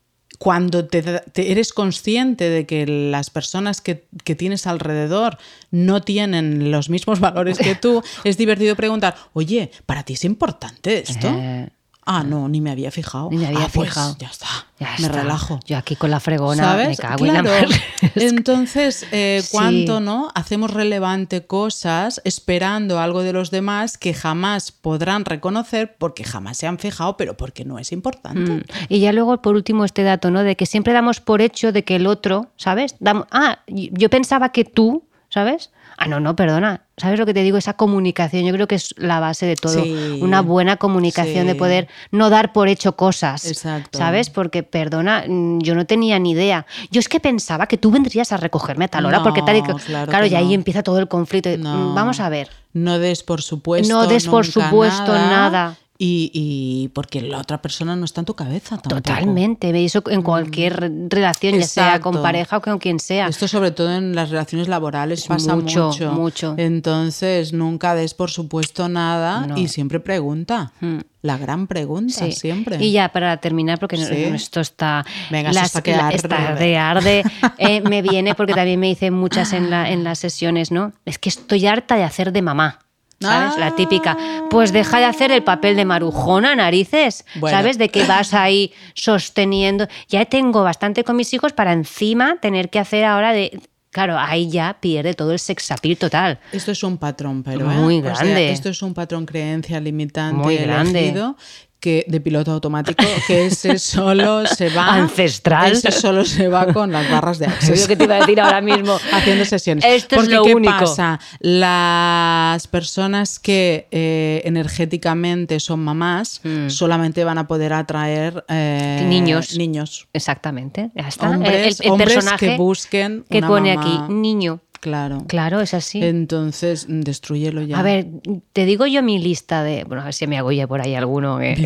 cuando 0.44 0.84
te, 0.84 1.00
te- 1.02 1.52
eres 1.52 1.72
consciente 1.72 2.50
de 2.50 2.66
que 2.66 2.86
las 2.86 3.30
personas 3.30 3.80
que, 3.80 4.04
que 4.24 4.34
tienes 4.34 4.66
alrededor 4.66 5.38
no 5.70 6.02
tienen 6.02 6.70
los 6.70 6.90
mismos 6.90 7.18
valores 7.18 7.56
que 7.56 7.74
tú, 7.74 8.02
es 8.24 8.36
divertido 8.36 8.76
preguntar, 8.76 9.16
oye, 9.32 9.70
¿para 9.86 10.02
ti 10.02 10.12
es 10.12 10.24
importante 10.26 10.98
esto? 10.98 11.28
Eh, 11.34 11.70
Ah, 12.06 12.22
no, 12.22 12.48
ni 12.48 12.60
me 12.60 12.70
había 12.70 12.90
fijado. 12.90 13.30
Ni 13.30 13.38
me 13.38 13.46
había 13.46 13.64
Ah, 13.64 13.68
pues, 13.72 13.88
fijado. 13.88 14.16
ya 14.18 14.28
está. 14.28 14.46
ya 14.78 14.88
me 14.98 15.06
está. 15.06 15.22
relajo. 15.22 15.60
Yo 15.66 15.78
aquí 15.78 15.96
con 15.96 16.10
la 16.10 16.20
fregona 16.20 16.62
¿Sabes? 16.62 16.88
me 16.88 16.96
cago 16.96 17.24
en 17.26 17.32
la 17.34 17.40
Claro. 17.42 17.68
Entonces, 18.16 19.06
eh, 19.12 19.40
Sí. 19.42 19.48
¿cuánto 19.52 20.00
no 20.00 20.30
hacemos 20.34 20.70
relevante 20.72 21.46
cosas 21.46 22.20
esperando 22.24 22.98
algo 23.00 23.22
de 23.22 23.32
los 23.32 23.50
demás 23.50 23.98
que 23.98 24.14
jamás 24.14 24.72
podrán 24.72 25.24
reconocer 25.24 25.96
porque 25.98 26.24
jamás 26.24 26.56
se 26.58 26.66
han 26.66 26.78
fijado, 26.78 27.16
pero 27.16 27.36
porque 27.36 27.64
no 27.64 27.78
es 27.78 27.92
importante? 27.92 28.50
Mm. 28.52 28.62
Y 28.88 29.00
ya 29.00 29.12
luego, 29.12 29.40
por 29.42 29.54
último, 29.54 29.84
este 29.84 30.02
dato, 30.02 30.30
¿no? 30.30 30.42
De 30.42 30.56
que 30.56 30.66
siempre 30.66 30.92
damos 30.92 31.20
por 31.20 31.40
hecho 31.40 31.72
de 31.72 31.84
que 31.84 31.96
el 31.96 32.06
otro, 32.06 32.50
¿sabes? 32.56 32.96
Dam- 33.00 33.26
ah, 33.30 33.60
yo 33.66 34.10
pensaba 34.10 34.50
que 34.50 34.64
tú, 34.64 35.04
¿sabes? 35.28 35.70
Ah, 35.96 36.06
no, 36.06 36.20
no, 36.20 36.34
perdona. 36.36 36.82
¿Sabes 36.96 37.18
lo 37.18 37.26
que 37.26 37.34
te 37.34 37.42
digo? 37.42 37.58
Esa 37.58 37.74
comunicación, 37.74 38.44
yo 38.44 38.52
creo 38.52 38.68
que 38.68 38.76
es 38.76 38.94
la 38.98 39.18
base 39.18 39.46
de 39.46 39.56
todo. 39.56 39.82
Sí. 39.82 40.20
Una 40.22 40.42
buena 40.42 40.76
comunicación 40.76 41.46
de 41.48 41.56
poder 41.56 41.88
no 42.12 42.30
dar 42.30 42.52
por 42.52 42.68
hecho 42.68 42.94
cosas. 42.94 43.46
Exacto. 43.46 43.98
¿Sabes? 43.98 44.30
Porque, 44.30 44.62
perdona, 44.62 45.24
mm, 45.26 45.58
yo 45.58 45.74
no 45.74 45.86
tenía 45.86 46.20
ni 46.20 46.30
idea. 46.30 46.66
Yo 46.92 47.00
es 47.00 47.08
que 47.08 47.18
pensaba 47.18 47.66
que 47.66 47.78
tú 47.78 47.90
vendrías 47.90 48.30
a 48.30 48.36
recogerme 48.36 48.84
a 48.84 48.88
tal 48.88 49.06
hora, 49.06 49.22
porque 49.24 49.42
tal 49.42 49.56
y 49.56 49.62
que- 49.62 49.74
claro 49.74 50.08
Claro, 50.10 50.26
que 50.26 50.32
y 50.32 50.34
ahí 50.36 50.46
no. 50.46 50.52
empieza 50.52 50.84
todo 50.84 51.00
el 51.00 51.08
conflicto. 51.08 51.50
No. 51.58 51.90
Mm, 51.90 51.94
Vamos 51.96 52.20
a 52.20 52.28
ver. 52.28 52.48
No 52.72 52.98
des 53.00 53.22
por 53.24 53.42
supuesto. 53.42 53.92
No 53.92 54.06
des 54.06 54.26
por 54.26 54.46
supuesto 54.46 55.12
nada. 55.12 55.76
Y, 55.96 56.30
y 56.34 56.88
porque 56.88 57.20
la 57.20 57.38
otra 57.38 57.62
persona 57.62 57.94
no 57.94 58.04
está 58.04 58.20
en 58.20 58.24
tu 58.24 58.34
cabeza 58.34 58.70
tampoco. 58.78 58.96
Totalmente. 59.00 59.84
Eso 59.84 60.02
en 60.10 60.22
cualquier 60.22 60.90
relación, 61.08 61.58
ya 61.60 61.66
sea 61.66 62.00
con 62.00 62.20
pareja 62.20 62.56
o 62.56 62.60
con 62.60 62.78
quien 62.78 62.98
sea. 62.98 63.28
Esto 63.28 63.46
sobre 63.46 63.70
todo 63.70 63.94
en 63.94 64.14
las 64.16 64.30
relaciones 64.30 64.66
laborales 64.66 65.24
pasa 65.26 65.54
Mucho, 65.54 65.86
mucho. 65.90 66.12
mucho. 66.12 66.54
Entonces 66.58 67.52
nunca 67.52 67.94
des 67.94 68.12
por 68.12 68.30
supuesto 68.30 68.88
nada 68.88 69.46
No. 69.46 69.56
y 69.56 69.68
siempre 69.68 70.00
pregunta. 70.00 70.72
Mm. 70.80 70.98
La 71.22 71.38
gran 71.38 71.66
pregunta 71.68 72.12
Sí. 72.26 72.32
siempre. 72.32 72.84
Y 72.84 72.90
ya 72.92 73.10
para 73.10 73.36
terminar, 73.38 73.78
porque 73.78 73.96
no- 73.96 74.04
Sí. 74.06 74.14
esto 74.14 74.60
está. 74.60 75.06
Venga, 75.30 75.50
esto 75.50 75.62
está 75.62 75.82
que 75.82 75.94
arde. 75.94 76.16
está 76.16 76.54
de 76.56 76.76
arde, 76.76 77.22
eh, 77.58 77.80
me 77.82 78.02
viene 78.02 78.34
porque 78.34 78.52
también 78.52 78.78
me 78.80 78.88
dicen 78.88 79.14
muchas 79.14 79.52
en, 79.52 79.70
la, 79.70 79.88
en 79.90 80.02
las 80.04 80.18
sesiones, 80.18 80.70
¿no? 80.72 80.92
Es 81.04 81.18
que 81.18 81.28
estoy 81.30 81.66
harta 81.66 81.94
de 81.96 82.02
hacer 82.02 82.32
de 82.32 82.42
mamá. 82.42 82.80
¿Sabes? 83.20 83.56
La 83.58 83.74
típica. 83.74 84.16
Pues 84.50 84.72
deja 84.72 84.98
de 84.98 85.06
hacer 85.06 85.30
el 85.32 85.42
papel 85.42 85.76
de 85.76 85.84
marujona, 85.84 86.54
narices. 86.54 87.24
Bueno. 87.36 87.56
¿Sabes? 87.56 87.78
De 87.78 87.88
que 87.88 88.04
vas 88.04 88.34
ahí 88.34 88.72
sosteniendo. 88.94 89.86
Ya 90.08 90.24
tengo 90.26 90.62
bastante 90.62 91.04
con 91.04 91.16
mis 91.16 91.32
hijos 91.32 91.52
para 91.52 91.72
encima 91.72 92.36
tener 92.40 92.70
que 92.70 92.78
hacer 92.78 93.04
ahora 93.04 93.32
de. 93.32 93.60
Claro, 93.90 94.18
ahí 94.18 94.50
ya 94.50 94.76
pierde 94.80 95.14
todo 95.14 95.30
el 95.32 95.38
sexapil 95.38 95.96
total. 95.96 96.40
Esto 96.50 96.72
es 96.72 96.82
un 96.82 96.98
patrón, 96.98 97.44
pero 97.44 97.70
¿eh? 97.70 97.74
Muy 97.76 97.98
O 98.00 98.02
sea, 98.02 98.14
grande. 98.14 98.50
esto 98.50 98.68
es 98.68 98.82
un 98.82 98.92
patrón 98.92 99.24
creencia 99.24 99.78
limitante 99.78 100.34
Muy 100.42 100.56
grande. 100.56 100.98
elegido 100.98 101.36
que 101.84 102.06
de 102.08 102.18
piloto 102.18 102.50
automático 102.52 103.04
que 103.26 103.44
ese 103.46 103.78
solo 103.94 104.46
se 104.46 104.70
va 104.70 104.94
Ancestral. 104.94 105.72
Ese 105.72 105.92
solo 105.92 106.24
se 106.24 106.48
va 106.48 106.72
con 106.72 106.90
las 106.90 107.10
barras 107.10 107.38
de 107.38 107.44
Es 107.44 107.52
acceso. 107.52 107.82
lo 107.82 107.88
que 107.88 107.96
te 107.96 108.04
iba 108.04 108.14
a 108.16 108.20
decir 108.20 108.40
ahora 108.40 108.62
mismo. 108.62 108.96
haciendo 109.12 109.44
sesiones. 109.44 109.84
Esto 109.84 110.14
es 110.16 110.22
Porque, 110.22 110.34
lo 110.34 110.44
¿qué 110.44 110.54
único. 110.54 110.72
pasa? 110.78 111.20
Las 111.40 112.66
personas 112.68 113.38
que 113.38 113.86
eh, 113.90 114.40
energéticamente 114.44 115.60
son 115.60 115.80
mamás 115.80 116.40
Mm. 116.42 116.68
solamente 116.70 117.22
van 117.24 117.36
a 117.38 117.46
poder 117.46 117.72
atraer 117.74 118.44
eh, 118.48 119.04
Niños. 119.06 119.56
niños. 119.58 120.08
Exactamente. 120.14 120.90
Ya 120.94 121.08
está. 121.08 121.28
Hombres, 121.30 121.80
el, 121.80 121.86
el 121.86 121.92
hombres 121.92 122.14
personaje 122.14 122.46
que 122.50 122.56
busquen 122.56 123.24
que 123.28 123.38
una 123.38 123.48
pone 123.48 123.74
mamá. 123.76 123.82
aquí 124.06 124.12
niño. 124.12 124.60
Claro. 124.84 125.24
Claro, 125.28 125.62
es 125.62 125.72
así. 125.72 126.04
Entonces, 126.04 126.84
destruyelo 126.90 127.62
ya. 127.62 127.78
A 127.78 127.82
ver, 127.82 128.06
te 128.52 128.66
digo 128.66 128.84
yo 128.84 129.02
mi 129.02 129.18
lista 129.18 129.62
de. 129.64 129.84
Bueno, 129.84 130.02
a 130.02 130.04
ver 130.04 130.12
si 130.12 130.26
me 130.26 130.36
hago 130.36 130.52
ya 130.52 130.66
por 130.66 130.82
ahí 130.82 130.94
alguno. 130.94 131.40
eh. 131.40 131.56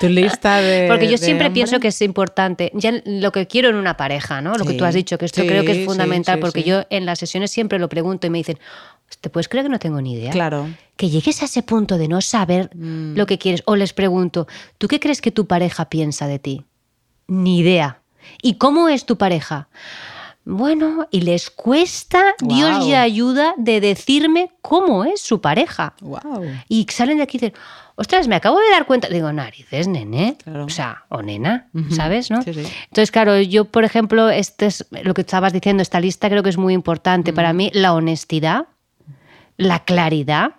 tu 0.00 0.08
lista 0.08 0.56
de. 0.62 0.86
Porque 0.88 1.04
yo 1.04 1.12
de 1.12 1.18
siempre 1.18 1.48
hombre. 1.48 1.58
pienso 1.58 1.80
que 1.80 1.88
es 1.88 2.00
importante, 2.00 2.70
ya 2.72 2.94
lo 3.04 3.30
que 3.30 3.46
quiero 3.46 3.68
en 3.68 3.74
una 3.76 3.98
pareja, 3.98 4.40
¿no? 4.40 4.54
Lo 4.54 4.64
que 4.64 4.72
tú 4.72 4.86
has 4.86 4.94
dicho, 4.94 5.18
que 5.18 5.26
esto 5.26 5.42
sí, 5.42 5.46
creo 5.46 5.62
que 5.66 5.80
es 5.82 5.84
fundamental, 5.84 6.36
sí, 6.36 6.40
porque 6.40 6.62
yo 6.62 6.84
en 6.88 7.04
las 7.04 7.18
sesiones 7.18 7.50
siempre 7.50 7.78
lo 7.78 7.90
pregunto 7.90 8.26
y 8.26 8.30
me 8.30 8.38
dicen, 8.38 8.58
¿te 9.20 9.28
puedes 9.28 9.48
creer 9.48 9.66
que 9.66 9.70
no 9.70 9.78
tengo 9.78 10.00
ni 10.00 10.14
idea? 10.14 10.30
Claro. 10.32 10.66
Que 10.96 11.10
llegues 11.10 11.42
a 11.42 11.44
ese 11.44 11.62
punto 11.62 11.98
de 11.98 12.08
no 12.08 12.22
saber 12.22 12.70
Mm. 12.74 13.16
lo 13.18 13.26
que 13.26 13.36
quieres. 13.36 13.62
O 13.66 13.76
les 13.76 13.92
pregunto, 13.92 14.46
¿tú 14.78 14.88
qué 14.88 14.98
crees 14.98 15.20
que 15.20 15.30
tu 15.30 15.46
pareja 15.46 15.90
piensa 15.90 16.26
de 16.26 16.38
ti? 16.38 16.64
Ni 17.26 17.58
idea. 17.58 18.00
¿Y 18.40 18.54
cómo 18.54 18.88
es 18.88 19.04
tu 19.04 19.18
pareja? 19.18 19.68
Bueno, 20.44 21.06
y 21.10 21.20
les 21.20 21.50
cuesta, 21.50 22.34
Dios 22.40 22.86
ya 22.88 23.02
ayuda, 23.02 23.54
de 23.58 23.80
decirme 23.80 24.50
cómo 24.62 25.04
es 25.04 25.20
su 25.20 25.40
pareja. 25.40 25.94
Wow. 26.00 26.44
Y 26.68 26.86
salen 26.90 27.18
de 27.18 27.22
aquí 27.24 27.36
y 27.36 27.40
dicen, 27.40 27.54
ostras, 27.94 28.26
me 28.26 28.34
acabo 28.36 28.58
de 28.58 28.70
dar 28.70 28.86
cuenta. 28.86 29.08
Digo, 29.08 29.30
narices, 29.32 29.86
nene. 29.86 30.36
Claro. 30.42 30.64
O 30.64 30.68
sea, 30.70 31.04
o 31.10 31.22
nena. 31.22 31.68
¿sabes? 31.90 32.30
¿no? 32.30 32.42
Sí, 32.42 32.54
sí. 32.54 32.60
Entonces, 32.84 33.10
claro, 33.10 33.38
yo, 33.40 33.66
por 33.66 33.84
ejemplo, 33.84 34.30
este 34.30 34.66
es 34.66 34.86
lo 35.02 35.12
que 35.14 35.20
estabas 35.20 35.52
diciendo, 35.52 35.82
esta 35.82 36.00
lista 36.00 36.28
creo 36.30 36.42
que 36.42 36.50
es 36.50 36.58
muy 36.58 36.72
importante. 36.74 37.32
Para 37.32 37.52
mí, 37.52 37.70
la 37.74 37.92
honestidad, 37.92 38.66
la 39.58 39.84
claridad, 39.84 40.52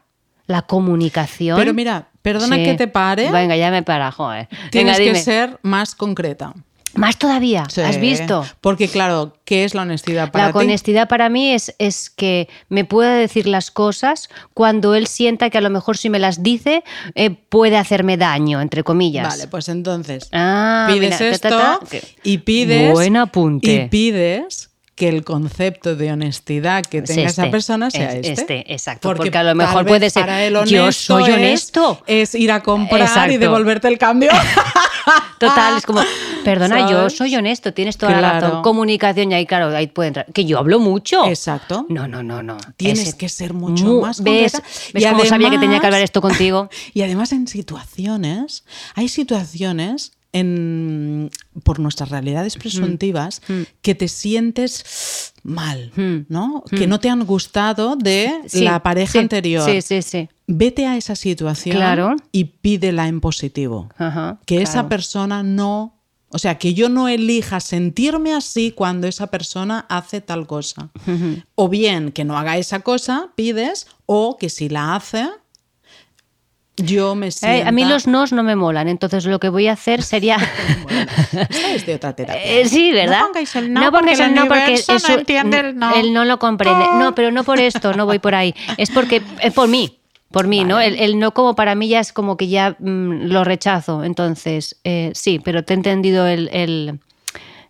la 0.46 0.62
comunicación. 0.62 1.58
Pero 1.58 1.74
mira, 1.74 2.10
perdona 2.22 2.56
Sí. 2.58 2.64
que 2.64 2.76
te 2.76 2.88
pare. 2.88 3.32
Venga, 3.32 3.56
ya 3.58 3.72
me 3.72 3.82
para, 3.84 4.12
joder. 4.12 4.48
Tienes 4.70 5.00
Venga, 5.00 5.14
que 5.14 5.20
ser 5.20 5.60
más 5.64 5.96
concreta. 5.96 6.54
Más 6.96 7.18
todavía, 7.18 7.66
Sí. 7.70 7.82
¿has 7.82 8.00
visto? 8.00 8.46
Porque, 8.60 8.88
claro, 8.88 9.38
¿qué 9.46 9.64
es 9.64 9.74
la 9.76 9.84
honestidad 9.84 10.32
para 10.32 10.48
la 10.48 10.52
ti? 10.54 10.58
honestidad 10.60 11.08
para 11.08 11.30
mí 11.30 11.52
es, 11.52 11.74
es 11.80 12.10
que 12.10 12.50
me 12.70 12.84
pueda 12.86 13.14
decir 13.16 13.48
las 13.48 13.72
cosas 13.72 14.30
cuando 14.54 14.96
él 14.96 15.08
sienta 15.08 15.50
que 15.50 15.58
a 15.58 15.62
lo 15.62 15.70
mejor 15.70 15.98
si 15.98 16.10
me 16.10 16.20
las 16.20 16.44
dice 16.44 16.84
eh, 17.16 17.30
puede 17.30 17.78
hacerme 17.78 18.18
daño, 18.18 18.60
entre 18.62 18.84
comillas. 18.84 19.28
Vale, 19.28 19.48
pues 19.48 19.70
entonces 19.70 20.28
Ah, 20.34 20.88
pides 20.92 21.20
mira, 21.20 21.30
esto 21.32 21.50
ta, 21.50 21.58
ta, 21.58 21.80
ta, 21.80 21.86
que- 21.90 22.04
y 22.24 22.40
pides 22.40 22.92
Buen 22.94 23.16
apunte. 23.18 23.72
y 23.86 23.88
pides 23.90 24.71
que 25.02 25.10
el 25.10 25.24
concepto 25.24 25.96
de 25.96 26.12
honestidad 26.12 26.84
que 26.84 27.00
Es 27.00 27.06
tenga 27.06 27.24
esa 27.24 27.42
este, 27.42 27.52
persona 27.52 27.90
sea 27.90 28.12
es 28.12 28.28
este. 28.28 28.60
este, 28.60 28.72
exacto, 28.74 29.12
porque 29.16 29.36
a 29.36 29.42
lo 29.42 29.56
mejor 29.56 29.84
puede 29.84 30.12
ser, 30.12 30.22
para 30.28 30.44
él 30.46 30.54
yo 30.68 30.92
soy 30.92 31.24
es- 31.24 31.30
honesto. 31.30 32.04
Es, 32.06 32.36
ir 32.36 32.52
a 32.52 32.62
comprar 32.62 33.02
Exacto. 33.02 33.34
y 33.34 33.38
devolverte 33.38 33.88
el 33.88 33.98
cambio. 33.98 34.30
Total, 35.40 35.76
es 35.76 35.88
como, 35.88 36.02
perdona, 36.44 36.88
yo 36.88 37.10
soy 37.10 37.36
honesto, 37.36 37.74
tienes 37.74 37.98
toda 37.98 38.22
la 38.22 38.40
razón. 38.40 38.62
Comunicación, 38.62 39.32
y 39.32 39.34
ahí, 39.34 39.48
claro, 39.48 39.76
ahí 39.76 39.88
puede 39.88 40.10
entrar. 40.10 40.28
Que 40.32 40.46
yo 40.46 40.60
hablo 40.60 40.78
mucho. 40.80 41.26
Exacto. 41.26 41.88
No, 41.90 42.08
no, 42.08 42.22
no, 42.22 42.44
no. 42.44 42.58
Tienes 42.78 43.08
Ese- 43.08 43.18
que 43.18 43.28
ser 43.28 43.54
mucho 43.56 43.84
mu- 43.86 44.02
más 44.02 44.22
¿Ves. 44.22 44.54
¿ves 44.94 45.04
Y 45.04 45.08
cómo 45.08 45.26
sabía 45.26 45.50
que 45.50 45.58
tenía 45.58 45.80
que 45.80 45.88
hablar 45.88 46.02
esto 46.04 46.22
contigo? 46.22 46.70
Y 46.94 47.02
además 47.02 47.32
en 47.32 47.48
situaciones, 47.48 48.66
hay 48.94 49.08
situaciones 49.10 50.12
en, 50.34 51.30
por 51.64 51.80
nuestras 51.80 52.10
realidades 52.10 52.56
presuntivas 52.56 53.42
que 53.82 53.96
te 53.96 54.08
sientes 54.08 55.34
mal, 55.44 55.92
Mm. 55.96 56.26
¿no? 56.30 56.64
Que 56.70 56.88
no 56.88 57.00
te 57.00 57.10
han 57.10 57.26
gustado 57.26 57.96
de 57.96 58.32
Sí, 58.48 58.62
la 58.64 58.82
pareja 58.84 59.14
sí, 59.14 59.18
anterior. 59.20 59.70
Sí, 59.70 59.82
sí, 59.82 60.02
sí. 60.02 60.30
Vete 60.48 60.86
a 60.86 60.98
esa 60.98 61.16
situación 61.16 61.76
Claro. 61.76 62.16
y 62.32 62.46
pídela 62.46 63.08
en 63.08 63.20
positivo. 63.22 63.90
Ajá, 63.98 64.40
que 64.46 64.62
esa 64.62 64.88
persona 64.90 65.44
no... 65.44 65.98
O 66.34 66.40
sea, 66.40 66.58
que 66.58 66.74
yo 66.74 66.88
no 66.88 67.10
elija 67.10 67.60
sentirme 67.60 68.34
así 68.34 68.72
cuando 68.72 69.06
esa 69.06 69.28
persona 69.28 69.86
hace 69.90 70.22
tal 70.22 70.48
cosa. 70.48 70.90
O 71.56 71.68
bien 71.68 72.14
que 72.14 72.24
no 72.24 72.38
haga 72.38 72.58
esa 72.58 72.80
cosa, 72.80 73.32
pides, 73.36 73.88
o 74.06 74.38
que 74.38 74.48
si 74.50 74.70
la 74.70 74.96
hace, 74.96 75.28
yo 76.84 77.16
me 77.16 77.28
Eh, 77.28 77.32
sienta... 77.32 77.70
a 77.70 77.72
mí 77.72 77.86
los 77.86 78.08
nos 78.08 78.32
no 78.34 78.44
me 78.44 78.56
molan, 78.56 78.88
entonces 78.88 79.26
lo 79.26 79.40
que 79.40 79.50
voy 79.50 79.68
a 79.68 79.74
hacer 79.74 80.04
sería... 80.04 80.38
Es 81.74 81.86
de 81.86 81.96
otra 81.96 82.14
terapia. 82.16 82.42
Eh, 82.44 82.68
sí, 82.68 82.92
¿verdad? 82.92 83.22
No 83.22 83.28
pongáis 83.28 83.56
el 83.56 83.74
no, 83.74 83.82
porque 83.82 83.98
pongáis 84.00 84.20
el 84.20 84.36
no 84.36 84.48
porque 84.48 84.66
no 84.88 84.96
eso- 84.98 85.14
entiende 85.20 85.60
el 85.60 85.76
no. 85.78 85.96
Él 85.96 86.14
no 86.14 86.26
lo 86.26 86.40
comprende. 86.40 86.86
No, 87.00 87.16
pero 87.16 87.32
no 87.32 87.44
por 87.44 87.60
esto, 87.60 87.94
no 87.94 88.06
voy 88.06 88.20
por 88.20 88.36
ahí. 88.36 88.54
Es 88.78 88.90
porque 88.92 89.22
es 89.42 89.54
por 89.54 89.68
mí. 89.68 89.98
Por 90.32 90.48
mí, 90.48 90.64
¿no? 90.64 90.80
El, 90.80 90.96
el 90.98 91.20
no 91.20 91.34
como 91.34 91.56
para 91.56 91.76
mí 91.76 91.90
ya 91.90 92.00
es 92.00 92.14
como 92.14 92.38
que 92.38 92.48
ya 92.48 92.76
mm, 92.80 93.24
lo 93.28 93.44
rechazo. 93.44 94.04
Entonces, 94.06 94.78
eh, 94.86 95.12
sí, 95.14 95.40
pero 95.44 95.64
te 95.66 95.74
he 95.74 95.76
entendido 95.76 96.26
el, 96.28 96.50
el- 96.54 97.00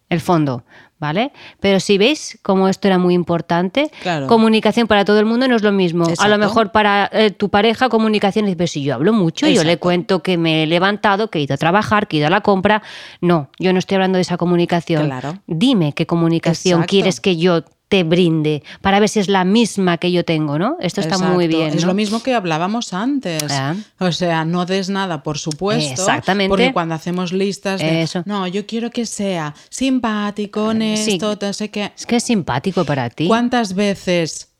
el 0.09 0.21
fondo, 0.21 0.63
¿vale? 1.01 1.31
Pero 1.59 1.79
si 1.81 1.97
veis 1.97 2.39
como 2.43 2.69
esto 2.69 2.87
era 2.87 2.97
muy 2.99 3.15
importante, 3.15 3.91
Claro. 4.01 4.27
comunicación 4.27 4.87
para 4.87 5.03
todo 5.03 5.19
el 5.19 5.25
mundo 5.25 5.47
no 5.47 5.55
es 5.55 5.63
lo 5.63 5.71
mismo. 5.71 6.03
A 6.03 6.07
lo 6.07 6.13
Exacto. 6.13 6.37
mejor 6.37 6.71
para 6.71 7.09
eh, 7.11 7.31
tu 7.31 7.49
pareja 7.49 7.89
comunicación, 7.89 8.45
dices, 8.45 8.55
pero 8.57 8.67
si 8.67 8.83
yo 8.83 8.93
hablo 8.93 9.11
mucho, 9.11 9.47
yo 9.47 9.63
le 9.63 9.71
Exacto. 9.71 9.79
cuento 9.81 10.23
que 10.23 10.37
me 10.37 10.63
he 10.63 10.67
levantado, 10.67 11.29
que 11.29 11.39
he 11.39 11.41
ido 11.41 11.55
a 11.55 11.57
trabajar, 11.57 12.07
que 12.07 12.17
he 12.17 12.19
ido 12.19 12.27
a 12.27 12.29
la 12.29 12.41
compra. 12.41 12.83
No, 13.19 13.49
yo 13.59 13.73
no 13.73 13.79
estoy 13.79 13.95
hablando 13.95 14.17
de 14.17 14.21
esa 14.21 14.37
comunicación. 14.37 15.07
Claro. 15.07 15.39
Dime 15.47 15.93
qué 15.93 16.05
comunicación 16.05 16.81
Exacto. 16.81 16.89
quieres 16.91 17.19
que 17.19 17.35
yo 17.35 17.63
te 17.91 18.05
brinde 18.05 18.63
para 18.79 19.01
ver 19.01 19.09
si 19.09 19.19
es 19.19 19.27
la 19.27 19.43
misma 19.43 19.97
que 19.97 20.13
yo 20.13 20.23
tengo, 20.23 20.57
¿no? 20.57 20.77
Esto 20.79 21.01
está 21.01 21.17
muy 21.17 21.49
bien. 21.49 21.73
Es 21.73 21.83
lo 21.83 21.93
mismo 21.93 22.23
que 22.23 22.33
hablábamos 22.33 22.93
antes. 22.93 23.51
Ah. 23.51 23.75
O 23.99 24.13
sea, 24.13 24.45
no 24.45 24.65
des 24.65 24.89
nada, 24.89 25.23
por 25.23 25.37
supuesto. 25.37 26.01
Exactamente. 26.01 26.47
Porque 26.47 26.71
cuando 26.71 26.95
hacemos 26.95 27.33
listas 27.33 27.81
de, 27.81 28.01
Eso. 28.01 28.23
no, 28.25 28.47
yo 28.47 28.65
quiero 28.65 28.91
que 28.91 29.05
sea 29.05 29.53
simpático, 29.67 30.67
honesto, 30.67 31.37
no 31.41 31.51
sé 31.51 31.69
qué. 31.69 31.91
Es 31.97 32.05
que 32.05 32.15
es 32.15 32.23
simpático 32.23 32.85
para 32.85 33.09
ti. 33.09 33.27
¿Cuántas 33.27 33.73
veces 33.73 34.50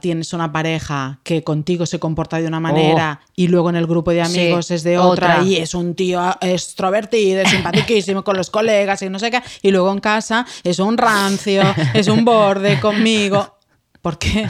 tienes 0.00 0.32
una 0.32 0.52
pareja 0.52 1.18
que 1.24 1.42
contigo 1.42 1.86
se 1.86 1.98
comporta 1.98 2.38
de 2.38 2.46
una 2.46 2.60
manera 2.60 3.20
y 3.34 3.48
luego 3.48 3.70
en 3.70 3.76
el 3.76 3.86
grupo 3.86 4.12
de 4.12 4.18
Oh. 4.22 4.24
Sí, 4.26 4.40
amigos 4.40 4.70
es 4.70 4.82
de 4.82 4.98
otra, 4.98 5.38
otra. 5.38 5.44
y 5.44 5.56
es 5.56 5.74
un 5.74 5.94
tío 5.94 6.20
extrovertido, 6.40 7.44
simpaticísimo 7.46 8.22
con 8.24 8.36
los 8.36 8.50
colegas 8.50 9.02
y 9.02 9.08
no 9.08 9.18
sé 9.18 9.30
qué, 9.30 9.40
y 9.62 9.70
luego 9.70 9.92
en 9.92 10.00
casa 10.00 10.46
es 10.62 10.78
un 10.78 10.98
rancio, 10.98 11.62
es 11.94 12.08
un 12.08 12.24
borde 12.24 12.80
conmigo? 12.80 13.58
¿Por 14.02 14.18
qué? 14.18 14.48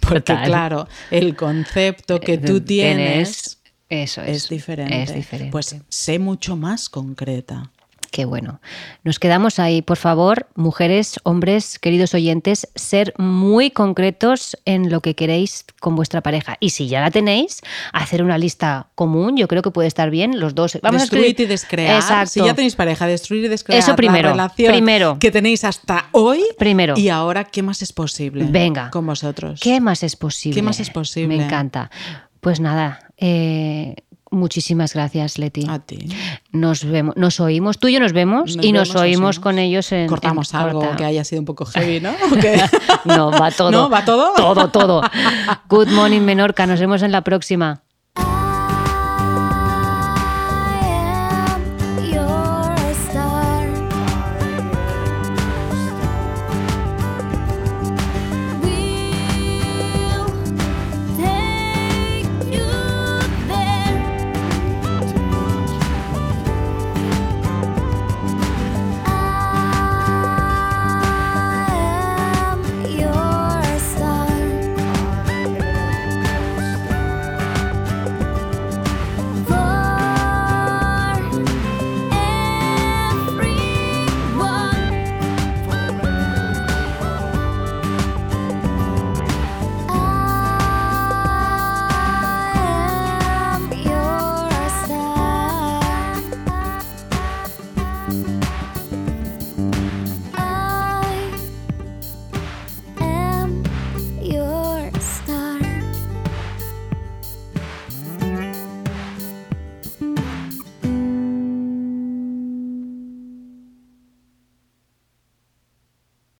Porque 0.00 0.20
Total. 0.20 0.46
claro, 0.46 0.88
el 1.10 1.34
concepto 1.34 2.20
que 2.20 2.38
tú 2.38 2.60
tienes 2.60 3.58
eso 3.88 4.22
es, 4.22 4.44
es 4.44 4.48
diferente. 4.48 5.02
Es 5.02 5.14
diferente. 5.14 5.52
Pues 5.52 5.76
sé 5.88 6.18
mucho 6.18 6.56
más 6.56 6.88
concreta. 6.88 7.70
Qué 8.14 8.26
bueno. 8.26 8.60
Nos 9.02 9.18
quedamos 9.18 9.58
ahí. 9.58 9.82
Por 9.82 9.96
favor, 9.96 10.46
mujeres, 10.54 11.18
hombres, 11.24 11.80
queridos 11.80 12.14
oyentes, 12.14 12.68
ser 12.76 13.12
muy 13.18 13.72
concretos 13.72 14.56
en 14.64 14.88
lo 14.88 15.00
que 15.00 15.16
queréis 15.16 15.64
con 15.80 15.96
vuestra 15.96 16.20
pareja. 16.20 16.56
Y 16.60 16.70
si 16.70 16.86
ya 16.86 17.00
la 17.00 17.10
tenéis, 17.10 17.60
hacer 17.92 18.22
una 18.22 18.38
lista 18.38 18.86
común, 18.94 19.36
yo 19.36 19.48
creo 19.48 19.62
que 19.62 19.72
puede 19.72 19.88
estar 19.88 20.10
bien 20.10 20.38
los 20.38 20.54
dos. 20.54 20.78
Vamos 20.80 21.02
destruir 21.02 21.24
a 21.24 21.28
escribir... 21.30 21.48
y 21.48 21.50
descrear. 21.50 21.96
Exacto. 21.96 22.30
Si 22.30 22.44
ya 22.44 22.54
tenéis 22.54 22.76
pareja, 22.76 23.08
destruir 23.08 23.46
y 23.46 23.48
descrear. 23.48 23.82
Eso 23.82 23.96
primero. 23.96 24.28
La 24.28 24.34
relación 24.34 24.72
primero. 24.72 25.18
que 25.18 25.32
tenéis 25.32 25.64
hasta 25.64 26.06
hoy. 26.12 26.44
Primero. 26.56 26.94
Y 26.96 27.08
ahora, 27.08 27.42
¿qué 27.42 27.64
más 27.64 27.82
es 27.82 27.92
posible? 27.92 28.46
Venga. 28.48 28.90
Con 28.90 29.04
vosotros. 29.06 29.58
¿Qué 29.60 29.80
más 29.80 30.04
es 30.04 30.14
posible? 30.14 30.54
¿Qué 30.54 30.62
más 30.62 30.78
es 30.78 30.90
posible? 30.90 31.36
Me 31.36 31.44
encanta. 31.44 31.90
Pues 32.38 32.60
nada, 32.60 33.08
eh, 33.16 33.96
Muchísimas 34.34 34.94
gracias, 34.94 35.38
Leti. 35.38 35.66
A 35.68 35.78
ti. 35.78 36.08
Nos 36.52 36.84
vemos, 36.84 37.16
nos 37.16 37.38
oímos, 37.40 37.78
tú 37.78 37.88
y 37.88 37.94
yo 37.94 38.00
nos 38.00 38.12
vemos 38.12 38.58
y 38.60 38.72
nos 38.72 38.94
oímos 38.96 39.38
con 39.38 39.58
ellos 39.58 39.92
en. 39.92 40.08
Cortamos 40.08 40.54
algo 40.54 40.96
que 40.96 41.04
haya 41.04 41.24
sido 41.24 41.40
un 41.40 41.46
poco 41.46 41.64
heavy, 41.64 42.00
¿no? 42.00 42.12
no, 43.04 43.30
va 43.30 43.50
todo. 43.50 43.70
¿No? 43.70 43.88
¿Va 43.88 44.04
todo? 44.04 44.32
Todo, 44.34 44.68
todo. 44.68 45.02
Good 45.68 45.88
morning, 45.88 46.22
Menorca. 46.22 46.66
Nos 46.66 46.80
vemos 46.80 47.02
en 47.02 47.12
la 47.12 47.22
próxima. 47.22 47.83